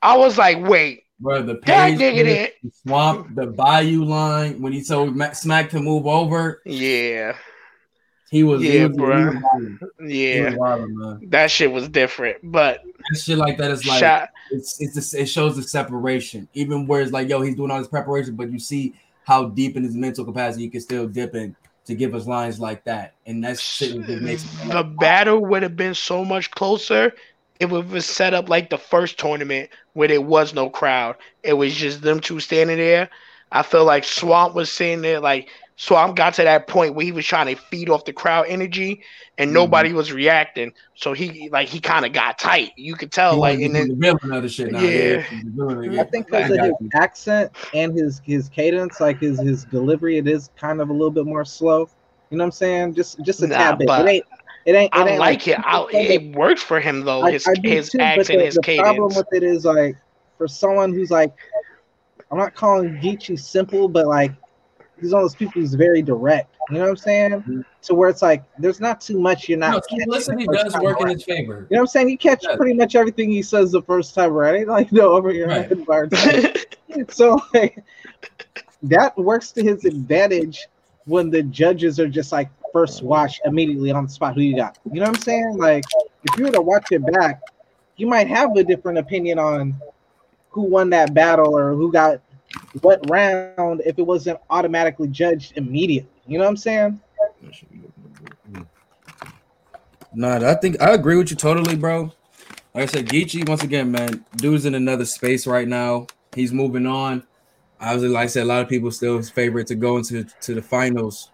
[0.00, 4.82] I was like, wait, Bro, the page, nigga the swamp, the bayou line when he
[4.82, 7.36] told Smack to move over, yeah,
[8.32, 8.88] he was Yeah.
[8.88, 9.76] He was.
[10.00, 11.20] He yeah, was wildin', man.
[11.28, 15.14] that shit was different, but That shit like that is like shot, it's it's just,
[15.14, 16.48] it shows the separation.
[16.54, 18.94] Even where it's like, yo, he's doing all this preparation, but you see
[19.24, 21.54] how deep in his mental capacity he can still dip in
[21.84, 25.76] to give us lines like that, and that shit just makes the battle would have
[25.76, 27.12] been so much closer
[27.60, 31.16] if it was set up like the first tournament where there was no crowd.
[31.42, 33.10] It was just them two standing there.
[33.50, 35.50] I feel like Swamp was sitting there like
[35.82, 39.02] Swamp got to that point where he was trying to feed off the crowd energy
[39.36, 39.54] and Mhm.
[39.54, 40.72] nobody was reacting.
[40.94, 42.70] So he like he kind of got tight.
[42.76, 44.78] You could tell He like wanted and to then the villain other shit now.
[44.78, 45.22] Yeah.
[45.22, 46.88] he's revealing it, I think because of his you.
[46.94, 51.10] accent and his his cadence, like his his delivery, it is kind of a little
[51.10, 51.88] bit more slow.
[52.30, 52.94] You know what I'm saying?
[52.94, 53.88] Just just a Nah, tad bit.
[53.90, 54.24] It ain't.
[54.66, 54.94] It ain't.
[54.94, 55.58] It I ain't like it.
[55.58, 57.22] I, it works for him though.
[57.22, 59.96] I- His I do his too, accent, the, his the problem with it is like
[60.38, 61.32] for someone who's like,
[62.30, 64.30] I'm not calling Geechee simple, but like
[65.02, 66.54] he's one of those people who's very direct.
[66.70, 67.30] You know what I'm saying?
[67.42, 67.64] Mhm.
[67.82, 69.72] To where it's like there's not too much you're not.
[69.72, 71.66] No, catching simplicity the first does time work in his favor.
[71.68, 72.08] You know what I'm saying?
[72.10, 72.56] You catch Yeah.
[72.56, 74.54] pretty much everything he says the first time around.
[74.56, 75.68] Ain't like no over your Right.
[75.68, 76.08] head bar.
[77.10, 77.82] so like
[78.84, 80.66] that works to his advantage
[81.06, 84.78] when the judges are just like first watch immediately on the spot who you got.
[84.90, 85.56] You know what I'm saying?
[85.58, 85.84] Like
[86.24, 87.40] if you were to watch it back,
[87.96, 89.74] you might have a different opinion on
[90.50, 92.20] who won that battle or who got
[92.80, 96.10] what round if it wasn't automatically judged immediately.
[96.26, 97.00] You know what I'm saying?
[100.14, 102.12] Nah, I think I agree with you totally, bro.
[102.74, 106.06] Like I said, Geechee, once again, man, dude's in another space right now.
[106.34, 107.24] He's moving on.
[107.80, 110.54] Obviously, like I said, a lot of people still his favorite to go into to
[110.54, 111.30] the finals.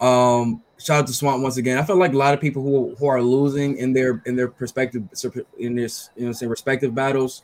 [0.00, 1.78] Um, shout out to Swamp once again.
[1.78, 4.48] I feel like a lot of people who, who are losing in their in their
[4.48, 5.04] perspective
[5.58, 7.42] in this you know saying respective battles.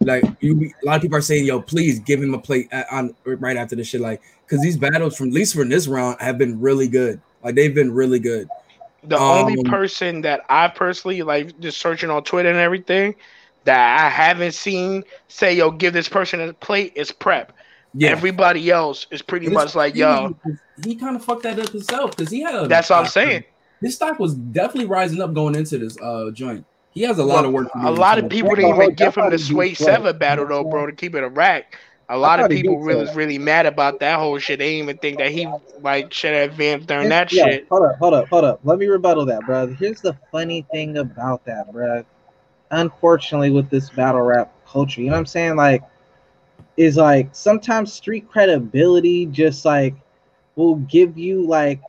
[0.00, 3.14] Like you, a lot of people are saying, "Yo, please give him a plate on
[3.24, 6.38] right after this shit." Like, because these battles, from at least from this round, have
[6.38, 7.20] been really good.
[7.42, 8.48] Like they've been really good.
[9.04, 13.14] The um, only person that I personally like just searching on Twitter and everything
[13.64, 17.52] that I haven't seen say, "Yo, give this person a plate," is Prep.
[17.94, 18.10] Yeah.
[18.10, 20.36] Everybody else is pretty much like, "Yo."
[20.84, 22.54] He kind of fucked that up himself because he had.
[22.54, 23.44] A, That's what I'm saying.
[23.80, 26.64] His stock was definitely rising up going into this uh joint.
[26.92, 27.68] He has a lot of work.
[27.74, 30.92] a lot of people didn't even give him the Swave Sevah battle though, bro, to
[30.92, 31.78] keep it a rack.
[32.10, 34.58] A lot of people really was really mad about that whole shit.
[34.58, 35.46] They didn't even think that he
[35.82, 37.68] like should have advanced during that yeah, shit.
[37.68, 38.60] Hold up, hold up, hold up.
[38.64, 39.66] Let me rebuttal that, bro.
[39.74, 42.04] Here's the funny thing about that, bro.
[42.70, 45.56] Unfortunately, with this battle rap culture, you know what I'm saying?
[45.56, 45.82] Like,
[46.78, 49.94] is like sometimes street credibility just like
[50.56, 51.80] will give you like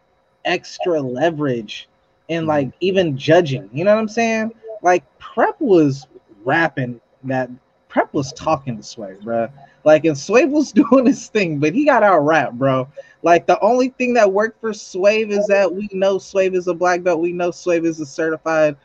[0.44, 1.88] extra leverage
[2.28, 2.50] and mm-hmm.
[2.50, 3.70] like even judging.
[3.72, 4.52] You know what I'm saying?
[4.82, 6.08] Like Prep was
[6.44, 7.50] rapping that
[7.90, 9.50] Prep was talking to Sway, bro.
[9.84, 12.88] Like, and Swave was doing his thing, but he got out rap, bro.
[13.24, 16.74] Like, the only thing that worked for Swave is that we know Swave is a
[16.74, 17.20] black belt.
[17.20, 18.78] We know Swave is a certified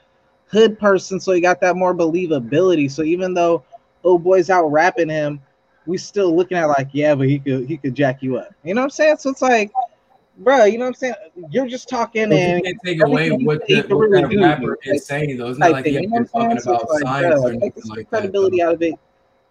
[0.46, 2.90] hood person, so he got that more believability.
[2.90, 3.64] So even though
[4.04, 5.40] oh boy's out rapping him,
[5.86, 8.52] we still looking at like, yeah, but he could he could jack you up.
[8.62, 9.16] You know what I'm saying?
[9.18, 9.72] So it's like,
[10.38, 11.14] bro, you know what I'm saying?
[11.50, 15.06] You're just talking well, and you can't take away what, the, what that rapper is
[15.06, 15.48] saying though.
[15.48, 18.94] It's not like he's talking about science or anything like credibility out of it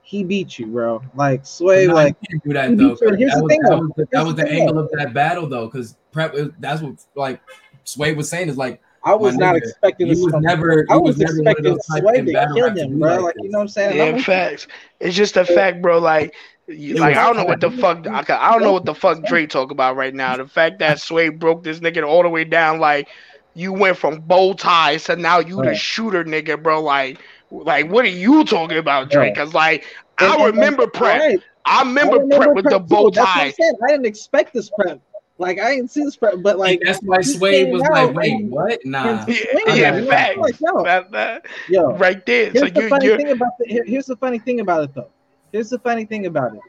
[0.03, 1.01] he beat you, bro.
[1.15, 2.95] Like Sway, no, like can't do that though.
[3.15, 5.13] Here's that the was, thing, that was the, that was the, the angle of that
[5.13, 6.35] battle though, because prep.
[6.59, 7.41] That's what like
[7.85, 8.81] Sway was saying is like.
[9.05, 10.07] I was not nigga, expecting.
[10.07, 10.85] He was never.
[10.89, 13.15] I was, was expecting Sway to kill him, bro.
[13.15, 13.97] Like, like you know what I'm saying?
[13.97, 14.67] Yeah, facts.
[14.99, 15.99] It's just a fact, bro.
[15.99, 16.35] Like.
[16.67, 19.45] Like I don't know what the fuck I, I don't know what the fuck Dre
[19.45, 20.37] talk about right now.
[20.37, 23.09] The fact that Sway broke this nigga all the way down, like
[23.53, 26.81] you went from bow ties to now you the shooter nigga, bro.
[26.81, 27.19] Like
[27.53, 29.35] like, what are you talking about, Drake?
[29.35, 29.85] Because like,
[30.17, 31.19] I remember prep.
[31.19, 31.39] Right.
[31.65, 33.23] I remember, I remember prep with prep the bow tie.
[33.25, 33.53] I,
[33.83, 34.99] I didn't expect this prep.
[35.37, 38.45] Like I didn't see this prep, but like and that's why Sway was like, "Wait,
[38.45, 38.79] what?
[38.85, 40.37] Nah." Yeah, yeah fact.
[40.37, 42.51] Like, yo, that, that, yo, right there.
[42.51, 43.17] Here's so the you, funny you're...
[43.17, 45.09] thing about the, here, here's the funny thing about it though.
[45.53, 46.61] Here's the funny thing about it.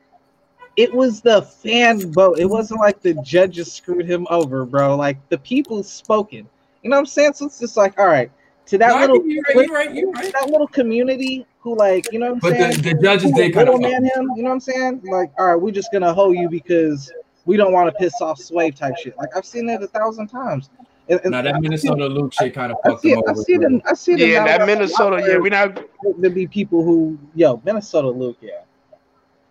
[0.77, 2.39] It was the fan vote.
[2.39, 4.95] It wasn't like the judges screwed him over, bro.
[4.95, 6.47] Like the people spoken.
[6.83, 7.33] You know what I'm saying?
[7.33, 8.31] So it's just like, all right,
[8.67, 10.33] to that no, little you're right, you're right, you're right.
[10.33, 12.83] that little community who like you know what I'm but saying.
[12.83, 14.31] The, the judges they kind of man him.
[14.37, 15.03] You know what I'm saying?
[15.05, 17.11] Like, all right, we're just gonna hold you because
[17.47, 19.17] we don't want to piss off Sway type shit.
[19.17, 20.69] Like I've seen that a thousand times.
[21.09, 23.31] And, and now that Minnesota Luke shit kind of fucked him over.
[23.31, 23.83] I see them.
[23.87, 24.29] I see them.
[24.29, 25.23] Yeah, that Minnesota.
[25.27, 25.83] Yeah, we not.
[26.19, 28.39] There be people who, yo, Minnesota Luke.
[28.41, 28.63] Yeah,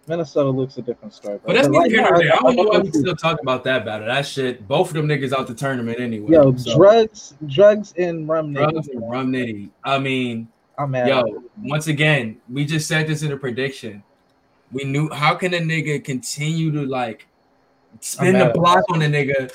[0.07, 1.39] Minnesota looks a different story.
[1.45, 2.33] But that's neither here nor there.
[2.33, 4.07] I don't know why we still talk about that battle.
[4.07, 6.33] That shit, both of them niggas out the tournament anyway.
[6.33, 6.75] Yo, so.
[6.75, 8.71] drugs, drugs and rum nitty.
[8.71, 9.69] Drugs and rum nitty.
[9.83, 11.07] I mean, I'm mad.
[11.07, 14.03] Yo, once again, we just said this in a prediction.
[14.71, 17.27] We knew how can a nigga continue to like
[18.01, 19.51] spin the block on a nigga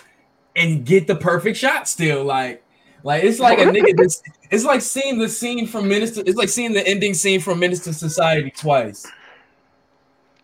[0.56, 2.24] and get the perfect shot still?
[2.24, 2.64] Like,
[3.02, 6.48] like it's like a nigga just it's like seeing the scene from Minister, it's like
[6.48, 9.06] seeing the ending scene from II Society twice.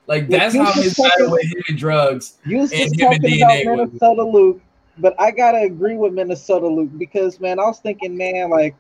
[0.07, 3.77] Like that's how his battle with him and drugs you and him and DNA about
[3.89, 4.61] Minnesota Luke,
[4.99, 8.75] but I gotta agree with Minnesota Luke because man, I was thinking, man, like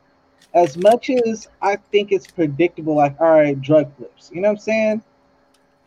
[0.52, 4.58] as much as I think it's predictable, like all right, drug flips, you know what
[4.58, 5.02] I'm saying?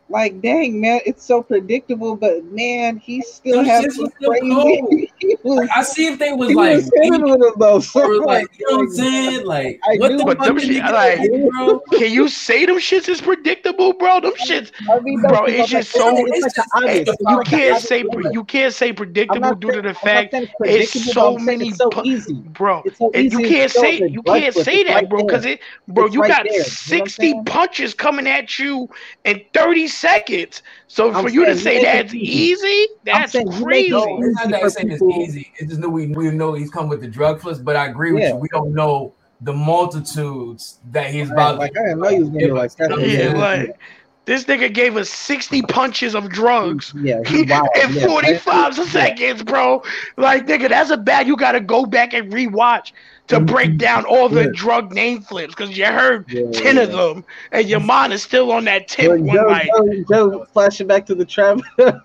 [0.09, 5.11] Like, dang man, it's so predictable, but man, he still has some crazy.
[5.43, 8.83] was, I see if they was like, was with though, so like, you know what
[8.83, 9.45] I'm saying?
[9.45, 11.19] Like, I what the fuck them shit, like,
[11.51, 11.79] bro?
[11.91, 14.21] Can you say them shits is predictable, bro?
[14.21, 16.15] Them shits, I mean, bro, it's just so.
[16.17, 21.37] It's like you can't say you can't say predictable due to the fact it's so
[21.37, 22.83] many, it's so easy, bro.
[22.95, 25.59] So and you can't say you can't say that, bro, because it,
[25.89, 28.89] bro, you got sixty punches coming at you
[29.25, 30.63] and thirty seconds.
[30.87, 33.91] So I'm for you to say that's easy, that's crazy.
[33.93, 35.51] it's not that saying it's easy.
[35.57, 38.11] It's just that we, we know he's come with the drug flips, but I agree
[38.11, 38.29] with yeah.
[38.29, 38.35] you.
[38.35, 41.57] We don't know the multitudes that he's about.
[41.57, 42.99] Like I didn't know he was gonna like that.
[42.99, 43.77] Yeah, like
[44.25, 47.69] This nigga gave us 60 punches of drugs Yeah, he wild.
[47.81, 48.85] in yeah, 45 yeah.
[48.85, 49.83] seconds, bro.
[50.17, 51.27] Like, nigga, that's a bad.
[51.27, 52.91] You gotta go back and rewatch
[53.27, 53.45] to mm-hmm.
[53.45, 54.51] break down all the Yeah.
[54.53, 57.87] drug name flips because you heard Yeah, 10 of them and your mm-hmm.
[57.87, 61.15] mind is still on that tip Joe, one Joe, like, Joe, Joe, flashing back to
[61.15, 61.59] the trap.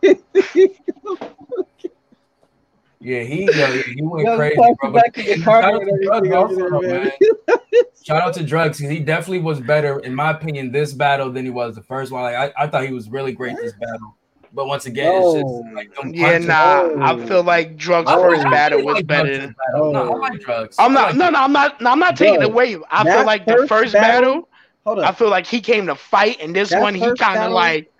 [3.04, 4.92] Yeah, he yo, he went Joe, crazy, flashing bro.
[4.92, 7.12] back to the Shout car out to Drugs everything also, over there, though, man.
[7.48, 7.82] man.
[8.04, 8.80] Shout out to Drugs.
[8.80, 12.12] 'cause He definitely was better, in my opinion, this battle than he was the first
[12.12, 12.22] one.
[12.22, 14.16] Like I, I thought he was really great this battle.
[14.54, 15.62] But once again, it's Oh.
[15.62, 16.46] just like them yeah, punches.
[16.46, 16.82] nah.
[16.82, 16.98] Oh.
[17.00, 18.20] I feel like drugs Oh.
[18.22, 19.28] first I battle really was like better.
[19.28, 19.92] Drugs' Than, battle.
[19.92, 20.12] No, I Oh.
[20.18, 20.76] like drugs.
[20.78, 21.06] I'm I not.
[21.08, 21.80] like No, no, I'm not.
[21.80, 22.76] No, I'm not taking it Bro, away.
[22.90, 24.48] I feel that like the first first battle- battle.
[24.84, 27.52] Hold I feel like he came to fight, and this That one he kind of
[27.52, 27.90] like.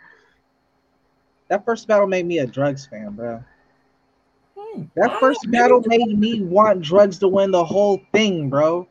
[1.48, 3.42] That first battle made me a drugs fan, bro.
[4.58, 4.82] Hmm.
[4.96, 8.86] That first don't battle made me want drugs to win the whole thing, bro.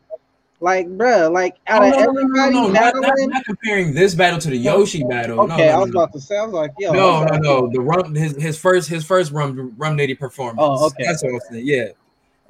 [0.62, 4.14] Like, bro, like out Oh, of no, everybody no, no, not, not, not comparing this
[4.14, 5.48] battle to the oh, Yoshi battle.
[5.48, 6.02] No, okay, no, I was no.
[6.02, 7.70] about to say, I was like, yo, No, no, no.
[7.72, 10.60] The rum, his his first his first rum rum nitty performance.
[10.62, 11.04] Oh, okay.
[11.04, 11.66] That's what I'm saying.
[11.66, 11.88] Yeah,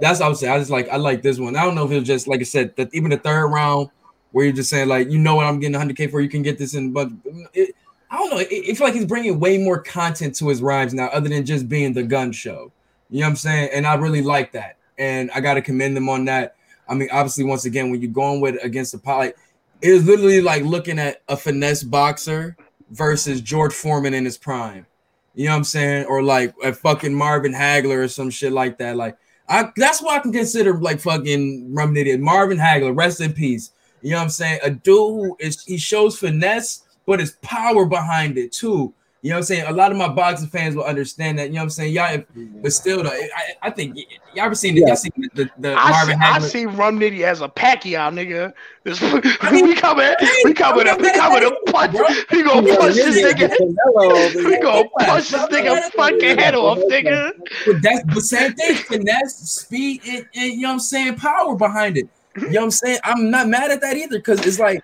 [0.02, 0.52] that's what I was saying.
[0.52, 1.56] I just like I like this one.
[1.56, 3.90] I don't know if it was just like I said that even the third round
[4.34, 6.58] where you're just saying like you know what I'm getting 100k for, you can get
[6.58, 6.92] this in.
[6.92, 7.74] But mm, it,
[8.10, 8.40] I don't know.
[8.40, 11.46] It, it feel like he's bringing way more content to his rhymes now, other than
[11.46, 12.74] just being the gun show.
[13.10, 13.70] You know what I'm saying?
[13.74, 16.58] And I really like that, and I got to commend them on that.
[16.91, 19.38] I mean, obviously, once again, when you're going with against the pilot,
[19.81, 22.57] it is literally like looking at a finesse boxer
[22.89, 24.85] versus George Foreman in his prime.
[25.34, 26.05] You know what I'm saying?
[26.07, 28.97] Or like a fucking Marvin Hagler or some shit like that.
[28.97, 32.19] Like I that's why I can consider like fucking Rum Nitty.
[32.19, 33.72] Marvin Hagler, rest in peace.
[34.01, 34.59] You know what I'm saying?
[34.61, 38.93] A dude who is he shows finesse, but his power behind it too.
[39.23, 39.65] You know what I'm saying?
[39.68, 41.49] A lot of my boxing fans will understand that.
[41.49, 41.93] You know what I'm saying?
[41.93, 42.26] Y'all, if,
[42.64, 43.95] but still, though, I, I think
[44.34, 44.88] y'all ever seen the, Yeah.
[44.88, 48.11] y'all seen the, the, the I see, Marvin I see Rum Nitty as a Pacquiao
[48.11, 48.52] nigga.
[48.84, 48.99] This,
[49.52, 50.11] mean, we coming,
[50.43, 51.93] we coming, I'm we coming mad to punch.
[51.93, 52.26] you.
[52.31, 53.49] We gonna Yeah, punch this nigga.
[53.49, 57.31] Canelo We gonna punch this nigga yeah, fucking yeah, head off, nigga.
[57.68, 58.76] But that's the same thing.
[58.76, 62.10] Finesse, speed, and, and you know what I'm saying, power behind it.
[62.38, 62.99] You know what I'm saying?
[63.03, 64.84] I'm not mad at that either because it's like,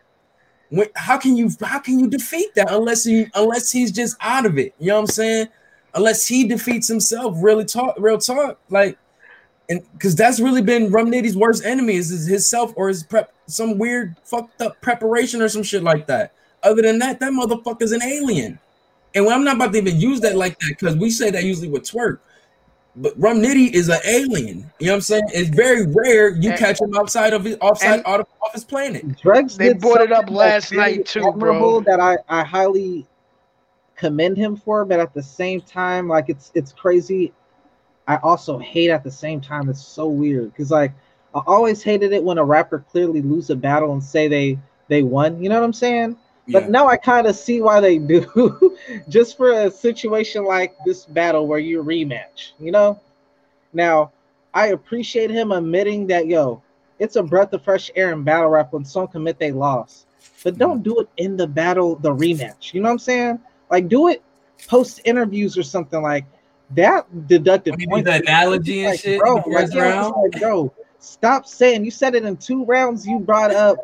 [0.70, 4.46] when, how can you how can you defeat that unless he unless he's just out
[4.46, 4.74] of it?
[4.80, 5.48] You know what I'm saying?
[5.94, 8.98] Unless he defeats himself, really talk, real talk, like,
[9.70, 13.34] and because that's really been Rum Nitty's worst enemy is his self or his prep,
[13.48, 16.34] some weird fucked up preparation or some shit like that.
[16.64, 18.60] Other than that, that motherfucker's an alien.
[19.16, 21.70] And I'm not about to even use that like that because we say that usually
[21.70, 22.20] with twerk.
[23.00, 24.70] But Rum Nitty is an alien.
[24.80, 25.24] You know what I'm saying?
[25.34, 28.64] It's very rare you And- catch him outside of his outside and- off, off his
[28.64, 29.20] planet.
[29.22, 31.32] Drugs They brought it up last night too, bro.
[31.32, 33.06] admirable That I, I highly
[33.96, 37.34] commend him for, but at the same time, like it's it's crazy.
[38.08, 39.70] I also hate at the same time.
[39.70, 40.94] It's so weird because like
[41.36, 44.58] I always hated it when a rapper clearly lose a battle and say they
[44.88, 45.42] they won.
[45.44, 46.18] You know what I'm saying?
[46.50, 46.70] But Yeah.
[46.70, 48.78] now I kind of see why they do,
[49.10, 52.52] just for a situation like this battle where you rematch.
[52.60, 53.00] You know.
[53.74, 54.12] Now
[54.54, 56.62] I appreciate him admitting that yo,
[57.00, 60.06] it's a breath of fresh air in battle rap when some commit they loss.
[60.44, 60.84] But don't mm.
[60.84, 62.74] do it in the battle, the rematch.
[62.74, 63.40] You know what I'm saying?
[63.70, 64.24] Like do it
[64.68, 66.26] post interviews or something like
[66.72, 67.06] that.
[67.28, 68.10] Deducted points.
[68.10, 70.16] the analogy and Like, shit bro, like, yeah, round.
[70.24, 73.06] like, bro, stop saying you said it in two rounds.
[73.06, 73.78] You brought up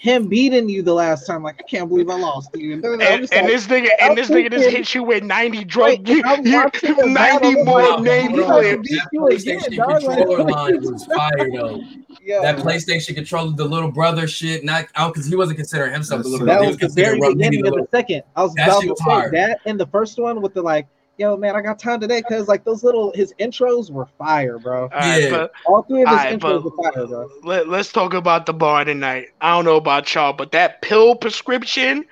[0.00, 1.42] him beating you the last time.
[1.42, 2.72] Like I can't believe I lost you.
[2.72, 5.64] And, And, just and like, this nigga, and this nigga just hit you with 90
[5.64, 8.88] drug, Wait, you, you, 90 more name like, Hold on, flips.
[8.88, 11.16] beat That you again, PlayStation dog, like, controller line was that?
[11.16, 11.82] fire though.
[12.22, 16.22] yo, That PlayStation controller, the little brother shit, not out because he wasn't considering himself
[16.22, 16.64] the little that brother.
[16.64, 18.22] He was was the very considering Rum Nitty beginning the of the second.
[18.36, 20.86] I was That about to say that in the first one with the like,
[21.20, 24.84] yo man, I got time today because like those little his intros were fire, bro.
[24.84, 25.30] All right, Yeah.
[25.30, 27.28] but All three of his Alright, intros were fire, bro.
[27.44, 29.26] let, let's talk about the bar tonight.
[29.40, 32.06] I don't know about y'all, but that pill prescription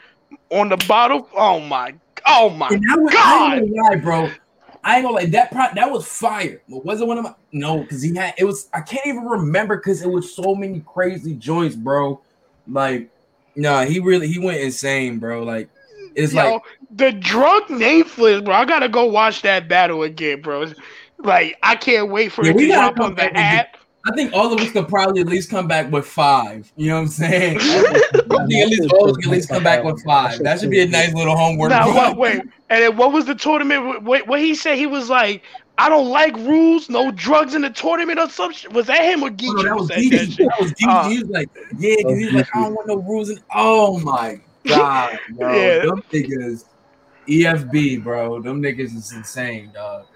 [0.50, 1.94] on the bottle, oh my,
[2.26, 3.58] oh my And that was, I God.
[3.58, 4.30] ain't gonna lie, bro.
[4.84, 5.26] I ain't gonna lie.
[5.26, 6.60] That pro- that was fire.
[6.68, 7.80] But was it one of my no?
[7.80, 8.68] Because he had it was.
[8.72, 12.20] I can't even remember because it was so many crazy joints, bro.
[12.68, 13.10] Like,
[13.56, 15.42] nah, he really he went insane, bro.
[15.42, 15.68] Like,
[16.18, 18.54] it's Yo, like the drug name flips, bro.
[18.54, 20.72] I gotta go watch that battle again, bro.
[21.18, 23.76] Like, I can't wait for Yeah, it to drop on the app.
[24.06, 26.72] I think all of us could probably at least come back with five.
[26.76, 27.58] You know what I'm saying?
[27.60, 30.38] I think at least all of us can at least come back with five.
[30.40, 31.70] That should be a nice little homework.
[31.70, 31.94] Now, bro.
[31.94, 32.40] what, wait,
[32.70, 34.02] and then what was the tournament?
[34.02, 34.76] What, what he said?
[34.76, 35.42] He was like,
[35.76, 38.72] I don't like rules, no drugs in the tournament or some shit.
[38.72, 40.88] Was that him or Oh, Geechee no, that was said that That was Geechee.
[40.88, 43.28] Uh, he was like, yeah, he was like, I don't want no rules.
[43.30, 45.78] And oh my god, bro, Yeah.
[45.86, 46.64] them niggas,
[47.28, 50.06] EFB, bro, them niggas is insane, dog.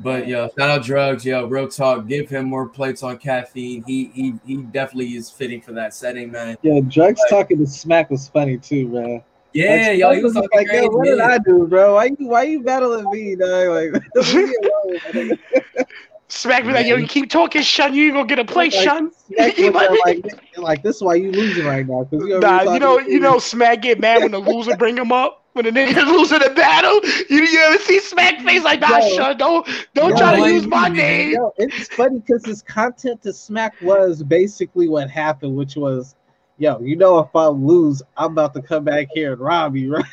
[0.00, 2.08] But yo, shout out drugs, yo, real talk.
[2.08, 3.84] Give him more plates on caffeine.
[3.86, 6.56] He he he definitely is fitting for that setting, man.
[6.62, 9.22] Yo, drugs talking to smack was funny too, man.
[9.52, 11.20] Yeah, yo, he was Spence talking like, yo, what crazy, did.
[11.20, 11.94] I do, bro?
[11.94, 13.92] Why you why you battling me, dog?
[13.92, 14.02] Like,
[16.42, 16.64] leave me alone.
[16.64, 17.94] Smack me like, yo, you keep talking, Shun.
[17.94, 19.10] You ain't gonna get a play, Like, Shun.
[19.56, 20.24] You was like,
[20.56, 22.04] like this is why you losing right now.
[22.04, 23.38] Cause you, Nah, you know, you know.
[23.38, 25.40] Smack get mad when the loser bring him up.
[25.54, 27.00] When the nigga losing the battle,
[27.30, 29.16] you, you ever see Smack face like, nah, Yo.
[29.16, 31.30] Shun, don't, don't Yo, try to why use you my name.
[31.32, 36.16] Yo, it's funny because his content to Smack was basically what happened, which was,
[36.58, 39.94] yo, you know, if I lose, I'm about to come back here and rob you,
[39.96, 40.04] right?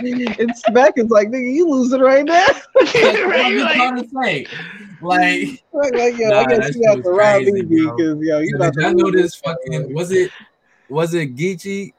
[0.00, 2.46] and Smack is like, nigga, you losing right now?
[2.46, 4.46] That's what Right, I'm like- trying to say.
[5.00, 7.50] Like, Like, like, yo, Nah, I guess that you shit have was to rob me
[7.50, 7.96] crazy, bro.
[7.96, 10.32] because, yo, you Yeah, about did I know this this fucking was it
[10.88, 11.92] was it Geechee?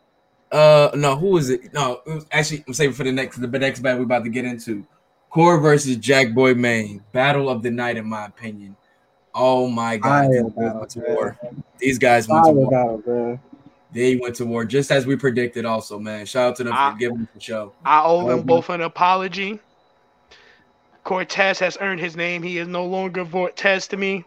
[0.51, 1.71] Uh no, who was it?
[1.73, 4.29] No, it was actually I'm saving for the next the next battle we're about to
[4.29, 4.85] get into.
[5.29, 7.03] Core versus Jack Boy Main.
[7.11, 8.75] Battle of the night, in my opinion.
[9.35, 11.39] Oh my god, Fire these guys battle, went to war.
[11.77, 12.71] These guys went to war.
[12.71, 13.39] battle, bro.
[13.91, 16.25] They went to war just as we predicted, also, man.
[16.25, 17.73] Shout out to them for giving us the show.
[17.85, 19.59] I owe them both an apology.
[21.03, 22.43] Cortez has earned his name.
[22.43, 24.25] He is no longer Vortez to me.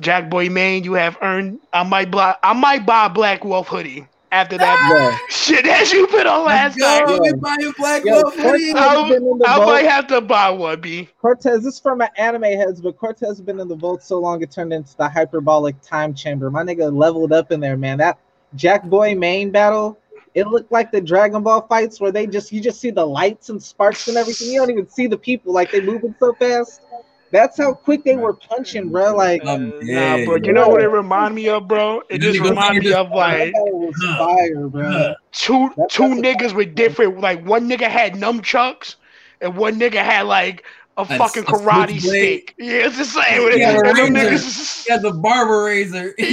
[0.00, 1.60] Jack Boy Main, you have earned.
[1.72, 2.36] I might buy.
[2.42, 6.44] I might buy a Black Wolf hoodie after that Yo, shit that you put on
[6.44, 7.06] last night.
[7.06, 7.32] Go, night.
[7.32, 8.72] we buy black yo, wolf hoodie.
[8.74, 11.08] I'll- has been in the I might have to buy one, B.
[11.20, 14.18] Cortez, this is for my anime heads, but Cortez has been in the vote so
[14.18, 16.50] long it turned into the hyperbolic time chamber.
[16.50, 17.98] My nigga leveled up in there, man.
[17.98, 18.18] That
[18.54, 19.98] Jack Boy main battle,
[20.38, 23.48] it looked like the Dragon Ball fights where they just you just see the lights
[23.50, 24.50] and sparks and everything.
[24.52, 26.82] You don't even see the people like they moving so fast.
[27.30, 29.14] That's how quick they were punching, bro.
[29.14, 30.36] Like Um, nah, bro.
[30.36, 32.02] You know what it remind me of, bro?
[32.08, 35.14] It just niggas remind me of like that battle was fire, bro.
[35.32, 37.20] two That's- two niggas with different.
[37.20, 38.96] Like one nigga had nunchucks,
[39.40, 40.64] and one nigga had like
[40.98, 42.54] a fucking a karate stick.
[42.58, 43.44] Yeah, it's the same.
[43.44, 43.60] with it.
[43.60, 44.12] Yeah, and razor.
[44.12, 44.86] niggas.
[44.88, 46.14] Yeah, the barber razor.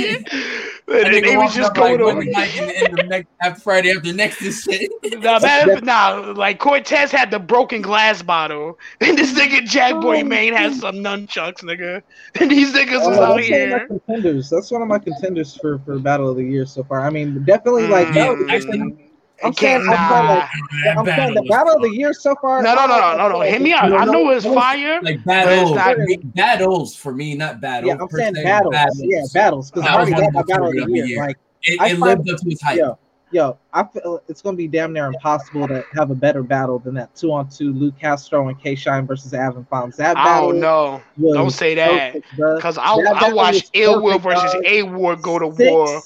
[0.87, 2.31] And That nigga they was just like going Monday on.
[2.33, 4.91] night in the end of next after Friday after next and shit.
[5.23, 10.23] Nah, man, nah, like Cortez had the broken glass bottle, and this nigga Jack Boy
[10.23, 12.03] Main has some nunchucks, nigga.
[12.39, 13.87] And these niggas Oh, out one of my here.
[13.87, 14.47] contenders.
[14.51, 17.01] That's one of my contenders for for battle of the year so far.
[17.01, 19.04] I mean, definitely like Mm, that was- actually,
[19.43, 20.49] I'm it can't- saying, I'm saying, like,
[20.85, 22.61] That I'm saying the was battle of the year so far.
[22.61, 23.41] No, no, no, no, no, no.
[23.41, 23.91] Hit me out.
[23.93, 24.99] I know it's fire.
[25.01, 27.87] like But it's battles, not- battles for me, not battles.
[27.93, 28.75] Yeah, I'm per saying se, battles.
[29.03, 29.71] Yeah, battles.
[29.71, 31.05] Because I already got of my my battle of the favorite of the year.
[31.05, 31.19] year.
[31.19, 32.77] Like, It, I it find- lived up to its hype.
[32.77, 32.97] yo,
[33.31, 36.93] yo, I feel it's gonna be damn near impossible to have a better battle than
[36.95, 39.95] that two on two Luke Castro and K Shine versus Avon Fonz.
[39.97, 41.01] That I battle don't know.
[41.19, 42.13] Don't say that.
[42.37, 44.55] Because I, That I battle watched Ill Will versus.
[44.63, 46.01] A War go to war.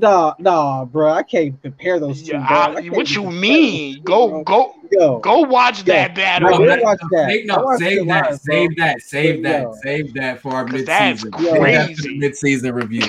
[0.00, 1.12] Nah, nah, bro.
[1.12, 2.32] I can't compare those two.
[2.32, 2.46] Yeah.
[2.48, 3.92] I I, what you mean?
[3.92, 6.56] those two, Go, go, Yo, go watch Yo, that battle.
[6.58, 7.28] did that- watch that.
[7.28, 8.84] Save, no, watched save that, live, save bro.
[8.86, 9.74] that, save that, Yo.
[9.82, 11.32] save that for our 'Cause mid that's season.
[11.32, 12.18] crazy.
[12.18, 13.00] Mid season review.
[13.02, 13.06] Yo.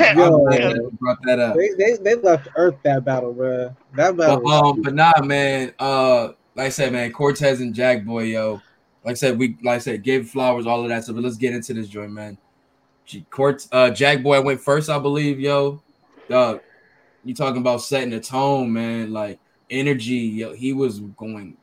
[0.49, 1.55] That brought that up.
[1.55, 3.75] They, they they left Earth that battle, bro.
[3.95, 4.41] That battle.
[4.43, 5.73] But um, but nah, man.
[5.79, 8.61] Uh, like I said, man, Cortez and Jack Boy, yo.
[9.05, 11.15] Like I said, we like I said, gave flowers, all of that stuff.
[11.15, 12.37] But let's get into this joint, man.
[13.05, 15.81] G- Court, uh, Jack Boy went first, I believe, yo.
[16.29, 16.59] Dog,
[17.23, 19.11] you talking about setting the tone, man?
[19.13, 19.39] Like
[19.69, 20.53] energy, yo.
[20.53, 21.57] He was going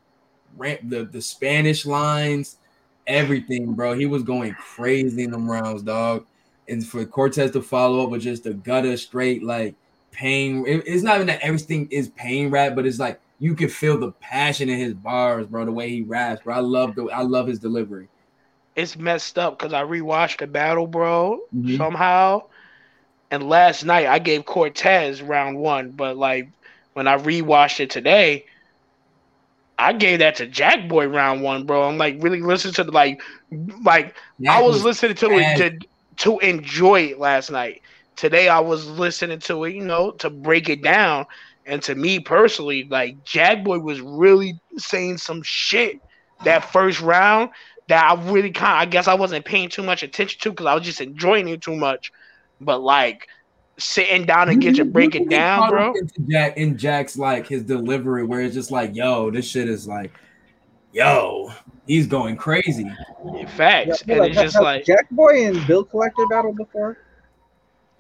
[0.57, 2.59] ramp the the Spanish lines,
[3.07, 3.95] everything, bro.
[3.95, 6.27] He was going crazy in them rounds, dog.
[6.69, 9.75] And for Cortez to follow up with just a gutter straight, like
[10.11, 10.67] pain.
[10.67, 13.99] it- it's not even that everything is pain rap, but it's like you can feel
[13.99, 15.65] the passion in his bars, bro.
[15.65, 16.55] The way he raps, bro.
[16.57, 18.09] I love the I love his delivery.
[18.77, 21.41] It's messed up because I rewatched the battle, bro.
[21.55, 21.77] Mhm.
[21.77, 22.43] Somehow,
[23.31, 26.49] and last night I gave Cortez round one, but like
[26.95, 28.47] when I rewatched it today,
[29.79, 31.89] I gave that to Jack Boy round one, bro.
[31.89, 33.21] I'm like really listening to the like,
[33.85, 35.61] like I Jack was listening to bad.
[35.61, 35.87] it to,
[36.17, 37.83] to enjoy it last night.
[38.17, 41.27] Today I was listening to it, you know, to break it down.
[41.67, 46.01] And to me personally, like Jack Boy was really saying some shit
[46.45, 47.51] that first round
[47.89, 50.67] that I really kind of, I guess I wasn't paying too much attention to because
[50.67, 52.11] I was just enjoying it too much.
[52.61, 53.29] But like
[53.79, 55.93] sitting down and get to break it down, bro.
[55.95, 59.87] Into Jack in Jack's like his delivery, where it's just like, yo, this shit is
[59.87, 60.13] like,
[60.93, 61.53] yo,
[61.87, 62.91] he's going crazy.
[63.57, 64.03] Facts.
[64.07, 66.99] Yeah, and like, it's just like Jack Boy and Bill Collector battle before.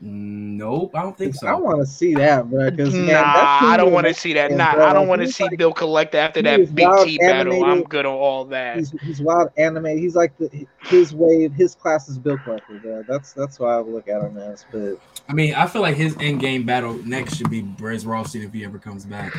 [0.01, 1.49] Nope, I don't think so.
[1.49, 1.59] I so.
[1.59, 2.71] want to see that, bro.
[2.71, 4.51] Because Nah, man, I don't want to see that.
[4.53, 6.71] Yeah, Nah, bro, I don't want to see like- Bill collect after that that is
[6.71, 7.65] Big T battle.
[7.65, 8.77] I'm good on all that.
[8.77, 10.01] He's, he's wild animated.
[10.01, 13.03] He's like the, his wave, his class is Bill Collector, bro.
[13.09, 14.65] That's that's why I would look at him as.
[14.71, 18.45] But I mean, I feel like his end game battle next should be Brizz Rawsteen
[18.45, 19.33] if he ever comes back.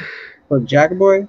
[0.49, 1.25] for Jack Boy,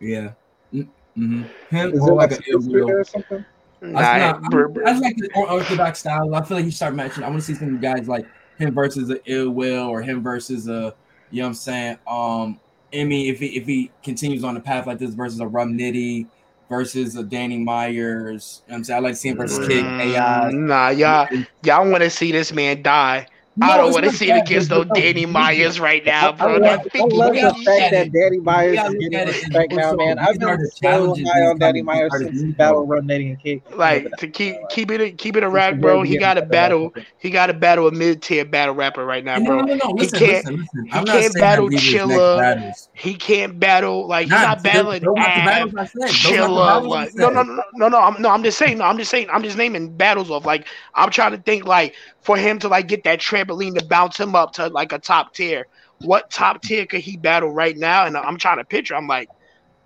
[0.00, 0.32] Yeah.
[0.74, 1.42] Mm-hmm.
[1.70, 2.86] Him is or like like an ill history will.
[2.88, 3.44] there or something?
[3.82, 6.34] Nah, I, nah, br- br- I just like the orthodox style.
[6.34, 7.24] I feel like he start matching.
[7.24, 8.26] I want to see some guys like
[8.60, 10.94] him versus a ill will or him versus a
[11.30, 11.98] you know what I'm saying.
[12.06, 12.60] Um,
[12.92, 15.76] I mean, if he if he continues on the path like this versus a Rum
[15.76, 16.26] Nitty
[16.68, 20.50] versus a Danny Myers, you know what I'm saying I like seeing versus Kick AI.
[20.52, 21.28] Mm, Nah, y'all,
[21.62, 23.26] y'all want to see this man die.
[23.62, 26.52] I don't want to see it against those Danny Myers right now, I bro.
[26.56, 28.12] love, That I 50 love gotta the look fact at that it.
[28.12, 30.18] Danny Myers gotta is look getting at it respect in now, also- man.
[30.18, 32.38] I've these are been the so challenges high on these Danny guys Myers are since
[32.40, 32.96] doing, Battle bro.
[32.98, 33.76] Rum Nitty and Kick.
[33.76, 36.02] like to keep keep it keep it a rack, bro.
[36.02, 36.94] He got to battle.
[37.18, 39.60] He got to battle a mid tier battle rapper right now, And no, bro.
[39.62, 39.94] no, no, no.
[39.96, 40.84] He Listen, can't- listen, listen.
[40.86, 42.38] he I'm not can't saying battle that these are his next Chilla.
[42.38, 42.88] battles.
[42.94, 46.02] He can't battle like he's not battling those not the Ab, battles I said.
[46.02, 46.86] Those Chilla.
[46.88, 47.98] Like no, no, no, no, no.
[48.00, 48.30] I'm no.
[48.30, 48.78] I'm just saying.
[48.78, 49.28] No, I'm just saying.
[49.30, 50.46] I'm just naming battles off.
[50.46, 50.66] like.
[50.94, 54.34] I'm trying to think like for him to like get that trampoline to bounce him
[54.34, 55.66] up to like a top tier.
[56.00, 58.06] What top tier could he battle right now?
[58.06, 58.94] And I'm trying to picture.
[58.94, 59.28] I'm like,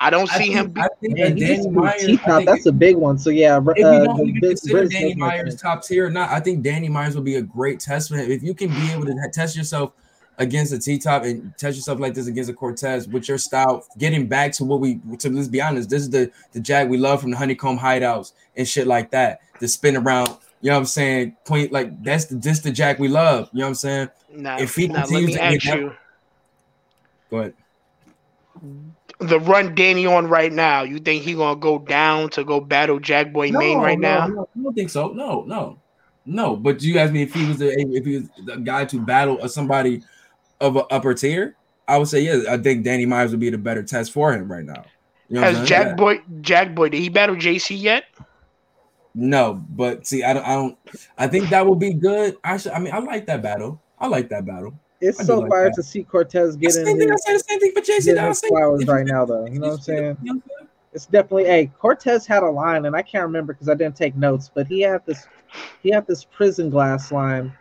[0.01, 0.71] I don't I see think, him.
[0.71, 2.03] Be, I think Man, that he Danny Myers.
[2.03, 2.37] I T-top.
[2.37, 3.19] think That's a big one.
[3.19, 6.11] So yeah, uh, if you don't the even consider British Danny Myers top tier or
[6.11, 8.31] not, I think Danny Myers will be a great test for him.
[8.31, 9.93] If you can be able to test yourself
[10.39, 13.87] against a T top and test yourself like this against a Cortez with your style,
[13.99, 16.97] getting back to what we to let's be honest, this is the the Jag we
[16.97, 19.41] love from the honeycomb hideouts and shit like that.
[19.61, 21.37] The spin around, you know what I'm saying?
[21.45, 23.51] Point like that's the this the Jack we love.
[23.53, 24.09] You know what I'm saying?
[24.33, 25.93] nah, if he nah, let continues me ask that- you.
[27.31, 27.55] Go ahead.
[29.19, 30.83] The run Danny on right now.
[30.83, 34.27] You think he gonna go down to go battle Jack Boy Main right no, now?
[34.27, 35.09] No, I don't think so.
[35.09, 35.79] No, no,
[36.25, 36.57] no.
[36.57, 39.47] But you asked me if he was the if he was the guy to battle
[39.49, 40.03] somebody
[40.63, 41.57] of an upper tier.
[41.87, 42.47] I would say yes.
[42.47, 44.87] I think Danny Myers would be the better test for him right now.
[45.29, 45.69] You know Has?
[45.69, 48.05] Jack Boy Jack Boy did he battle JC yet?
[49.15, 50.45] No, but see, I don't.
[50.47, 50.79] I don't.
[51.19, 52.37] I think that would be good.
[52.43, 53.81] Actually, I mean, I like that battle.
[53.99, 54.75] I like that battle.
[55.01, 55.75] It's I so like fire that.
[55.77, 57.11] to see Cortez The getting same thing.
[57.13, 57.87] I say the same thing for JC.
[57.99, 59.47] getting that I his say- flowers right now, though.
[59.47, 59.99] You know what I'm saying?
[60.01, 60.69] You know what I'm saying?
[60.93, 64.17] It's definitely a Cortez had a line, and I can't remember because I didn't take
[64.17, 65.27] notes, but he had this
[65.83, 67.53] he had this prison glass line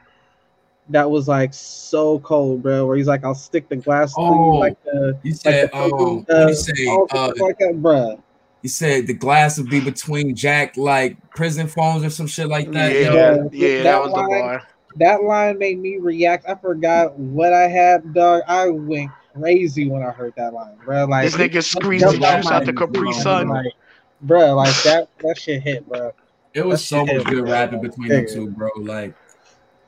[0.90, 2.86] that was like so cold, bro.
[2.88, 5.78] Where he's like, "I'll stick the glass Oh, you like the You like said, the
[5.78, 6.88] um, prison, what did you say?
[7.12, 8.22] Uh, like that, bruh."
[8.64, 12.72] You said the glass would be between Jack like prison phones or some shit like
[12.72, 12.92] that.
[12.94, 13.50] yeah, yo.
[13.54, 14.68] yeah, that that was the line- bar.
[14.98, 16.48] That line made me react.
[16.48, 18.44] I forgot what I had, dog.
[18.48, 21.06] I went crazy when I heard that line, bro.
[21.06, 23.48] Like This nigga squeezed the out juice out the Capri Sun.
[23.50, 23.74] like,
[24.22, 26.14] bro, like that that shit hit, bro.
[26.54, 28.34] It was That so much hit good me, rapping between them Yeah.
[28.36, 28.70] two, bro.
[28.78, 29.16] Like,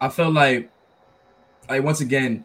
[0.02, 0.72] I felt like,
[1.70, 2.44] like once again,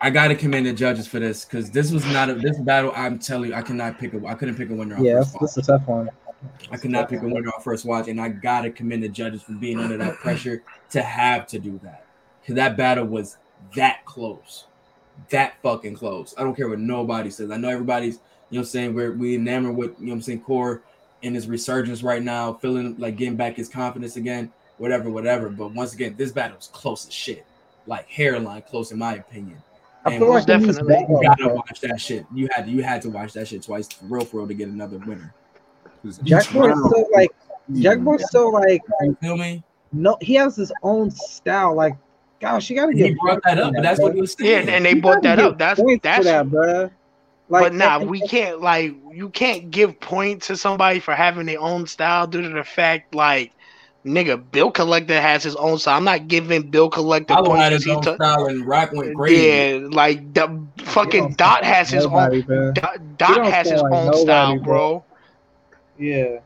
[0.00, 2.92] I gotta commend the judges for this because this was not a this battle.
[2.94, 4.96] I'm telling you, I cannot pick a, I couldn't pick a winner.
[5.00, 6.08] Yeah, this is a tough one.
[6.70, 9.42] I could not pick a winner on first watch, and I gotta commend the judges
[9.42, 12.04] for being under that pressure to have to do that
[12.40, 13.38] because that battle was
[13.74, 14.66] that close,
[15.30, 16.32] that fucking close.
[16.38, 17.50] I don't care what nobody says.
[17.50, 20.16] I know everybody's, you know, what I'm saying we're we enamored with, you know, what
[20.16, 20.82] I'm saying core
[21.22, 25.48] in his resurgence right now, feeling like getting back his confidence again, whatever, whatever.
[25.48, 27.44] But once again, this battle was close as shit,
[27.88, 29.60] like hairline close in my opinion.
[30.08, 31.06] I And feel like most he was definitely.
[31.08, 31.54] You gotta bro.
[31.54, 32.26] watch that shit.
[32.34, 34.54] You had to, you had to watch that shit twice for real, for real, to
[34.54, 35.34] get another winner.
[36.22, 37.30] Jack Boy's still like
[37.74, 39.62] Jack Boy's still like You feel me?
[39.92, 40.16] no.
[40.20, 41.74] He has his own style.
[41.74, 41.94] Like,
[42.40, 43.06] gosh, you gotta get.
[43.06, 44.50] He get brought that up, but that's what he was saying.
[44.50, 44.68] Yeah, saying.
[44.76, 45.58] and they brought that up.
[45.58, 46.90] That's points that's for that, bruh.
[47.50, 51.60] Like, but nah, we can't like you can't give point to somebody for having their
[51.60, 53.52] own style due to the fact like
[54.08, 55.96] nigga Bill Collector has his own style.
[55.98, 57.84] I'm not giving Bill Collector Hollow had points.
[57.84, 59.46] his He own took- style and Rock went crazy.
[59.46, 62.74] yeah, like the fucking Dot has his nobody, own bruh.
[62.74, 64.64] Dot, Dot has his like own nobody, style, bro.
[64.64, 65.04] bro.
[65.98, 66.38] Yeah,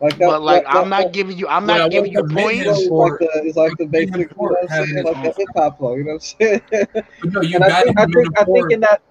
[0.00, 0.26] like that.
[0.26, 2.62] But like that, I'm that, not giving you I'm Well, not I giving you points.
[2.80, 2.88] it.
[2.88, 5.34] flow is like the it's like the basic, you know what I'm saying, like the
[5.36, 5.94] hip hop flow.
[5.94, 6.60] You know what I'm saying?
[6.94, 9.02] But no, you and I got think, to I think, I think in that,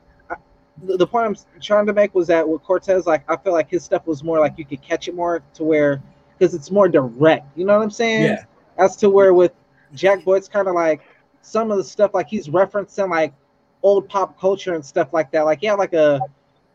[0.84, 3.70] the, the point I'm trying to make was that with Cortez, like I feel like
[3.70, 6.02] his stuff was more like you could catch it more to where
[6.44, 7.58] because it's more direct.
[7.58, 8.24] You know what I'm saying?
[8.24, 8.44] Yeah.
[8.78, 9.54] As to where with
[9.94, 11.02] Jack Boy, it's kind of like
[11.42, 13.34] some of the stuff like he's referencing like
[13.82, 15.46] old pop culture and stuff like that.
[15.46, 16.20] Like yeah, like a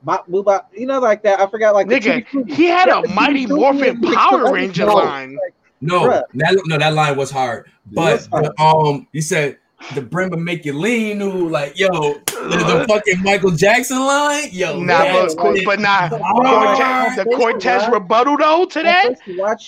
[0.04, 1.38] bop boo bop, you know, like that.
[1.38, 5.06] I forgot like Nigga, Tutti he had a Mighty Tutti Morphin and Power Ranger Frutti.
[5.06, 5.30] line.
[5.32, 6.22] Like, No, Bruh.
[6.34, 7.70] that no, that line was hard.
[7.92, 8.44] But was hard.
[8.46, 9.58] the, um, you said
[9.94, 11.22] the Bremba make you lean.
[11.22, 14.48] Ooh, like yo, the, the fucking Michael Jackson line.
[14.50, 16.76] Yo, Nah, that but, shit but, but nah, hard.
[16.76, 19.14] Cortez, the Cortez rebuttal though to that,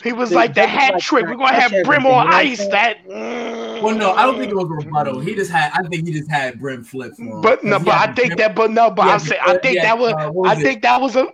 [0.03, 1.27] he was like the hat trick.
[1.27, 2.67] We're gonna have Brim on ice.
[2.69, 3.07] That.
[3.09, 3.83] mm.
[3.83, 5.21] Well, no, I don't think it was a rebuttal.
[5.21, 5.73] He just had.
[5.75, 7.41] I think he just had Brim flip for him.
[7.41, 9.57] But no, 'Cause he but I think Brim- that, but no, but I'm saying, I
[9.59, 10.63] think had, that was, uh, what I it?
[10.63, 11.27] think that was a,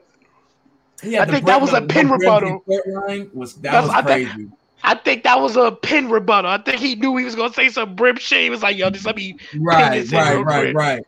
[1.03, 2.62] He had I think that was a pin rebuttal.
[2.66, 4.48] line was that That's- was I think- crazy.
[4.82, 6.51] I think that was a pin rebuttal.
[6.51, 8.43] I think he knew he was gonna say some Brim shit.
[8.43, 9.36] He was like, yo, just let me.
[9.59, 10.77] Right, right, right, quick.
[10.77, 11.05] right.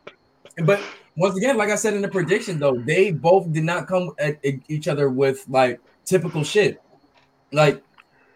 [0.65, 0.81] But
[1.15, 4.43] once again, like I said in the prediction, though, they both did not come at
[4.45, 6.81] at each other with like typical shit.
[7.51, 7.81] Like,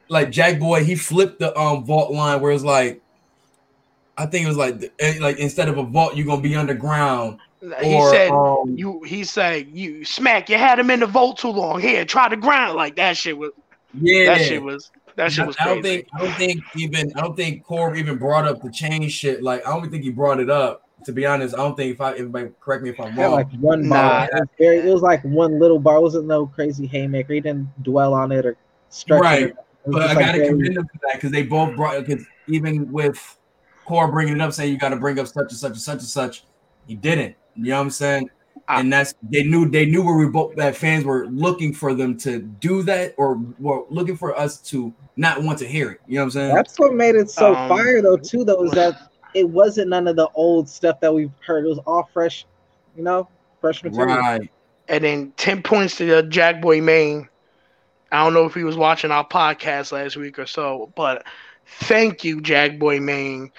[0.10, 3.02] like Jack Boy, he flipped the um vault line where it's like,
[4.18, 7.40] I think it was like, eh, like instead of a vault, you're gonna be underground.
[7.82, 9.02] He Or, said um, you.
[9.04, 10.50] He said you smack.
[10.50, 11.80] You had him in the vault too long.
[11.80, 13.18] Here, try to grind like that.
[13.18, 13.52] Shit was.
[14.00, 14.92] Yeah, That shit was.
[15.16, 18.18] That shit was I don't think I don't think even I don't think Core even
[18.18, 19.44] brought up the chain shit.
[19.44, 20.82] Like I don't think he brought it up.
[21.06, 23.34] To be honest, I don't think if I everybody correct me if I'm Yeah, wrong.
[23.34, 23.96] like one Nah.
[23.96, 24.24] bar.
[24.26, 25.98] It was, very, it was like one little bar.
[25.98, 27.34] It wasn't no crazy haymaker.
[27.34, 28.56] He didn't dwell on it or
[28.90, 29.44] stretch Right.
[29.44, 29.50] it.
[29.50, 29.56] It
[29.90, 32.90] was but I gotta very- commend them for that because they both brought because even
[32.92, 33.38] with
[33.86, 35.94] Core bringing it up, saying you got to bring up such and such and such
[36.00, 36.46] and such,
[36.88, 37.36] he didn't.
[37.56, 38.30] You know what I'm saying?
[38.68, 41.94] I- and that's they knew they knew where we both that fans were looking for
[41.94, 46.02] them to do that or were looking for us to not want to hear it.
[46.08, 46.56] You know what I'm saying?
[46.56, 50.08] That's what made it so Um, fire though, too, though, is that it wasn't none
[50.08, 51.66] of the old stuff that we've heard.
[51.66, 52.46] It was all fresh,
[52.96, 53.28] you know,
[53.62, 54.18] fresh material.
[54.18, 54.50] right.
[54.88, 57.28] And then ten points to the Jack Boy Main.
[58.12, 61.26] I don't know if he was watching our podcast last week or so, but
[61.66, 63.52] thank you, Jack Boy Main,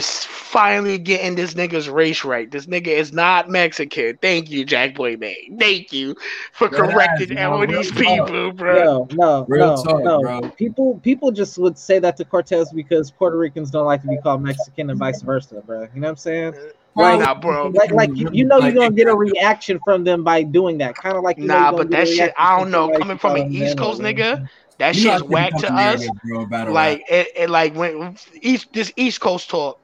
[0.00, 2.50] finally getting this nigga's race right.
[2.50, 4.18] This nigga is not Mexican.
[4.20, 5.56] Thank you, Jack Boy Main.
[5.58, 6.16] Thank you
[6.52, 7.98] for Dead ass, correcting all real these talk.
[8.00, 8.74] people, bro.
[8.74, 10.20] No, no, Real no, talk, no.
[10.20, 10.40] bro.
[10.50, 14.16] People, people just would say that to Cortez because Puerto Ricans don't like to be
[14.16, 15.82] called Mexican and vice versa, bro.
[15.82, 16.54] You know what I'm saying?
[16.54, 16.60] Uh,
[16.96, 17.68] like- Nah, bro.
[17.68, 20.78] Like, like you, you know, Like, you're gonna get a reaction from them by doing
[20.78, 20.96] that.
[20.96, 22.86] Kind of like you Nah, you're but that shit, I don't know.
[22.86, 24.48] somebody Coming from an calling East Coast that, nigga,
[24.78, 26.06] that You shit's I whack to us.
[26.24, 27.00] bro, like rap.
[27.08, 29.80] it, it like when east this East Coast talk,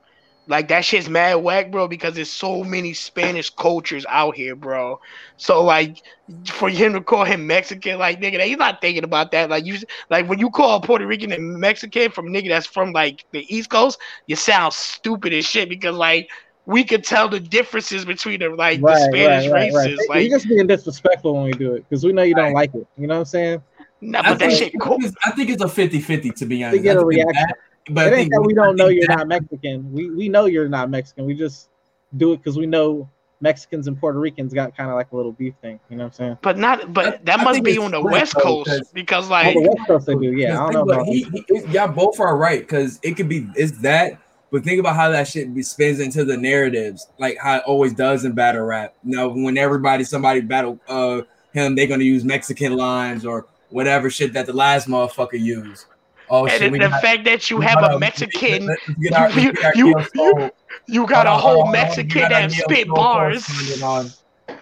[0.51, 5.01] like that shit's mad whack, bro, because there's so many Spanish cultures out here, bro.
[5.37, 6.03] So like
[6.47, 9.49] for him to call him Mexican, like nigga, he's not thinking about that.
[9.49, 9.79] Like you
[10.11, 13.47] like when you call a Puerto Rican and Mexican from nigga that's from like the
[13.55, 16.29] East Coast, you sound stupid as shit because like
[16.67, 19.87] we could tell the differences between the like Right, the Spanish right, right, right.
[19.87, 20.07] races.
[20.13, 22.75] We Like just being disrespectful when we do it because we know you don't like
[22.75, 22.87] it.
[22.99, 23.63] You know what I'm saying?
[24.01, 24.99] nah, I but that think, shit cool.
[25.25, 26.83] I think it's a 50-50 to be honest.
[26.83, 27.47] get I a think it's reaction.
[27.49, 27.57] that,
[27.95, 29.93] but I it ain't that we don't know you're that- not Mexican.
[29.93, 31.27] We we know you're not Mexican.
[31.27, 31.69] We just
[32.17, 33.09] do it because we know
[33.41, 35.81] Mexicans and Puerto Ricans got kind of like a little beef thing.
[35.89, 36.39] You know what I'm saying?
[36.43, 39.25] But not but I- that I must think be on the split, West though, because
[39.25, 40.33] On like the West Coast they do.
[40.33, 43.49] Yeah, I don't know about he, he, y'all both are right because it could be
[43.55, 47.57] it's that, but think about how that shit be, spins into the narratives, like how
[47.57, 48.95] it always does in battle rap.
[49.05, 51.23] You know, when everybody somebody battle uh
[51.53, 55.87] him, they're gonna use Mexican lines or whatever shit that the last motherfucker used.
[56.33, 59.61] Oh and shit, the, got- fact that you have a Mexican, let's our- you- let's
[59.61, 60.51] get our you- you-
[60.87, 63.83] you got a whole on, Mexican that Neo spit bars.
[63.83, 64.11] on.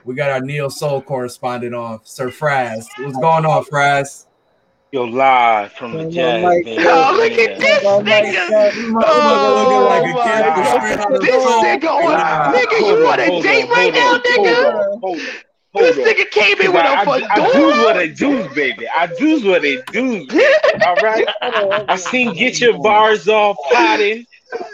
[0.05, 2.87] We got our Neo Soul correspondent on, Sir Fraz.
[2.99, 4.25] What's going on, Fraz?
[4.91, 6.43] Yo, live from the Oh, jazz.
[6.43, 6.83] my baby.
[6.83, 7.15] God.
[7.15, 8.51] Oh, look at this Oh nigga.
[8.51, 9.05] God.
[9.07, 10.81] Oh, like a my kid with God.
[10.81, 15.39] straight out This nigga on, nigga, you on, on a date right now, nigga?
[15.75, 16.05] Hold on, hold on, This on.
[16.05, 18.89] nigga came in with I, a I, I do what I do, baby.
[18.89, 20.27] I do what I do.
[20.87, 21.27] All right.
[21.89, 24.27] I seen get your bars off potting.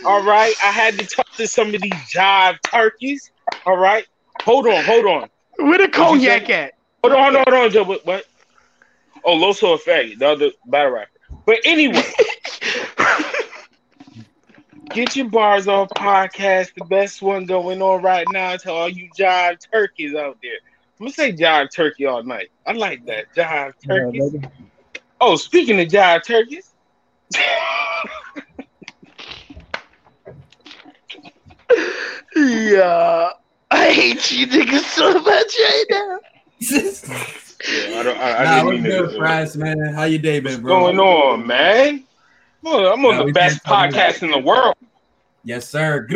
[0.04, 0.54] All right.
[0.62, 3.30] I had to talk to some of these jive turkeys.
[3.66, 4.06] All right.
[4.42, 5.28] Hold on, hold on.
[5.56, 6.74] Where the cognac at?
[7.02, 7.84] Hold on, hold on, hold on, Joe.
[7.84, 8.06] What?
[8.06, 8.24] what?
[9.24, 11.10] Oh, Loso Effect, the other battle rapper.
[11.46, 12.02] But anyway,
[14.90, 19.10] get your bars off podcast, the best one going on right now to all you
[19.18, 20.58] jive turkeys out there.
[21.00, 22.48] I'm gonna say jive turkey all night.
[22.66, 24.32] I like that jive Yeah, turkeys.
[24.32, 24.48] baby.
[25.20, 26.72] Oh, speaking of jive turkeys,
[32.36, 33.30] Yeah.
[33.70, 35.24] I hate you niggas so much
[35.58, 36.18] right now.
[36.60, 38.18] yeah, I don't.
[38.18, 38.82] I, I Nah, didn't what's
[39.18, 39.58] good, to.
[39.58, 39.94] Man?
[39.94, 40.80] How your day been, What's bro?
[40.80, 42.04] going on, man?
[42.64, 44.74] I'm on, I'm on Nah, the best podcast in the world.
[45.42, 46.06] Yes, sir.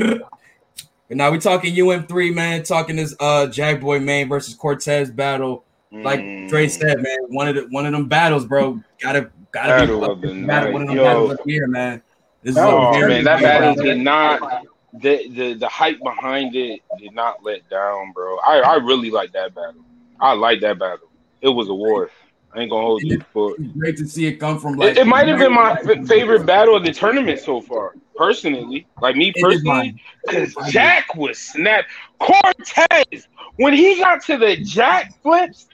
[1.11, 1.17] Grr.
[1.17, 2.63] Now we talking UM3, man.
[2.63, 5.65] Talking this uh Jack Boy Main versus Cortez battle.
[5.91, 6.49] Like Mm.
[6.51, 8.79] Dre said, man, one of the one of them battles, bro.
[9.01, 11.05] Gotta gotta Battle be of the battle, one of them Yo.
[11.05, 12.03] battles of the year, man.
[12.43, 13.85] This is Oh, a Oh man, that big battle battle.
[13.85, 18.37] did not the, the the hype behind it did not let down, bro.
[18.39, 19.81] I, I really like that battle.
[20.21, 21.09] I like that battle.
[21.41, 22.11] It was a war.
[22.55, 25.07] I ain't gonna hold you, but great to see it come from like it, it
[25.07, 28.87] might have been my f- favorite battle of the tournament so far, personally.
[29.03, 31.85] Like me personally, because Jack was snap.
[32.19, 35.67] Cortez when he got to the Jack flips,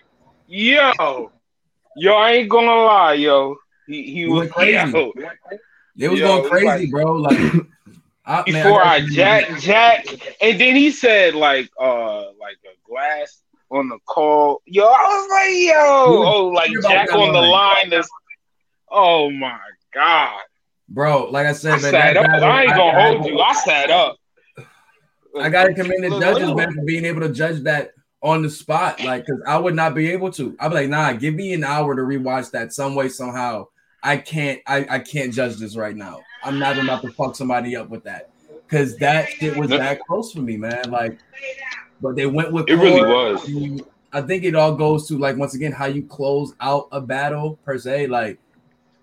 [0.49, 1.31] yo,
[1.97, 3.57] yo, I ain't gonna lie, yo.
[3.87, 4.73] He he He was crazy.
[4.91, 5.13] yo.
[5.97, 7.13] It was Yo, going crazy, like- bro.
[7.15, 7.39] Like
[8.27, 10.07] I, man, before I, jack jack
[10.41, 15.29] and then he said like uh like a glass on the call yo I was
[15.31, 17.93] like yo oh like Jack on the line.
[17.93, 18.09] is
[18.91, 19.59] oh my
[19.93, 20.41] god
[20.89, 21.31] bro.
[21.31, 23.41] Like I I said, man, sat that up battle, I ain't gonna I- hold you
[23.41, 24.17] I sat up
[25.41, 27.93] I gotta commend the judges, man, for being able to judge that
[28.23, 29.03] on the spot.
[29.03, 30.57] Like, cause I would not be able to.
[30.61, 33.67] I'd be like, nah, give me an hour to rewatch that some way, somehow.
[34.03, 36.21] I can't, I, I can't judge this right now.
[36.43, 38.31] I'm not about to fuck somebody up with that.
[38.69, 40.91] Cause that shit was that close for me, man.
[40.91, 41.19] Like
[42.05, 43.09] but they went with It really Core.
[43.09, 43.49] was.
[43.49, 47.01] You- I think it all goes to like once again how you close out a
[47.01, 48.07] battle per se.
[48.07, 48.39] Like,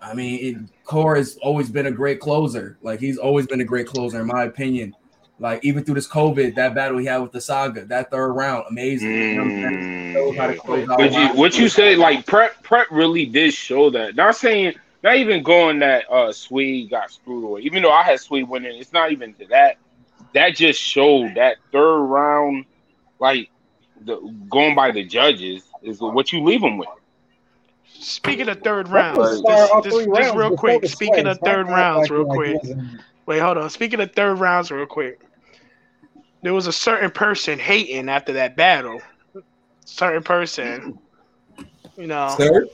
[0.02, 2.78] I mean, it, Core has always been a great closer.
[2.82, 4.96] Like he's always been a great closer in my opinion.
[5.38, 8.64] Like even through this COVID, that battle he had with the Saga, that third round,
[8.70, 9.12] amazing.
[9.12, 10.14] You know what I'm saying?
[10.14, 11.10] Knows how to close out Mm.
[11.10, 14.16] But you, what you said, like prep, prep really did show that.
[14.16, 17.62] Not saying, not even going that uh Swede got screwed away.
[17.62, 19.76] Even though I had Swede winning, it's not even to that.
[20.34, 22.64] That just showed that third round,
[23.22, 23.50] like
[24.04, 24.18] the
[24.50, 26.90] going by the judges, is what you leave them with.
[27.86, 30.82] Speaking of third Ruff rounds, just, just, just real quick.
[30.82, 31.40] the Speaking sweats.
[31.40, 32.60] of third rounds, real quick.
[33.28, 33.70] Wait, hold on.
[33.70, 35.22] Speaking of third rounds, real quick.
[36.42, 39.00] There was a certain person hating after that battle.
[39.86, 40.98] Certain person,
[41.98, 42.68] you know, Sir?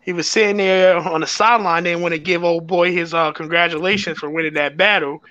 [0.00, 1.82] he was sitting there on the sideline.
[1.82, 5.22] Didn't want to give old boy his uh, congratulations for winning that battle.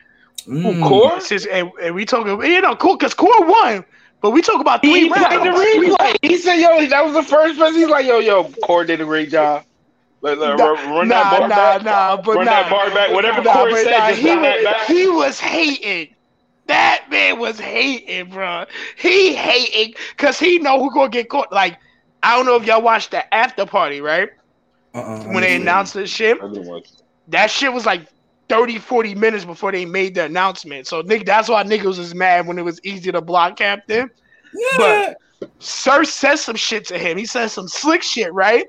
[0.46, 0.88] Mm.
[0.88, 3.86] Core, Since, and, and we talk, you know, cool because Core won,
[4.24, 5.60] but we talk about three he played the rounds.
[5.60, 6.16] replay.
[6.24, 9.06] He said, "Yo, that was the first person." He's like, "Yo, yo, Core did a
[9.06, 9.66] great job."
[10.22, 11.84] Like, like, Nah, run, run nah, that bar nah, back.
[11.84, 12.52] nah, but run nah.
[12.52, 13.12] that bar back.
[13.12, 14.88] Whatever Nah, Core said, nah, just he, run that was, back.
[14.88, 16.16] he was hating.
[16.68, 18.66] That man was hating, bro.
[18.98, 21.52] He hating because he know who gonna get caught.
[21.52, 21.78] Like,
[22.24, 24.30] I don't know if y'all watched the after party, right?
[24.96, 26.38] Uh-uh, When they announced this shit,
[27.28, 28.08] that shit was like
[28.54, 30.86] 30, 40 minutes before they made the announcement.
[30.86, 34.10] So, nigga, that's why niggas was mad when it was easy to block Captain.
[34.80, 35.14] yeah.
[35.60, 37.18] Sir said some shit to him.
[37.18, 38.66] He said some slick shit, right?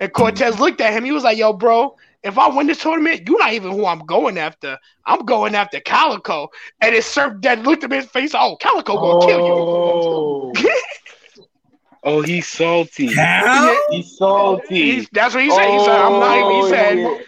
[0.00, 1.04] And Cortez looked at him.
[1.04, 4.00] He was like, "Yo, bro, if I win this tournament, you're not even who I'm
[4.06, 4.76] going after.
[5.06, 6.48] I'm going after Calicoe."
[6.80, 8.32] And it served that looked at his face.
[8.34, 9.54] Oh, Calicoe gonna kill you.
[9.54, 10.52] oh,
[12.04, 13.08] oh he's salty.
[13.14, 13.76] Cal?
[13.90, 14.92] He's salty.
[14.92, 15.70] He's, that's what he said.
[15.70, 17.18] He said, "I'm not even." He Oh, said, yeah.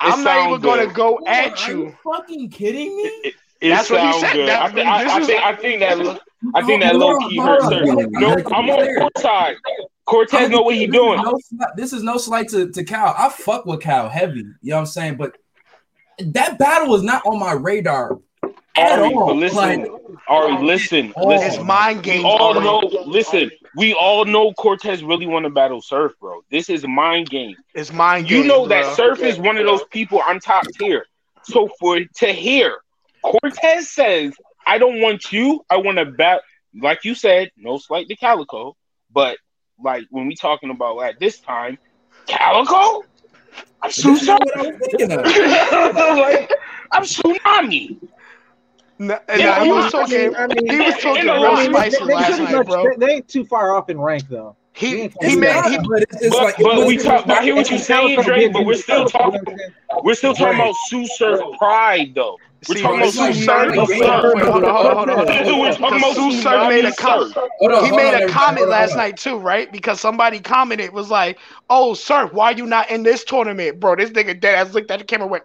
[0.00, 3.02] "I'm not even gonna go Are at you you." fucking kidding me?
[3.02, 4.32] It, it That's what he sounds said.
[4.34, 4.48] good.
[4.48, 6.18] That- I, think, I, I is- think I think that lo-
[6.54, 7.62] I think that low key hold hurt.
[7.70, 7.84] Sir.
[8.10, 9.56] No, I'm on Cortez side.
[10.04, 11.22] Cortez know what he This doing.
[11.22, 11.38] No,
[11.76, 13.14] this is no slight to, to Cal.
[13.18, 14.40] I fuck with Cal heavy.
[14.40, 15.16] You know what I'm saying?
[15.16, 15.36] But
[16.18, 18.18] that battle was not on my radar
[18.76, 19.26] at Ari, all.
[19.28, 19.90] but listen, Like,
[20.28, 21.30] Ari, listen, Oh.
[21.30, 22.24] It's mind We games.
[22.24, 22.78] all know.
[23.06, 26.40] Listen, we all know Cortez really want to battle Surf, bro.
[26.50, 27.56] This is mind game.
[27.74, 28.36] It's mind game.
[28.38, 28.48] You games.
[28.48, 28.94] know that bro.
[28.94, 31.06] Surf is one of those people on top tier.
[31.44, 32.76] So for to hear
[33.22, 34.34] Cortez says,
[34.66, 35.64] "I don't want you.
[35.70, 36.42] I want to bat."
[36.78, 38.76] Like you said, no slight to Calicoe,
[39.12, 39.38] but
[39.82, 41.78] like when we talking about at this time,
[42.26, 43.02] Calicoe,
[43.82, 44.36] I'm this is Susan.
[44.36, 46.52] what I was thinking like,
[46.92, 47.98] I'm tsunami.
[48.98, 50.34] Nah, Yeah, nah, he was talking.
[50.36, 52.66] I mean, He was talking real lot- I mean, they, spicy they last night, much-
[52.66, 52.84] bro.
[52.98, 54.56] they- they ain't too far off in rank though.
[54.72, 57.42] He It's he made he But it's, it's But- like, but was- we talk- I
[57.42, 60.04] hear what you're saying, Dre, but we're still talking- You know what I'm saying?
[60.04, 62.36] We're still talking about Tsu Surf pride though.
[62.68, 63.76] We're talking about Sue Tsu Surf- Surf.
[63.76, 65.60] Hold on, hold on, hold on, hold on.
[65.60, 67.44] We're talking about Tsu Surf made a Tsunami com- Surf.
[67.60, 69.70] Hold on, he made a comment last night too, right?
[69.70, 71.38] Because somebody commented was like,
[71.70, 74.98] "Oh, sir, why you not in this tournament, bro?" This nigga dead ass looked at
[74.98, 75.44] the camera, and went,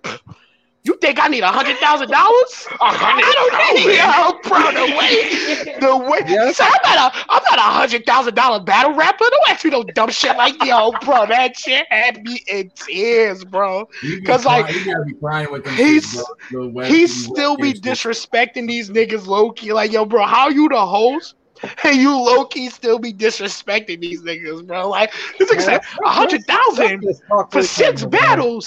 [0.83, 2.67] "You think I need a hundred thousand dollars?
[2.81, 4.71] I don't need it, yo, bro.
[4.71, 6.57] The way, the way, Yes.
[6.57, 9.25] sir, I'm not a, I'm not a hundred thousand dollar battle rapper.
[9.29, 11.25] Don't ask me no dumb shit like, yo, bro.
[11.27, 13.87] That shit had me in tears, bro.
[14.01, 16.83] You be 'Cause, like, crying- you gotta be crying with them he's- shit, bro.
[16.85, 19.73] He still be disrespecting these niggas low key.
[19.73, 21.35] Like, yo, bro, how you the host?
[21.83, 24.89] And you low key still be disrespecting these niggas, bro.
[24.89, 28.59] Like, this nigga Man, said a hundred thousand let's talk to for six camera, bro.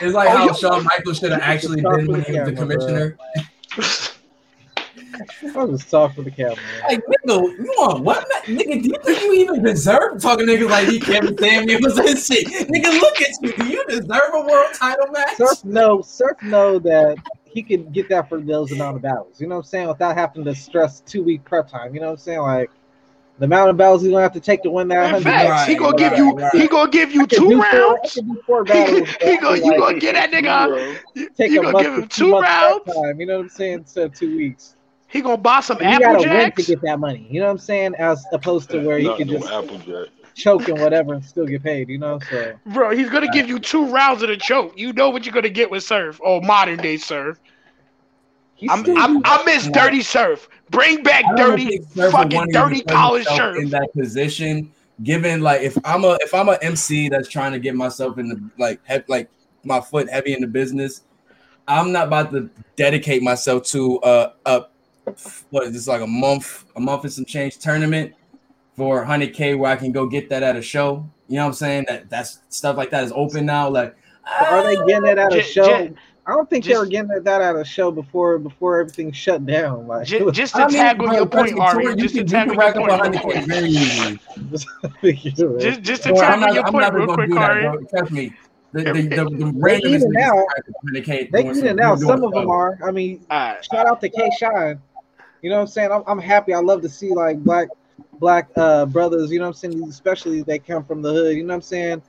[0.00, 2.54] It's like Oh, how Shawn Michaels should have actually been when the he was the
[2.54, 3.18] commissioner.
[5.56, 6.56] I was talk for the camera.
[6.88, 8.26] Like, nigga, you want what?
[8.44, 12.18] Nigga, do you think you even deserve talking to niggas like he Kevin Samuels and
[12.18, 12.46] shit?
[12.68, 13.52] Nigga, look at you.
[13.52, 15.36] Do you deserve a world title match?
[15.36, 19.40] Surf know, Surf know that he can get that for those amount of battles.
[19.40, 19.88] You know what I'm saying?
[19.88, 21.94] Without having to stress two week prep time.
[21.94, 22.40] You know what I'm saying?
[22.40, 22.70] Like
[23.40, 25.24] the amount of battles he's gonna have to take to win that In hundred.
[25.24, 26.52] fact, he gonna give right, you right.
[26.54, 28.18] he gonna give you two do four- rounds.
[28.46, 29.08] four battles.
[29.22, 31.00] He but gonna you like, gonna get that nigga.
[31.14, 32.84] You take you a gonna month give him two two months prep rounds.
[32.84, 33.20] time.
[33.20, 33.74] You know what I'm saying?
[33.78, 34.76] Instead of two weeks.
[35.08, 37.26] He gonna buy some You apple gotta win to get that money.
[37.30, 37.94] You know what I'm saying?
[37.96, 40.08] As opposed to where you Not can no just Applejack.
[40.34, 41.88] choke and whatever and still get paid.
[41.88, 42.18] You know?
[42.30, 44.74] So Bro, he's gonna give you two rounds of the choke.
[44.76, 47.38] You know what you're gonna get with Surf or modern day Surf.
[48.68, 50.48] I'm, I'm, I miss dirty Surf.
[50.70, 53.62] Bring back dirty, think Surf would fucking dirty college himself Surf.
[53.62, 54.72] in that position.
[55.02, 58.28] Given like if I'm a if I'm a MC that's trying to get myself in
[58.28, 59.30] the like he, like
[59.64, 61.02] my foot heavy in the business,
[61.66, 64.64] I'm not about to dedicate myself to uh a
[65.50, 68.12] what is this like a month a month and some change tournament
[68.76, 71.08] for 100k where I can go get that at a show.
[71.28, 71.84] You know what I'm saying?
[71.88, 73.70] That that's stuff like that is open now.
[73.70, 73.96] Like
[74.50, 75.64] Are they getting it at a J- show?
[75.64, 75.92] J-
[76.30, 79.86] I don't think they were getting that at a show before before everything shut down.
[79.86, 81.82] Like, Just, just to I mean, tackle your point, Ari.
[81.84, 83.14] Tori, Just to you can- you tackle can your up point.
[83.14, 83.44] real quick.
[83.46, 83.68] very
[85.12, 85.62] easily.
[85.62, 87.86] Just, just to Bro, I'm not, your I'm point real quick, do that, Ari.
[87.86, 88.32] Trust me.
[88.72, 91.60] The, the, the, the They randomest even now- is trying to communicate they doing it
[91.68, 91.96] some- now.
[91.96, 92.32] Some of stuff.
[92.34, 92.78] them are.
[92.86, 93.64] I mean, Alright.
[93.64, 94.80] shout out to K Shine.
[95.42, 95.90] You know what I'm saying?
[95.90, 96.54] I'm, I'm happy.
[96.54, 97.68] I love to see like black
[98.20, 101.36] black uh brothers, you know what I'm saying, especially if they come from the hood,
[101.36, 102.02] you know what I'm saying,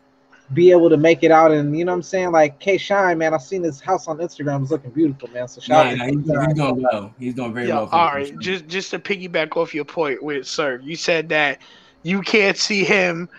[0.53, 2.31] be able to make it out and you know what I'm saying?
[2.31, 5.47] Like K Shine, man, I've seen his house on Instagram, it's looking beautiful, man.
[5.47, 7.13] So shout Nah, out nah, to he's, doing, he's doing well.
[7.17, 7.87] He's doing very Yeah, well.
[7.87, 8.27] for all the right.
[8.27, 8.37] future.
[8.39, 11.59] Just just to piggyback off your point with Sir, you said that
[12.03, 13.29] you can't see him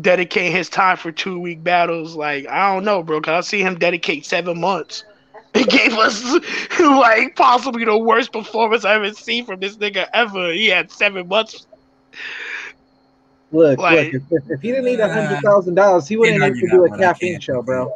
[0.00, 2.14] dedicate his time for two week battles.
[2.16, 3.20] Like I don't know, bro.
[3.20, 5.04] Cause I see him dedicate seven months.
[5.54, 6.22] He gave us
[6.80, 10.52] like possibly the worst performance I ever seen from this nigga ever.
[10.52, 11.66] He had seven months.
[13.52, 16.54] Look, Like- look, if, if he didn't need a hundred thousand dollars, he wouldn't Can't
[16.54, 17.00] need to do a that one.
[17.00, 17.94] I caffeine show, bro.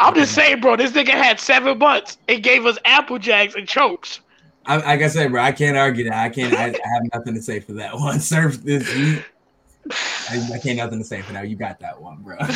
[0.00, 0.76] I'm just saying, bro.
[0.76, 4.20] This nigga had seven months and gave us apple jacks and chokes.
[4.66, 6.14] I, like I said, bro, I can't argue that.
[6.14, 6.54] I can't.
[6.54, 8.20] I, I have nothing to say for that one.
[8.20, 8.94] Surf this.
[8.96, 9.22] You,
[10.30, 11.48] I, I can't nothing to say for that.
[11.48, 12.36] You got that one, bro.
[12.38, 12.48] but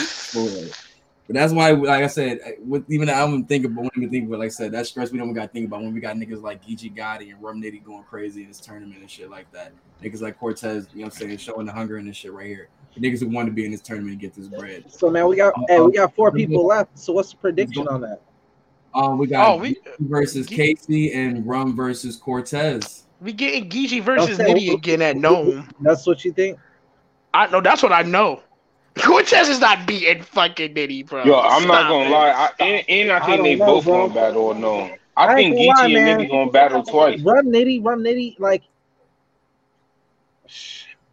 [1.28, 4.38] that's why, like I said, with even I don't think about, won't even think about,
[4.40, 6.42] like I said, that stress we don't got to think about when we got niggas
[6.42, 9.72] like Geechee Gotti and Rum Nitty going crazy in this tournament and shit like that.
[10.02, 12.47] Niggas like Cortez, you know what I'm saying, showing the hunger in this shit right
[12.47, 12.68] here.
[12.94, 14.85] The niggas who want to be in this tournament and get this bread.
[14.93, 16.98] So man, we got hey, we got four people left.
[16.98, 18.20] So what's the prediction on that?
[18.94, 23.05] Um, we got Oh, we- Geechee versus Casey and Rum versus Cortez.
[23.20, 24.52] We getting Geechee versus Okay.
[24.52, 25.68] Nitty again at Nome.
[25.81, 26.59] That's what you think?
[27.35, 28.43] I know that's what I know.
[28.98, 31.24] Cortez is not beating fucking Nitty, bro.
[31.24, 32.10] Yo, I'm not gonna it.
[32.12, 32.31] lie.
[32.31, 34.09] I, and, and I I think don't they know, both bro.
[34.09, 34.93] gonna battle unknown.
[35.18, 36.18] I I think gonna lie, Geechee and man.
[36.20, 37.20] Nitty gonna battle twice.
[37.20, 38.62] Rum Nitty, Rum Nitty, like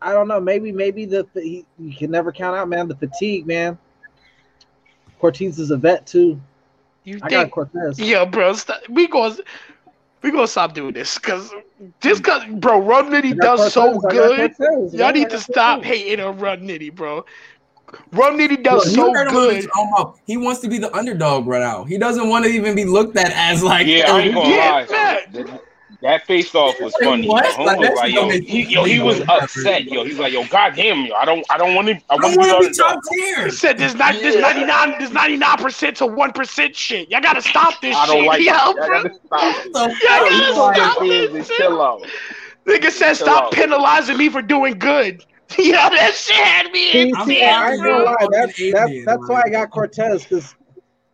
[0.01, 0.39] I don't know.
[0.39, 2.87] Maybe, maybe the he, you can never count out, man.
[2.87, 3.77] The fatigue, man.
[5.19, 6.39] Cortez is a vet too.
[7.05, 7.51] You I got?
[7.51, 7.99] Cortez.
[7.99, 8.53] Yeah, bro.
[8.53, 8.81] Stop.
[8.89, 9.37] We going
[10.21, 11.53] we gonna stop doing this because
[12.01, 14.55] just cause, bro, Rum Nitty got does so Cortez, I good.
[14.57, 16.01] Cortez, Y'all need to got stop Cortez.
[16.01, 17.25] hating on Rum Nitty, bro.
[18.13, 20.13] Rum Nitty does You so heard him on his good.
[20.25, 21.83] He wants to be the underdog right now.
[21.83, 23.85] He doesn't want to even be looked at as like.
[23.85, 25.63] Yeah, I ain't gonna Yeah, lie.
[26.03, 26.11] Man.
[26.11, 27.27] That, that face off was funny.
[27.27, 27.45] What?
[27.55, 29.85] Homie Like, was like, yo, he, yo, he was upset.
[29.85, 32.33] Yo, he's like, yo, goddamn, yo, I don't, I don't want to, I I want
[32.33, 33.45] to be to be the top tier.
[33.45, 37.09] He said there's not there's ninety nine there's ninety nine percent to one percent shit.
[37.09, 38.27] Y'all gotta stop this I don't shit.
[38.27, 38.75] like Yo, that.
[38.75, 38.83] bro.
[38.83, 39.55] I gotta stop.
[39.55, 40.31] What the Yeah, fuck?
[40.31, 40.37] yeah.
[40.37, 40.99] Yo, he stop
[41.33, 41.57] this shit.
[41.57, 42.05] chill out.
[42.65, 45.23] Nigga said stop penalizing me for doing good.
[45.59, 48.27] Yeah, that shit had me in I'm see, tears, I ain't sorry, gonna bro.
[48.31, 50.55] That's that's that's why I got Cortez because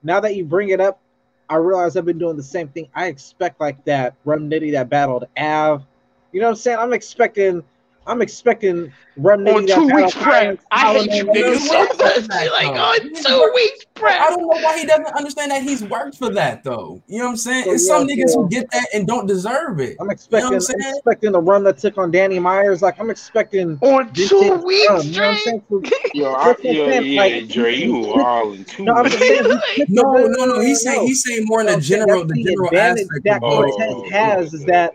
[0.02, 1.02] now that you bring it up,
[1.50, 2.90] I realize I've been doing the same thing.
[2.94, 5.86] I expect like that Rum Nitty that battled Av.
[6.32, 6.78] You know what I'm saying?
[6.80, 7.64] I'm expecting.
[8.10, 10.60] I'm expecting Rum Nitty On two weeks prep.
[10.72, 12.28] I hate you niggas so much.
[12.52, 16.30] Like on two weeks I don't know why he doesn't understand that he's worked for
[16.32, 17.02] that though.
[17.08, 17.66] You know what I'm saying?
[17.66, 19.98] So, it's some niggas so- who get that and don't deserve it.
[20.00, 20.46] I'm expecting.
[20.52, 22.82] You know what I'm I'm expecting the run that took on Danny Myers.
[22.82, 23.78] Like I'm expecting.
[23.82, 25.64] On two shit to weeks come, you know what I'm saying?
[25.70, 25.82] So-
[26.14, 28.84] Yo, I, That's yo, saying, yeah, like, Dre, you he- wildin' too.
[28.86, 29.12] No, I'm man.
[29.12, 29.60] just saying.
[29.76, 30.60] he took No, no, no.
[30.62, 33.24] He's saying he's saying more in No, the general, that's the general advantage aspect.
[33.26, 33.64] that of Oh.
[33.72, 34.94] Cortez has is that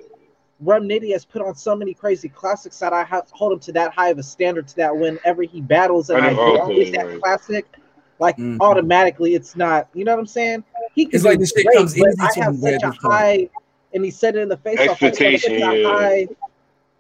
[0.61, 3.73] Rum Nitty has put on so many crazy classics that I have hold him to
[3.73, 6.85] that high of a standard to that whenever he battles and I I know, okay,
[6.85, 7.21] get that right.
[7.21, 7.67] classic,
[8.19, 8.61] like Mhm.
[8.61, 9.89] automatically it's not.
[9.95, 10.65] You know what I'm saying?
[10.95, 12.99] He can It's like this shit great, comes but easy I have such a this
[12.99, 13.15] point.
[13.15, 13.49] high,
[13.93, 15.03] and he said it in the face off.
[15.03, 15.89] I have Expectation, a yeah.
[15.89, 16.29] high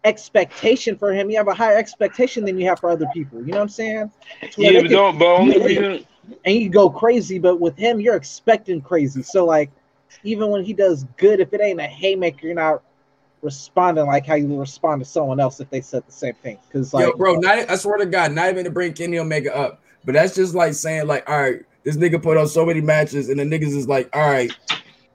[0.04, 1.30] expectation for him.
[1.30, 3.40] You have a higher expectation than you have for other people.
[3.40, 4.10] You know what I'm saying?
[4.52, 5.18] To Yeah, they but don't.
[5.18, 5.64] But only Yeah.
[5.64, 6.06] reason,
[6.44, 9.22] and you go crazy, but with him, you're expecting crazy.
[9.22, 9.70] So like,
[10.22, 12.82] even when he does good, if it ain't a haymaker, you're not
[13.44, 16.58] responding like how you would respond to someone else if they said the same thing.
[16.66, 19.54] Because like, Yo, bro, not, I swear to God, not even to bring Kenny Omega
[19.54, 22.80] up, but that's just like saying, like, all right, this nigga put on so many
[22.80, 24.50] matches, and the niggas is like, all right,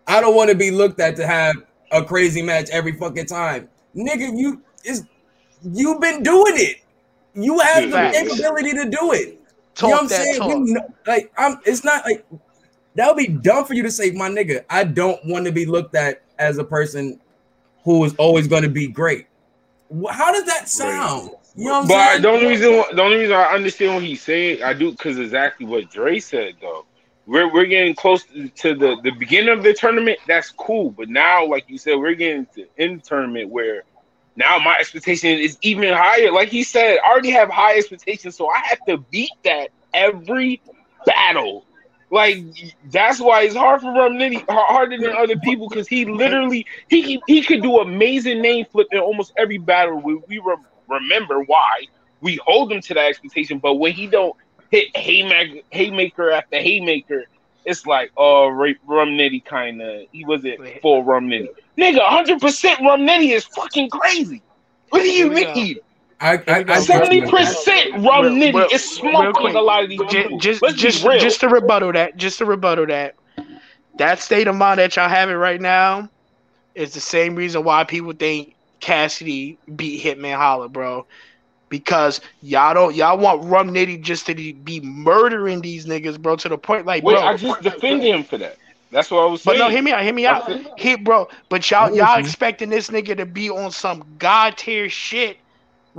[0.07, 1.55] I don't want to be looked at to have
[1.91, 3.67] a crazy match every fucking time.
[3.95, 5.03] Nigga, you is
[5.63, 6.77] you've been doing it.
[7.33, 8.17] You have the Facts.
[8.17, 9.39] capability to do it.
[9.81, 10.37] you know what I'm saying?
[10.37, 10.47] talk.
[10.47, 11.59] We know- like, I'm.
[11.65, 12.25] It's not like
[12.95, 14.63] that would be dumb for you to say, my nigga.
[14.69, 17.19] I don't want to be looked at as a person
[17.83, 19.27] who is always going to be great.
[20.11, 21.31] How does that sound?
[21.55, 22.21] You know what I'm but saying?
[22.21, 25.65] the only reason, the only reason I understand what he's saying, I do, because exactly
[25.65, 26.85] what Dre said though.
[27.25, 30.19] We're we're getting close to the the beginning of the tournament.
[30.27, 33.83] That's cool, but now, like you said, we're getting to the tournament where
[34.35, 36.31] now my expectation is even higher.
[36.31, 40.61] Like he said, I already have high expectations, so I have to beat that every
[41.05, 41.65] battle.
[42.11, 42.37] Like
[42.91, 47.21] that's why it's hard for Rum Nitty, harder than other people, because he literally he,
[47.27, 50.01] he could do amazing name flip in almost every battle.
[50.01, 50.57] We we re-
[50.87, 51.85] remember why
[52.21, 54.35] we hold him to that expectation, but when he don't
[54.71, 57.25] hit haymaker haymaker after haymaker,
[57.65, 60.01] it's like, oh, Ra- Rum Nitty kind of.
[60.11, 61.49] He wasn't full Rum Nitty.
[61.77, 64.41] Nigga, 100% Rum Nitty is fucking crazy.
[64.89, 65.53] What do you Here we go.
[65.53, 65.79] mean?
[66.21, 66.79] I, I, I.
[66.79, 69.55] Seventy percent rum nitty real- is real smoking quick.
[69.55, 70.43] a lot of these Ju- dudes.
[70.43, 73.15] just just just to rebuttal that, just to rebuttal that,
[73.97, 76.09] that state of mind that y'all having right now
[76.75, 81.05] is the same reason why people think Cassidy beat Hitman Holla, bro.
[81.69, 86.49] Because y'all don't y'all want Rum Nitty just to be murdering these niggas, bro, to
[86.49, 87.21] the point like, Wait, bro.
[87.21, 88.57] I just defended him for that.
[88.91, 89.59] That's what I was saying.
[89.59, 90.47] But no, hear me out, hear me out.
[90.47, 90.73] That's it.
[90.79, 95.37] He, bro, but y'all y'all expecting this nigga to be on some god tier shit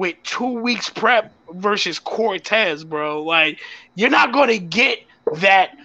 [0.00, 3.22] with two weeks prep versus Cortez, bro.
[3.22, 3.58] Like
[3.94, 5.00] you're not gonna get
[5.36, 5.76] that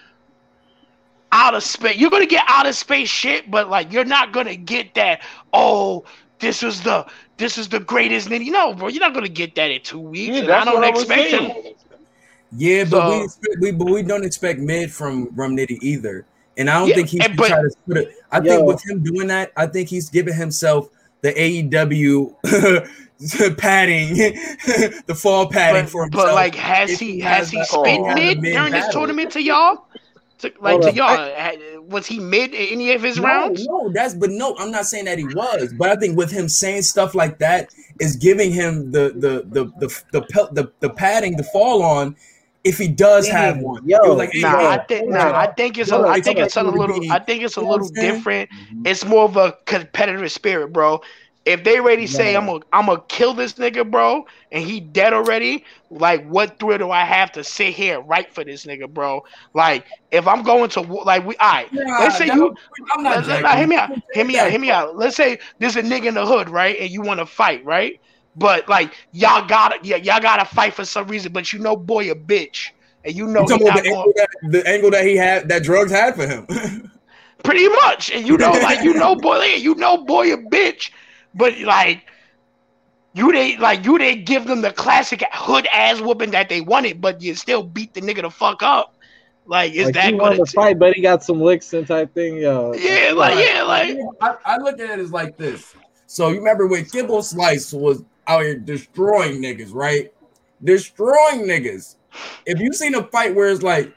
[1.33, 1.97] out of space.
[1.97, 5.21] You're gonna get out of space shit, but like you're not gonna get that.
[5.53, 6.05] Oh,
[6.39, 7.05] this is the
[7.37, 8.47] this is the greatest nigga.
[8.49, 10.31] No, bro, you're not gonna get that in two weeks.
[10.33, 11.49] Yeah, and that's I don't what I was expect saying.
[11.49, 11.73] him.
[12.57, 16.25] Yeah, but So- we, expect, we but we don't expect mid from Rum Nitty either.
[16.57, 18.13] And I don't Yeah, think he's and- but- trying to put it.
[18.31, 18.43] I Yo.
[18.43, 20.87] think with him doing that, I think he's giving himself
[21.21, 22.33] the AEW
[23.57, 24.15] padding,
[25.07, 26.25] the fall padding But, for himself.
[26.25, 28.41] but like, has if he he has has he a- spit he has a mid
[28.41, 29.85] mid during this tournament to y'all?
[30.39, 33.65] To, like Hold to y'all, ha- was he mid in any of his no, rounds?
[33.65, 36.49] no, that's but no, I'm not saying that he was, but I think with him
[36.49, 37.69] saying stuff like that
[38.01, 42.17] is giving him the the the the the the, the, the padding to fall on
[42.65, 43.37] if he does mm-hmm.
[43.37, 43.87] have one.
[43.87, 45.37] yo, like, hey, Nah, Yo, I think hold nah.
[45.37, 47.65] I think it's a, Hold I think it's a little I think it's a You
[47.65, 48.49] know what little different.
[48.49, 48.87] Mm-hmm.
[48.87, 50.99] It's more of a competitive spirit, bro.
[51.45, 52.39] If they ready say Yeah.
[52.39, 56.80] I'm gonna I'm gonna kill this nigga, bro, and he dead already, like what thrill
[56.80, 59.23] do I have to sit here and write for this nigga, bro?
[59.53, 62.57] Like if I'm going to like we all right, Nah, let's say you was-
[62.95, 63.43] I'm not Let's- let's- jacking.
[63.43, 63.91] nah, hear me out.
[64.13, 64.49] Hear me out.
[64.49, 64.97] Hear me out.
[64.97, 66.77] Let's say there's a nigga in the hood, right?
[66.80, 67.99] And you want to fight, right?
[68.35, 71.31] But like y'all gotta, yeah, y'all gotta fight for some reason.
[71.31, 72.72] But you know, boy, a bitch,
[73.05, 75.63] and you know he not the going angle, that, the angle that he had that
[75.63, 76.45] drugs had for him.
[77.43, 80.89] pretty much, and you know, like you know, boy, you know, boy, a bitch.
[81.35, 82.03] But like
[83.13, 87.01] you didn't like you didn't give them the classic hood ass whooping that they wanted,
[87.01, 88.95] but you still beat the nigga the fuck up.
[89.45, 90.45] Like is like, that he wanted gonna?
[90.45, 92.37] to fight, but he got some licks in type thing.
[92.37, 92.73] Yo.
[92.73, 95.75] Yeah, like yeah, like I, I look at it as like this.
[96.07, 100.11] So you remember when Kimbo Slice was out here destroying niggas, right?
[100.63, 101.95] Destroying niggas.
[102.45, 103.93] If you seen a fight where it's like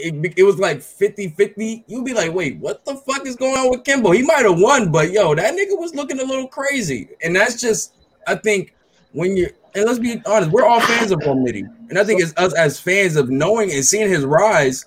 [0.00, 3.70] it, it was like 50-50, you'd be like, wait, what the fuck is going on
[3.70, 4.10] with Kimbo?
[4.10, 7.08] He might have won, but yo, that nigga was looking a little crazy.
[7.22, 7.94] And that's just,
[8.26, 8.74] I think,
[9.12, 11.64] when you and let's be honest, we're all fans of Romney.
[11.88, 14.86] And I think it's us as fans of knowing and seeing his rise.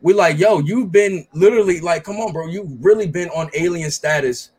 [0.00, 3.90] We like, yo, you've been literally like, come on, bro, you've really been on alien
[3.90, 4.50] status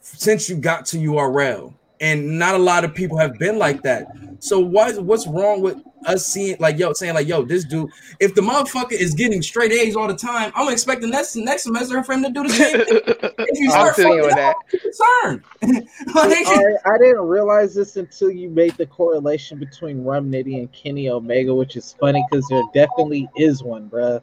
[0.00, 1.74] since you got to URL.
[2.02, 4.06] And not a lot of people have been like that.
[4.40, 7.88] So what what's wrong with us seeing like yo saying like yo this dude
[8.18, 12.02] if the motherfucker is getting straight A's all the time I'm expecting next next semester
[12.02, 13.00] for him to do the same thing.
[13.38, 14.50] If you I'm start feeling you with that.
[14.50, 15.42] up, I'm concerned.
[16.14, 20.72] Like, I, I didn't realize this until you made the correlation between Rum Nitty and
[20.72, 24.20] Kenny Omega, which is funny because there definitely is one, bruh.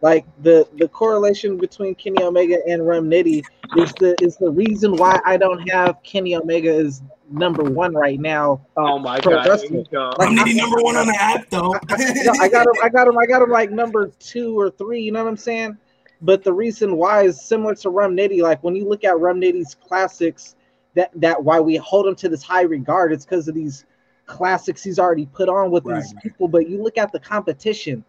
[0.00, 3.42] Like the the correlation between Kenny Omega and Rum Nitty
[3.78, 8.18] is the is the reason why I don't have Kenny Omega as number one right
[8.20, 8.60] now.
[8.76, 9.46] Oh my god.
[9.46, 9.72] wrestling.
[9.72, 10.12] Here we go.
[10.18, 11.74] Like, I'm needing number one on the app though.
[12.24, 12.72] No, I got him.
[12.82, 13.18] I got him.
[13.18, 15.00] I got him like number two or three.
[15.00, 15.76] You know what I'm saying?
[16.22, 18.40] But the reason why is similar to Rum Nitty.
[18.42, 20.56] Like when you look at Rum Nitty's classics,
[20.94, 23.12] that that why we hold him to this high regard.
[23.12, 23.84] It's because of these
[24.26, 26.22] classics he's already put on with these Right.
[26.22, 26.48] people.
[26.48, 28.04] But you look at the competition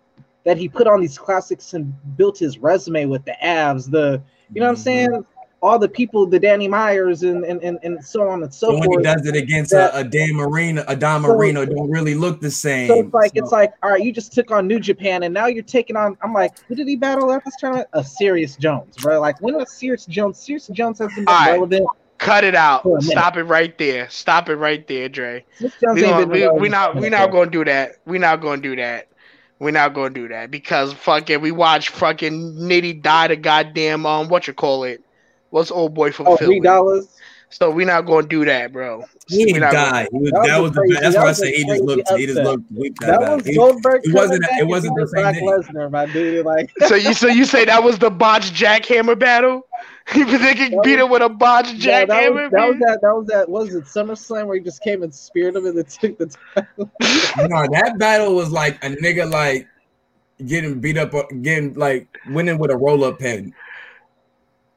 [0.45, 4.21] that he put on these classics and built his resume with the Avs, the
[4.53, 4.79] you know what I'm Mhm.
[4.79, 5.25] saying?
[5.59, 8.73] All the people, the Danny Myers, and and and, and so on and so, So
[8.73, 9.03] when he forth.
[9.03, 12.41] does it against that- a, a Dan Marino, a Don So- Marino, don't really look
[12.41, 12.87] the same.
[12.87, 15.33] So it's like So- it's like all right, you just took on New Japan, and
[15.33, 16.15] now you're taking on.
[16.21, 17.87] I'm like, who did he battle at this tournament?
[17.93, 19.19] A Serious Jones, bro.
[19.19, 20.37] Like when was Serious Jones?
[20.37, 21.51] Serious Jones hasn't been All right.
[21.53, 21.87] relevant.
[22.19, 22.83] Cut it out.
[22.83, 23.11] For a minute.
[23.11, 24.09] Stop it right there.
[24.09, 25.43] Stop it right there, Dre.
[25.59, 27.93] We ain't gonna, we, we not we a not gonna do that.
[28.05, 29.07] We're not gonna do that.
[29.59, 34.29] We're not gonna do that because fucking we watch fucking Nitty die to goddamn um
[34.29, 35.03] what you call it.
[35.49, 36.55] What's old boy from Oh, Philly?
[36.55, 37.07] three dollars.
[37.49, 39.05] So we not gonna do that, bro.
[39.29, 40.07] He We didn't gonna- die.
[40.11, 41.03] Was, That was that was the crazy- best.
[41.03, 42.09] That's that why I was a say he just crazy looked.
[42.19, 42.95] He just looked weak.
[42.99, 43.35] That, That bad.
[43.37, 44.01] was He- Goldberg.
[44.03, 45.75] it wasn't- back it wasn't the beating same Brock thing.
[45.75, 46.45] Lesnar, my dude.
[46.45, 49.65] Like So you so you say that was the botch jackhammer battle?
[50.15, 52.43] You think he That beat him with a botched yeah, that jackhammer?
[52.43, 52.79] was that was man?
[52.79, 55.77] that that was that was it SummerSlam where he just came and speared him and
[55.77, 56.91] then took the title.
[57.49, 59.67] no, that battle was like a nigga like
[60.45, 61.11] getting beat up,
[61.41, 63.53] getting like winning with a roll up pin.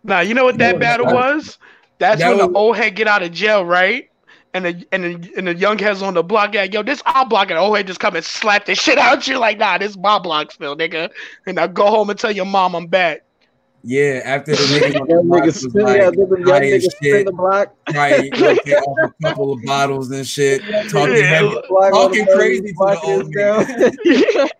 [0.03, 1.59] Nah, you know what that battle was?
[1.99, 4.11] That's that when was- the old head get out of jail, right?
[4.55, 7.27] and the and the, and the young heads on the block, yeah, yo, this our
[7.27, 9.79] block, and the old head just come and slap the shit out you like, nah,
[9.79, 11.11] this my block still, nigga.
[11.47, 13.23] And I go home and tell your mom I'm back.
[13.83, 17.11] Yeah, after the niggas on the Young block was like, yeah, them high as spin
[17.13, 17.75] shit, the block.
[17.95, 22.61] right, you know, off a couple of bottles and shit, talking Yeah, heavy, talking crazy
[22.61, 24.51] to the old is down.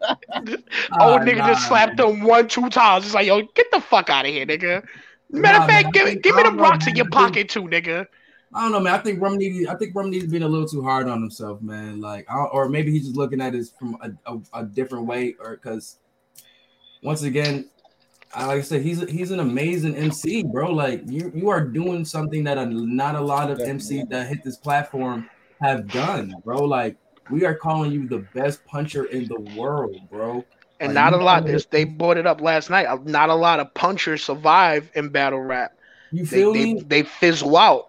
[0.40, 0.58] old
[0.92, 3.06] Ah, nigga nah, just slapped him one, two times.
[3.06, 4.84] It's like, yo, get the fuck out of here, nigga.
[5.30, 6.96] Matter Nah, of fact, man, give, me think- give me the don't know, rocks in
[6.96, 8.06] your I think- pocket too, nigga.
[8.52, 8.94] I don't know, man.
[8.94, 9.68] I think Rum needed.
[9.68, 12.00] I think Rum needs being a little too hard on himself, man.
[12.00, 15.36] Like, I, or maybe he's just looking at it from a, a, a different way,
[15.38, 15.98] or because
[17.00, 17.79] once again, I,
[18.36, 20.70] like I said, he's he's an amazing MC, bro.
[20.72, 24.44] Like, you you are doing something that a, not a lot of MCs that hit
[24.44, 25.28] this platform
[25.60, 26.64] have done, bro.
[26.64, 26.96] Like,
[27.30, 30.44] we are calling you the best puncher in the world, bro.
[30.78, 31.44] And Like, not a lot.
[31.44, 32.86] This they brought it up last night.
[33.06, 35.72] Not a lot of punchers survive in battle rap.
[36.12, 36.82] You They feel they, me?
[36.86, 37.88] they fizzle out.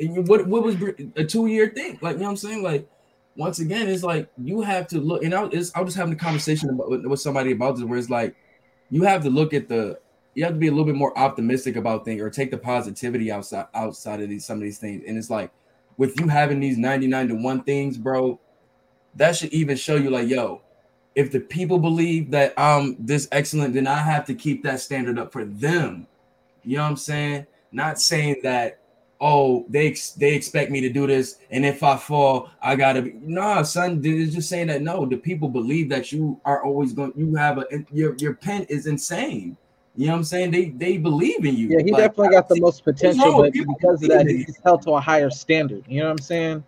[0.00, 0.76] and you, what what was
[1.16, 1.98] a two year thing?
[2.00, 2.62] Like you know what I'm saying?
[2.62, 2.88] Like
[3.36, 5.22] once again, it's like you have to look.
[5.22, 7.98] And I was I was just having a conversation about, with somebody about this, where
[7.98, 8.34] it's like
[8.94, 9.98] you have to look at the
[10.34, 13.32] you have to be a little bit more optimistic about things or take the positivity
[13.32, 15.02] outside outside of these some of these things.
[15.04, 15.50] And it's like
[15.96, 18.38] with you having these 99 to one things, bro,
[19.16, 20.62] that should even show you like, yo,
[21.16, 25.18] if the people believe that I'm this excellent, then I have to keep that standard
[25.18, 26.06] up for them.
[26.62, 27.46] You know what I'm saying?
[27.72, 28.78] Not saying that
[29.20, 33.02] oh, they ex- they expect me to do this, and if I fall, I gotta
[33.02, 33.12] be.
[33.22, 37.12] Nah, son, it's just saying that no, the people believe that you are always going.
[37.16, 39.56] You have a your your pen is insane.
[39.96, 40.50] You know what I'm saying?
[40.50, 41.68] They they believe in you.
[41.68, 44.82] Yeah, he Like, definitely got the most potential, with but because of that, he's held
[44.82, 45.84] to a higher standard.
[45.88, 46.64] You know what I'm saying?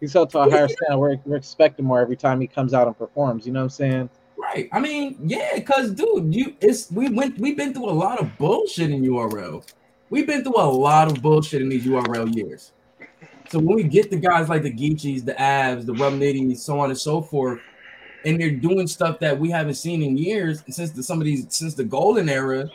[0.00, 0.98] He's held to a higher standard.
[0.98, 3.46] We're, we're expecting more every time he comes out and performs.
[3.46, 4.10] You know what I'm saying?
[4.36, 4.68] Right.
[4.72, 8.36] I mean, yeah, cause dude, you it's we went we've been through a lot of
[8.38, 9.64] bullshit in URL.
[10.10, 12.72] We've been through a lot of bullshit in these URL years.
[13.50, 16.80] So when we get the guys like the Geechees, the Avs, the Rum Nitties, so
[16.80, 17.60] on and so forth,
[18.24, 21.46] and they're doing stuff that we haven't seen in years since the, some of these
[21.50, 22.70] since the golden era.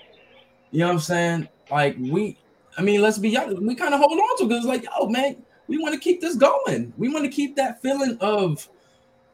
[0.72, 1.49] You know what I'm saying?
[1.69, 2.38] Like we,
[2.77, 5.38] I mean, let's be honest, we kind of hold on to because like, oh man,
[5.68, 6.93] we want to keep this going.
[6.97, 8.68] We want to keep that feeling of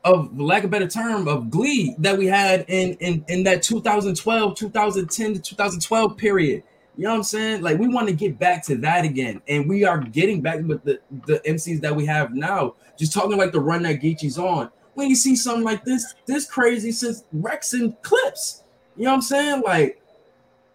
[0.04, 4.56] of lack of better term of glee that we had in in in that 2012
[4.56, 6.64] 2010 to 2012 period
[7.00, 7.62] you know what i'm saying?
[7.62, 10.84] Like we want to get back to that again and we are getting back with
[10.84, 12.76] the the mcs that we have now.
[12.98, 14.70] Just talking like the run that Geechee's on.
[14.96, 18.64] When you see something like this this crazy since rex and clips.
[18.98, 19.62] You know what i'm saying?
[19.66, 20.02] Like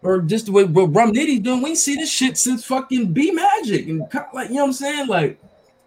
[0.01, 3.87] or just way what Rum Nitty's doing, we see this shit since fucking B Magic
[3.87, 3.99] and
[4.33, 5.07] like you know what I'm saying.
[5.07, 5.39] Like,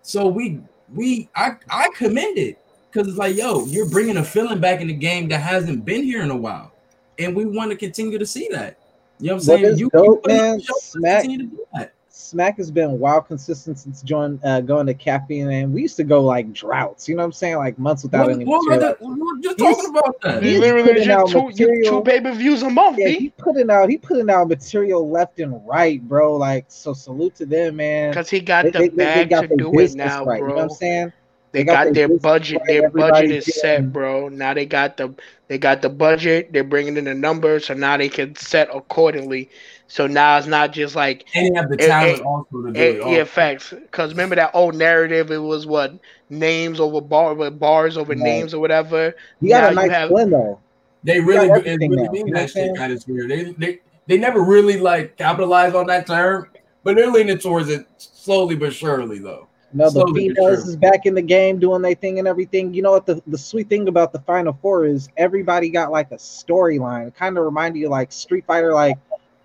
[0.03, 0.61] so we
[0.95, 2.59] we I I commend it
[2.91, 6.05] because it's like, yo, you're bringing a feeling back in the game that hasn't been
[6.05, 6.73] here in a while,
[7.19, 8.78] and we want to continue to see that.
[9.21, 9.65] You know what I'm saying?
[9.65, 11.93] is you, dope, you man, show us to Smack- continue to do that.
[12.11, 16.05] Smack has been wild consistent since join uh, going to caffeine, and we used to
[16.05, 17.09] go like droughts.
[17.09, 17.57] You know what I'm saying?
[17.57, 18.97] Like months without What- any what were material.
[19.01, 20.43] the- we were just He's- talking about that.
[20.43, 21.91] He's Literally, just two, you, material.
[21.93, 22.99] two pay per views a month.
[22.99, 23.17] Yeah, B.
[23.19, 26.37] he putting out he putting out material left and right, bro.
[26.37, 28.11] Like so, salute to them, man.
[28.11, 30.25] Because he got They, the they, they, they bag got to their do it now,
[30.25, 30.41] right.
[30.43, 30.63] You know what.
[30.65, 31.13] I'm saying?
[31.53, 32.63] They They got got their their budget.
[32.67, 34.29] Their budget everybody's is set, bro.
[34.29, 35.15] Now they got the
[35.49, 36.53] they got the budget.
[36.53, 39.49] They're bringing in the numbers, so now they can set accordingly.
[39.87, 42.97] So now it's not just like And you have the talent also to do it.
[42.99, 43.25] yeah, also.
[43.25, 43.71] facts.
[43.71, 45.31] Because remember that old narrative?
[45.31, 45.95] It was what
[46.29, 48.19] names over bar, with bars over Right.
[48.19, 49.15] names or whatever.
[49.41, 50.61] You got Now a nice have- blend though.
[51.05, 52.69] They really, it really mean you know that what I'm saying?
[52.71, 53.31] shit kind of weird.
[53.31, 56.49] They, they, they never really like capitalize on that term,
[56.85, 59.48] but they're leaning towards it slowly but surely, though.
[59.73, 60.71] No, the Slowly but females surely.
[60.71, 62.73] is back in the game doing their thing and everything.
[62.73, 66.11] You know what the, the sweet thing about the Final Four is everybody got like
[66.11, 67.09] a storyline.
[67.09, 68.97] It kind of reminded you like Street Fighter, like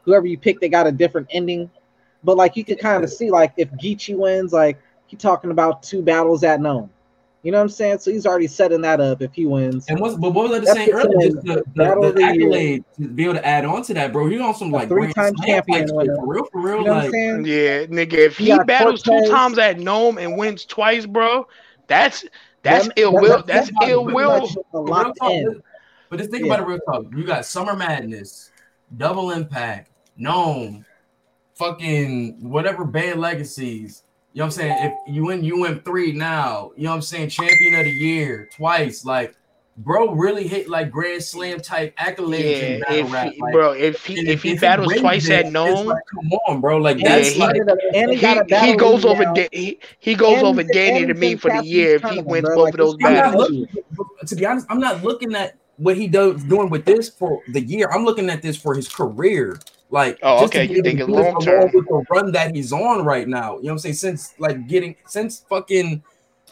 [0.03, 1.69] whoever you pick, they got a different ending.
[2.23, 5.83] But like you could kind of see like if Geechee wins, like he talking about
[5.83, 6.89] two battles at Nome.
[7.43, 7.99] You know what I'm saying?
[7.99, 9.85] So he's already setting that up if he wins.
[9.89, 11.29] And what's, but what was I just That's saying earlier?
[11.29, 12.29] Just the, Battle the, the the Year.
[12.31, 14.27] accolade to be able to add on to that, bro.
[14.27, 16.15] You're on some A like three-time champion type shit, winner.
[16.15, 16.77] for real, for real.
[16.79, 17.11] You know what I'm
[17.41, 17.47] like.
[17.47, 18.13] Yeah, nigga.
[18.13, 19.29] If You he got battles two Cortez.
[19.29, 21.45] times at Nome and wins twice, bro,
[21.87, 22.23] that's
[22.61, 23.37] that's That- ill that- will.
[23.37, 24.39] that- That's that's ill will.
[24.39, 25.63] much But real locked talk, in.
[26.09, 26.53] But just think Yeah.
[26.53, 27.05] about it real talk.
[27.13, 28.51] You got Summer Madness,
[28.95, 30.85] Double Impact, Nome,
[31.55, 34.02] fucking whatever band legacies.
[34.33, 34.77] You know what I'm saying?
[35.07, 36.71] If you win, you win three now.
[36.75, 37.29] You know what I'm saying?
[37.29, 39.05] Champion of the year twice.
[39.05, 39.35] Like,
[39.77, 43.27] bro, really hit like Grand Slam type accolades in Yeah, battle if rap.
[43.35, 46.31] he, like, bro, if he if he if battles twice it, at Nome, like, come
[46.47, 46.77] on, bro.
[46.77, 47.55] Like Yeah, that's he- like
[47.93, 51.35] he, he, he goes over uh, da- he, he goes And over Danny to me
[51.35, 52.55] for the year if he wins bro.
[52.55, 53.49] both Like, of those battles.
[53.51, 53.67] looking,
[54.25, 57.61] to be honest, I'm not looking at what he does doing with this for the
[57.61, 57.87] year.
[57.91, 59.59] I'm looking at this for his career.
[59.93, 61.69] Like, Oh, okay, you thinking long term.
[61.71, 63.57] with the run that he's on right now.
[63.57, 63.93] You know what I'm saying?
[63.93, 66.01] Since like getting since fucking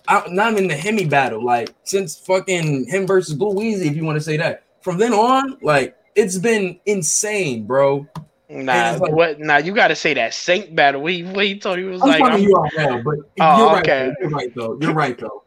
[0.07, 4.05] out, not even the Hemi battle, like since fucking him versus Blue Weezy, if you
[4.05, 4.61] want to say that.
[4.81, 8.07] From then on, like it's been insane, bro.
[8.47, 9.39] Nah, like- what?
[9.39, 11.01] Nah, you got to say that Saint battle.
[11.01, 13.79] We we told he was I'm like, I'm- URL, but Oh, you're right.
[13.81, 14.13] okay.
[14.21, 14.77] You're right though.
[14.79, 15.41] You're right though.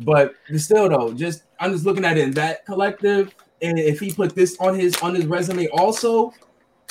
[0.00, 4.12] But still though, just I'm just looking at it in that collective, and if he
[4.12, 6.34] put this on his on his resume also,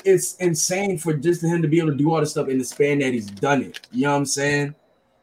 [0.05, 2.63] it's insane for just him to be able to do all this stuff in the
[2.63, 3.79] span that he's done it.
[3.91, 4.75] You know what I'm saying?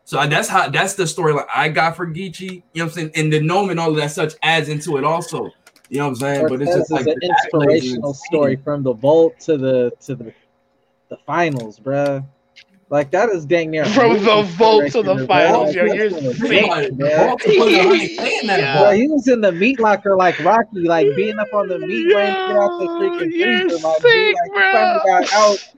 [0.05, 2.41] So that's how that's the storyline I got for Geechee.
[2.41, 3.11] You know what I'm saying?
[3.15, 5.51] And the Nome and all of that such adds into it also.
[5.89, 6.49] You know what I'm saying?
[6.49, 9.93] But it's just like an the accolades is inspirational story from the vault to the
[10.03, 10.35] to the
[11.09, 12.25] the finals, bruh.
[12.91, 16.23] Like that is dang near From the vault to the right finals, yo, you're sick,
[16.23, 17.27] insane, The bruh.
[17.27, 18.79] vault to put a hundred K in Yeah.
[18.79, 18.95] vault.
[18.95, 22.37] He was in the meat locker like Rocky, like being up on the meat ramp,
[22.49, 25.21] get out the freaking you're freezer, like, sick, dude, like he finally bro.
[25.21, 25.69] got out.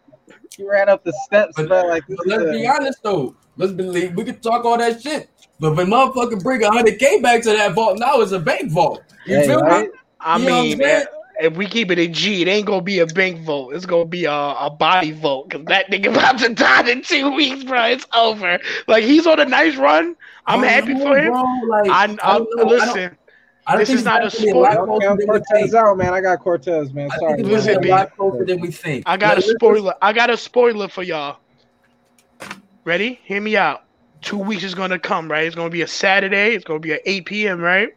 [0.57, 1.83] He ran up the steps, But- bro.
[1.87, 3.35] Like But let's a- be honest though.
[3.57, 5.29] Let's believe we could talk all that shit.
[5.61, 8.39] But if a motherfucker bring a hundred K back to that vault, now it's a
[8.41, 9.01] bank vault.
[9.27, 9.87] You Hey, feel right?
[9.89, 9.99] me?
[10.21, 11.07] I You know what I'm mean, saying?
[11.41, 13.75] If we keep it in G, it ain't gonna be a bank vote.
[13.75, 17.35] It's gonna be a, a body vote because that nigga about to die in two
[17.35, 17.85] weeks, bro.
[17.87, 18.59] It's over.
[18.89, 20.17] Like he's on a nice run.
[20.47, 21.33] I'm I happy know, for him.
[21.33, 22.21] Bro, like, I, I, I, don't.
[22.23, 23.17] I don't, listen.
[23.69, 24.63] I don't this think is not a actually sport.
[24.63, 26.15] lot Don't closer count than we Cortez out, man.
[26.15, 27.11] I got Cortez, man.
[27.19, 27.57] Sorry, think man.
[27.57, 27.89] Listen, a B.
[27.91, 29.03] lot closer than we think.
[29.07, 29.95] I got a Like, let's- spoiler.
[30.01, 31.39] I got a spoiler for y'all.
[32.85, 33.19] Ready?
[33.25, 33.83] Hear me out.
[34.23, 35.45] Two weeks is gonna come, right?
[35.47, 36.55] It's gonna be a Saturday.
[36.55, 37.61] It's gonna be at 8 p.m.
[37.61, 37.91] Right?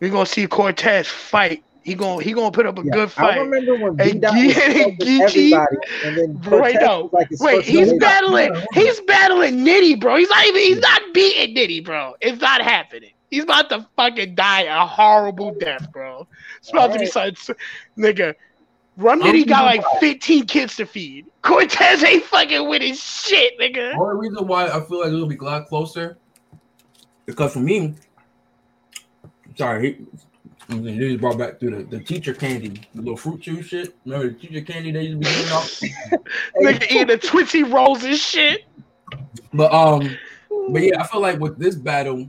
[0.00, 1.64] We're gonna see Cortez fight.
[1.86, 4.34] He gonna he gonna put up a Yeah, good I remember when Hey, B Dot
[4.34, 5.20] Ge- was close Geechee?
[5.20, 7.08] everybody, and then Right now.
[7.12, 7.98] like Wait, he's name.
[8.00, 8.50] battling.
[8.72, 10.16] He's battling Nitty, bro.
[10.16, 10.62] He's not even.
[10.62, 12.14] He's not beating Nitty, bro.
[12.20, 13.12] It's not happening.
[13.30, 16.26] He's about to fucking die a horrible death, bro.
[16.58, 17.36] It's about to be Alright.
[17.38, 17.56] such,
[17.96, 18.34] nigga.
[18.96, 21.26] Rum I'm Nitty got like thinking 15 kids to feed.
[21.42, 23.92] Cortez ain't fucking winning shit, nigga.
[23.92, 26.18] The only reason why I feel like it'll be a lot closer
[27.26, 27.94] because for me,
[29.54, 30.04] sorry,
[30.74, 33.94] mean, they just brought back through the, the teacher candy, the little fruit chew shit.
[34.04, 36.26] Remember the teacher candy they used to be giving out?
[36.56, 38.64] Nigga eating the Twitchy rolls and shit.
[39.52, 40.16] But um,
[40.70, 42.28] but yeah, I feel like with this battle,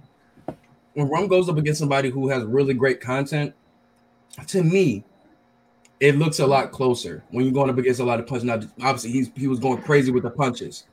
[0.94, 3.54] when Rum goes up against somebody who has really great content,
[4.48, 5.04] to me,
[6.00, 8.46] it looks a lot closer when you're going up against a lot of punches.
[8.46, 10.86] Now, obviously, he's he was going crazy with the punches.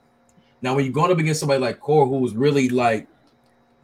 [0.62, 3.06] Now, when you're going up against somebody like Core, who was really like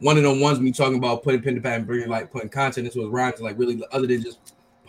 [0.01, 2.31] one of them ones when you talking about putting pen to pad and bringing like
[2.31, 4.39] putting content into his rhymes, like really other than just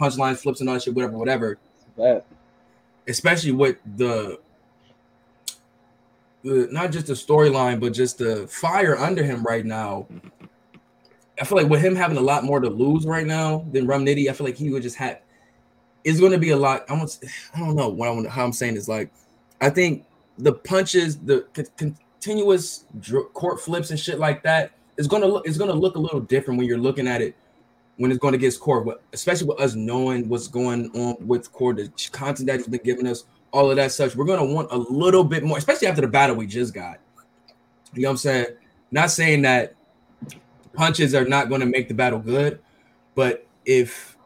[0.01, 1.59] punchlines, flips, and all that shit, whatever, whatever
[1.97, 2.25] That-
[3.07, 4.41] especially with the,
[6.45, 10.07] the not just the storyline, but just the fire under him right now.
[11.41, 14.05] I feel like with him having a lot more to lose right now than Rum
[14.05, 15.21] Nitty, I feel like he would just have.
[16.05, 16.85] It's going to be a lot.
[16.89, 17.19] I want.
[17.55, 18.29] I don't know what I want.
[18.29, 19.11] How I'm saying is like,
[19.61, 20.05] I think
[20.39, 24.73] the punches, the con- continuous dr- court flips and shit like that
[25.09, 25.47] going to look.
[25.47, 27.35] It's to look a little different when you're looking at it
[27.97, 31.75] when it's going against Core, but especially with us knowing what's going on with Core,
[31.75, 34.77] the content that he's been giving us, all of that such, we're to want a
[34.77, 36.99] little bit more, especially after the battle we just got.
[37.93, 38.47] You know what I'm saying?
[38.91, 39.75] Not saying that
[40.73, 42.61] punches are not going to make the battle good,
[43.15, 44.17] but if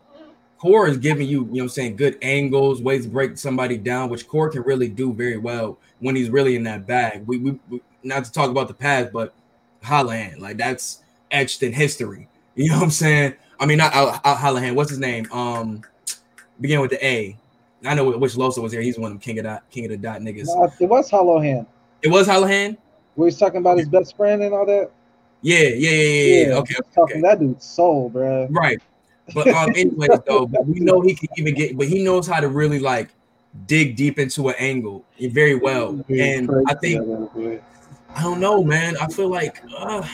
[0.58, 3.76] Core is giving you, you know what I'm saying, good angles, ways to break somebody
[3.76, 7.26] down, which Core can really do very well when he's really in that bag.
[7.26, 9.34] We, we, we not to talk about the past, but
[9.86, 12.28] Holland, like that's etched in history.
[12.58, 13.34] You know what I'm saying?
[13.60, 14.74] I mean, not Al, Al.
[14.74, 15.30] What's his name?
[15.30, 15.82] Um,
[16.58, 17.36] begin with the A.
[17.84, 18.80] I know which Loso was here.
[18.80, 20.46] He's one of them king of dot, king of the dot niggas.
[20.46, 21.38] No, it was Hollow
[22.00, 22.78] It was Hallahan.
[23.16, 24.90] We was talking about his best friend and all that.
[25.42, 26.48] Yeah, yeah, yeah, yeah.
[26.48, 26.54] yeah.
[26.54, 27.20] Okay, okay.
[27.20, 28.46] that dude's soul, bro.
[28.50, 28.80] right.
[29.34, 32.40] But um, anyways, though, but we know he can even get, but he knows how
[32.40, 33.10] to really like
[33.66, 36.02] dig deep into an angle very well.
[36.08, 37.02] And I think
[38.14, 38.96] I don't know, man.
[39.00, 40.06] I feel like uh,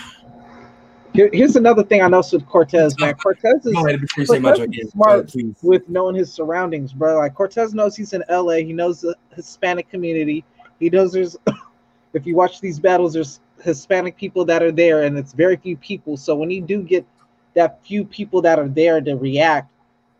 [1.15, 3.15] Here, here's another thing I noticed with Cortez, man.
[3.23, 7.19] Cortez is ahead before say Cortez is smart with knowing his surroundings, bro.
[7.19, 8.55] Like Cortez knows he's in LA.
[8.57, 10.45] He knows the Hispanic community.
[10.81, 11.37] He knows there's,
[12.13, 15.77] if you watch these battles, there's Hispanic people that are there, and it's very few
[15.77, 16.17] people.
[16.17, 17.07] So when you do get
[17.55, 19.71] that few people that are there to react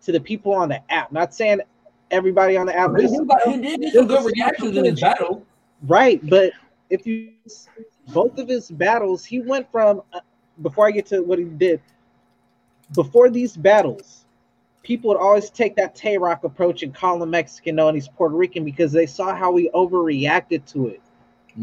[0.03, 1.61] to the people on the app, not saying
[2.11, 4.85] everybody on the app, He, just- he got- he did get some good reactions in
[4.85, 5.45] his battle.
[5.89, 6.53] Right, but
[6.93, 7.31] if you
[8.13, 10.21] both of his battles, he went from uh,
[10.61, 11.81] before I get to what he did.
[12.95, 14.27] Before these battles,
[14.83, 18.37] people would always take that Tay Rock approach and call him Mexican, knowing he's Puerto
[18.37, 21.01] Rican because they saw how he overreacted to it.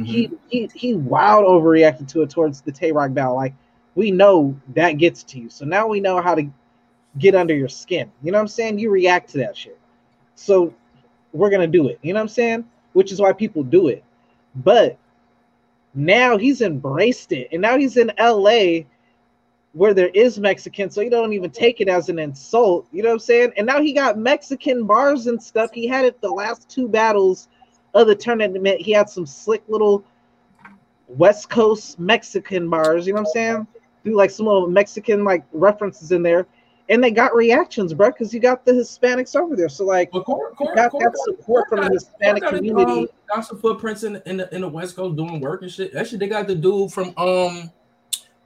[0.04, 3.36] He he he wild overreacted to it towards the Tay Rock battle.
[3.36, 3.54] Like
[3.94, 6.50] we know that gets to you, so now we know how to
[7.20, 8.12] get under your skin.
[8.24, 8.80] You know what I'm saying?
[8.80, 9.78] You react to that shit.
[10.36, 10.74] So
[11.34, 12.00] we're gonna do it.
[12.02, 12.66] You know what I'm saying?
[12.94, 14.04] Which is why people do it.
[14.56, 14.98] But
[15.94, 18.82] now he's embraced it, and now he's in LA
[19.74, 22.88] where there is Mexican, so you don't even take it as an insult.
[22.92, 23.54] You know what I'm saying?
[23.56, 25.72] And now he got Mexican bars and stuff.
[25.74, 27.50] He had it the last two battles
[27.94, 28.82] of the tournament.
[28.82, 30.04] He had some slick little
[31.08, 33.06] West Coast Mexican bars.
[33.06, 33.68] You know what I'm saying?
[34.04, 36.48] Do like some little Mexican like references in there,
[36.90, 39.70] and they got reactions, bro, because you got the Hispanics over there.
[39.70, 42.92] So like, But Cor- Cor- got Cor- that support from the Hispanic community.
[43.02, 45.96] um, got some footprints in, in the in the West Coast doing work and shit.
[45.96, 47.72] Actually, they got the dude from um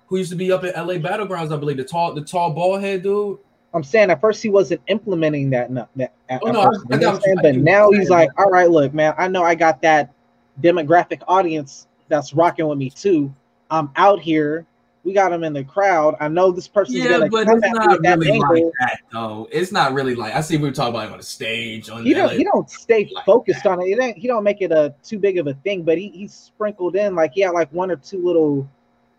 [0.07, 2.81] who used to be up at LA Battlegrounds, I believe, the tall the tall bald
[2.81, 3.39] head dude.
[3.73, 5.71] I'm saying at first he wasn't implementing that.
[5.71, 7.37] No, that at, Oh, no, I- first, I got what I'm what saying?
[7.41, 10.13] but now he's like, all right, look, man, I know I got that
[10.61, 13.33] demographic audience that's rocking with me too.
[13.71, 14.67] I'm out here.
[15.03, 16.15] We got him in the crowd.
[16.19, 19.47] I know this person's Yeah, gonna but come it's not that really like that though.
[19.51, 22.13] It's not really like I see we were talking about on the stage on He
[22.13, 22.19] LA.
[22.19, 23.71] don't he don't stay like focused that.
[23.71, 23.85] on it.
[23.89, 26.27] It ain't he don't make it a too big of a thing, but he he
[26.27, 28.67] sprinkled in like he had like one or two little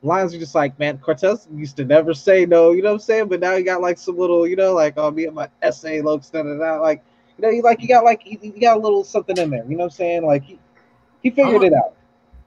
[0.03, 3.01] lines are just like, man, Cortez used to never say no, you know what I'm
[3.01, 3.29] saying?
[3.29, 5.85] But now he got like some little, you know, like oh me and my ese
[6.03, 7.03] looks da da da like
[7.39, 9.65] you know, he like he got like he, he got a little something in there,
[9.65, 10.25] you know what I'm saying?
[10.25, 10.59] Like he
[11.23, 11.95] he figured a- it out.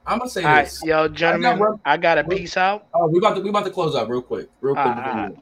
[0.08, 0.82] I'm gonna say All right, this.
[0.82, 2.86] yo, gentlemen, I got a peace out.
[2.94, 4.96] Oh, we about to we about to close out real quick, real quick.
[4.96, 5.38] Before we move.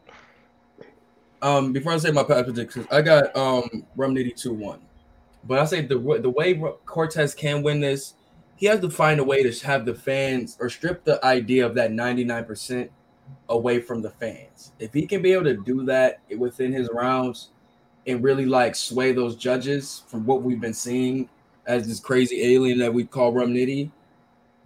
[1.41, 4.81] Um, before I say my past predictions, I got um Rum Nitty two one,
[5.45, 8.15] but I say the the way Cortez can win this,
[8.57, 11.77] he has to find a way to have the fans or strip the idea of
[11.77, 12.91] that ninety nine percent
[13.49, 14.73] away from the fans.
[14.81, 17.51] If he can be able to do that within his rounds
[18.09, 21.29] and really like sway those judges from what we've been seeing
[21.67, 23.91] as this crazy alien that we call Rum Nitty,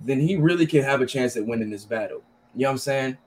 [0.00, 2.22] then he really can have a chance at winning this battle.
[2.54, 3.18] You know what I'm saying?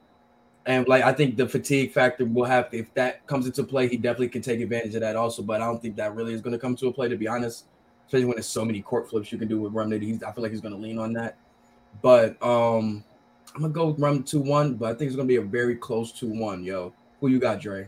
[0.66, 3.98] And like I think the fatigue factor will have if that comes into play, he
[3.98, 5.42] definitely can take advantage of that also.
[5.42, 7.28] But I don't think that really is going to come to a play, to be
[7.28, 7.66] honest.
[8.06, 10.02] Especially when there's so many court flips you can do with Nitty.
[10.02, 11.38] He's, I feel like he's going to lean on that.
[12.02, 13.04] But um
[13.56, 16.12] I'm gonna go Rum two one, but I think it's gonna be a very close
[16.12, 16.64] two one.
[16.64, 17.88] Yo, who you got, Dre?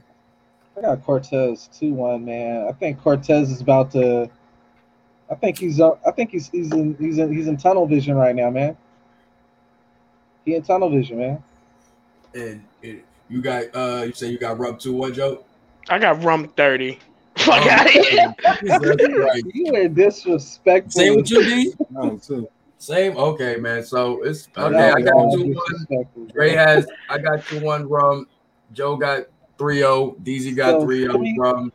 [0.78, 2.68] I got Cortez two one, man.
[2.68, 4.30] I think Cortez is about to.
[5.30, 5.80] I think he's.
[5.80, 8.78] Uh, I think he's he's in he's in he's in tunnel vision right now, man.
[10.46, 11.44] He in tunnel vision, man.
[12.36, 15.44] And it, you got uh you say you got rum two one, Joe.
[15.90, 17.00] I got rum thirty.
[17.38, 19.26] Fuck Oh, out of here.
[19.26, 19.44] right.
[19.54, 20.92] You are disrespectful.
[20.92, 21.74] Same with you, D.
[21.90, 22.48] No, too.
[22.78, 23.18] Same.
[23.18, 23.84] Okay, man.
[23.84, 24.92] So it's okay.
[24.92, 25.56] I got all two one.
[25.70, 28.28] disrespectful, Ray has I got two one rum.
[28.74, 29.26] Joe got
[29.58, 30.20] 3-0.
[30.24, 31.72] DZ got So 3-0 three- rum.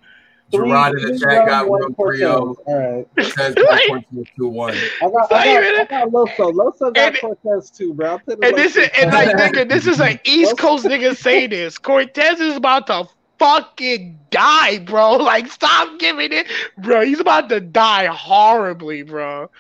[0.53, 2.21] Three- Gerard in the chat got one rum Cortez.
[2.23, 2.57] 3-0.
[2.67, 3.07] All right.
[3.15, 4.71] Cortez got Cortez 2-1.
[5.03, 6.53] I got, I got, I got Loso.
[6.53, 8.15] Loso got And- Cortez too, bro.
[8.15, 11.17] I put it And this is and like nigga, this is an East Coast nigga
[11.17, 11.79] say this.
[11.79, 13.07] Cortez is about to
[13.39, 15.17] fucking die, bro.
[15.17, 16.47] Like stop giving it,
[16.79, 17.05] bro.
[17.05, 19.51] He's about to die horribly, bro.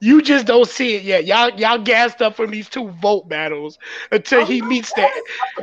[0.00, 1.24] You just don't see it yet.
[1.24, 3.78] Y'all y'all gassed up from these two vote battles
[4.12, 5.08] until he meets the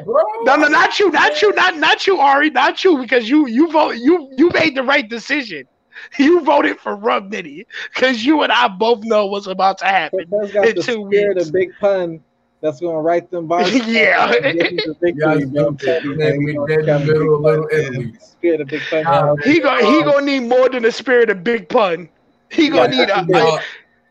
[0.03, 0.24] Bro.
[0.44, 3.72] No, no, not you, not you, not not you, Ari, not you, because you you
[3.72, 5.66] vote you you made the right decision.
[6.20, 7.64] You voted for Rum Nitty
[7.94, 10.26] because you and I both know what's about to happen.
[10.28, 11.48] Cortez got in two spirit weeks.
[11.48, 12.22] of big pun
[12.62, 13.72] that's gonna write them bars.
[13.88, 14.28] Yeah.
[14.52, 15.68] This is a victory, Yeah, bro.
[15.68, 16.34] I'm telling you, and man.
[16.34, 19.38] then we gonna did the have a big pun, Spirit of big pun.
[19.44, 22.10] He gonna he gonna need more than the spirit of big pun.
[22.49, 23.26] He gonna need a,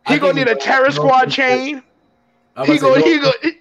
[0.06, 1.82] No, I he gonna need a terror squad chain.
[2.66, 3.54] He gonna gonna he no, gonna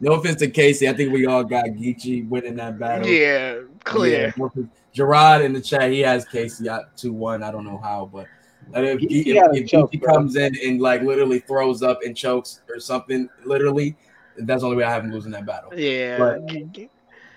[0.00, 0.88] no offense to Casey.
[0.88, 3.06] I think we all got Geechee winning that battle.
[3.08, 4.32] yeah clear.
[4.36, 4.48] Yeah.
[4.92, 7.42] Gerard in the chat, he has Casey at 2-1.
[7.42, 8.26] I don't know how, but
[8.72, 12.16] and if, Geechee if, if choke, Geechee comes in and like literally throws up and
[12.16, 13.96] chokes or something, literally,
[14.38, 15.72] that's the only way I have him losing that battle.
[15.74, 16.18] Yeah.
[16.18, 16.88] But-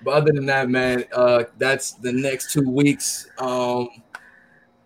[0.03, 3.27] But other than that, man, uh, that's the next two weeks.
[3.39, 3.89] Um,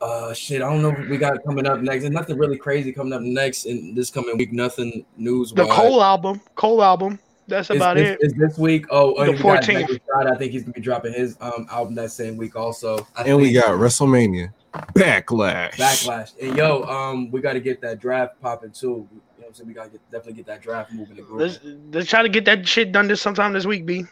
[0.01, 2.01] uh, shit, I don't know what we got coming up next.
[2.01, 4.51] There's nothing really crazy coming up next in this coming week.
[4.51, 5.51] Nothing news.
[5.51, 7.19] The Cole album, Cole album.
[7.47, 8.19] That's about is, it.
[8.21, 8.85] is this week.
[8.89, 9.73] Oh, The and we got 14th.
[9.73, 10.27] Megan Scott.
[10.27, 13.05] I think he's gonna be dropping his um album that same week also.
[13.15, 14.53] I And we got WrestleMania
[14.93, 15.73] Backlash.
[15.73, 16.31] backlash.
[16.41, 18.87] And yo, um, we got to get that draft popping too.
[18.87, 19.67] You know what I'm saying?
[19.67, 21.25] We got to get definitely get that draft moving.
[21.29, 21.59] Let's
[21.91, 24.05] let's try to get that shit done this sometime this week, B.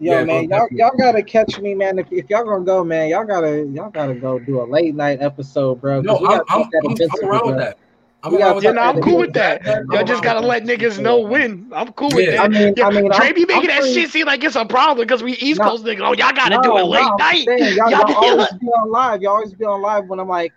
[0.00, 1.98] Yo, Yeah, man, y'all, y'all gotta catch me, man.
[1.98, 5.22] If, if y'all gonna go, man, y'all gotta y'all gotta go do a late night
[5.22, 6.02] episode, bro.
[6.02, 7.78] 'cause no, I'm, gotta I'm, I'm, I'm invincible, around with that.
[8.24, 9.60] I'm We around gotta Yeah, I'm cool with that.
[9.60, 9.94] invincible.
[9.94, 11.70] Y'all just gotta let niggas know when.
[11.72, 12.42] I'm cool with Yeah.
[12.42, 12.50] I that.
[12.50, 14.64] mean, Yeah, I mean, Dre be making I'm that free- shit seem like it's a
[14.64, 15.68] problem because we East No.
[15.70, 16.00] Coast niggas.
[16.00, 17.44] Oh, y'all gotta no, do it late no, night.
[17.46, 19.22] saying, y'all, Y'all y'all be always like- be on live.
[19.22, 20.52] Y'all always be on live when I'm like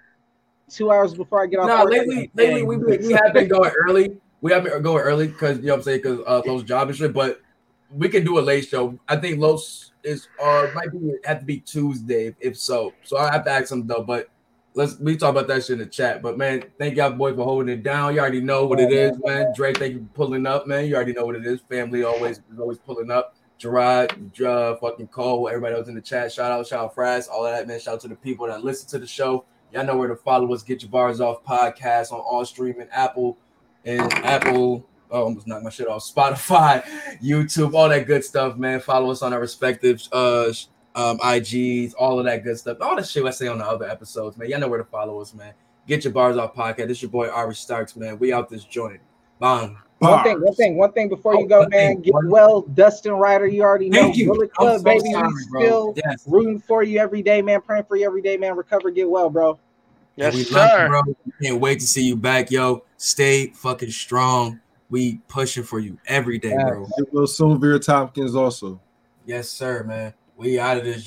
[0.67, 1.67] two hours before I get off.
[1.67, 1.91] No, work.
[1.93, 4.17] lately, lately we, we we have been going early.
[4.41, 6.87] We have been going early because you know what I'm saying because uh, Los job
[6.89, 7.13] and shit.
[7.13, 7.39] But
[7.91, 8.97] we can do a late show.
[9.07, 12.93] I think Los is uh might be have to be Tuesday if so.
[13.03, 14.03] So I have to ask him though.
[14.03, 14.29] But
[14.73, 16.21] let's we talk about that shit in the chat.
[16.21, 18.13] But man, thank y'all boys for holding it down.
[18.13, 19.53] You already know what it is, man.
[19.55, 20.85] Drake, thank you for pulling up, man.
[20.85, 21.61] You already know what it is.
[21.61, 23.35] Family always is always pulling up.
[23.57, 26.31] Gerard, uh, fucking Cole, everybody else in the chat.
[26.31, 27.79] Shout out, shout out, Fraz, all of that, man.
[27.79, 29.45] Shout out to the people that listen to the show.
[29.73, 30.61] Y'all know where to follow us.
[30.61, 33.35] Get your bars off podcast on all streaming, Apple
[33.83, 34.87] and Apple.
[35.09, 36.03] Oh, almost knocked my shit off.
[36.03, 36.83] Spotify,
[37.23, 38.79] YouTube, all that good stuff, man.
[38.81, 40.51] Follow us on our respective uh
[40.95, 42.77] um IGs, all of that good stuff.
[42.81, 44.49] All the shit I say on the other episodes, man.
[44.49, 45.53] Y'all know where to follow us, man.
[45.87, 46.87] Get your bars off podcast.
[46.87, 48.19] This your boy Ari Starks, man.
[48.19, 48.99] We out this joint.
[49.39, 49.77] Bang.
[49.99, 51.69] One thing, one thing, one thing before Oh, you go, man.
[51.71, 53.47] thing, Get one- well, Dustin Ryder.
[53.47, 54.01] You already know.
[54.01, 54.27] Thank you.
[54.27, 55.11] Bullet Club, so baby.
[55.11, 56.23] sorry, we still Yes.
[56.27, 57.61] rooting for you every day, man.
[57.61, 58.55] Praying for you every day, man.
[58.55, 59.57] Recover, get well, bro.
[60.15, 60.87] Yes, we love you, sir.
[60.87, 61.01] bro.
[61.41, 62.83] Can't wait to see you back, yo.
[62.97, 64.59] Stay fucking strong.
[64.89, 66.87] We pushing for you every day, bro.
[67.11, 68.79] Well soon, Vera Tompkins also.
[69.25, 70.13] Yes, sir, man.
[70.37, 71.05] We out of this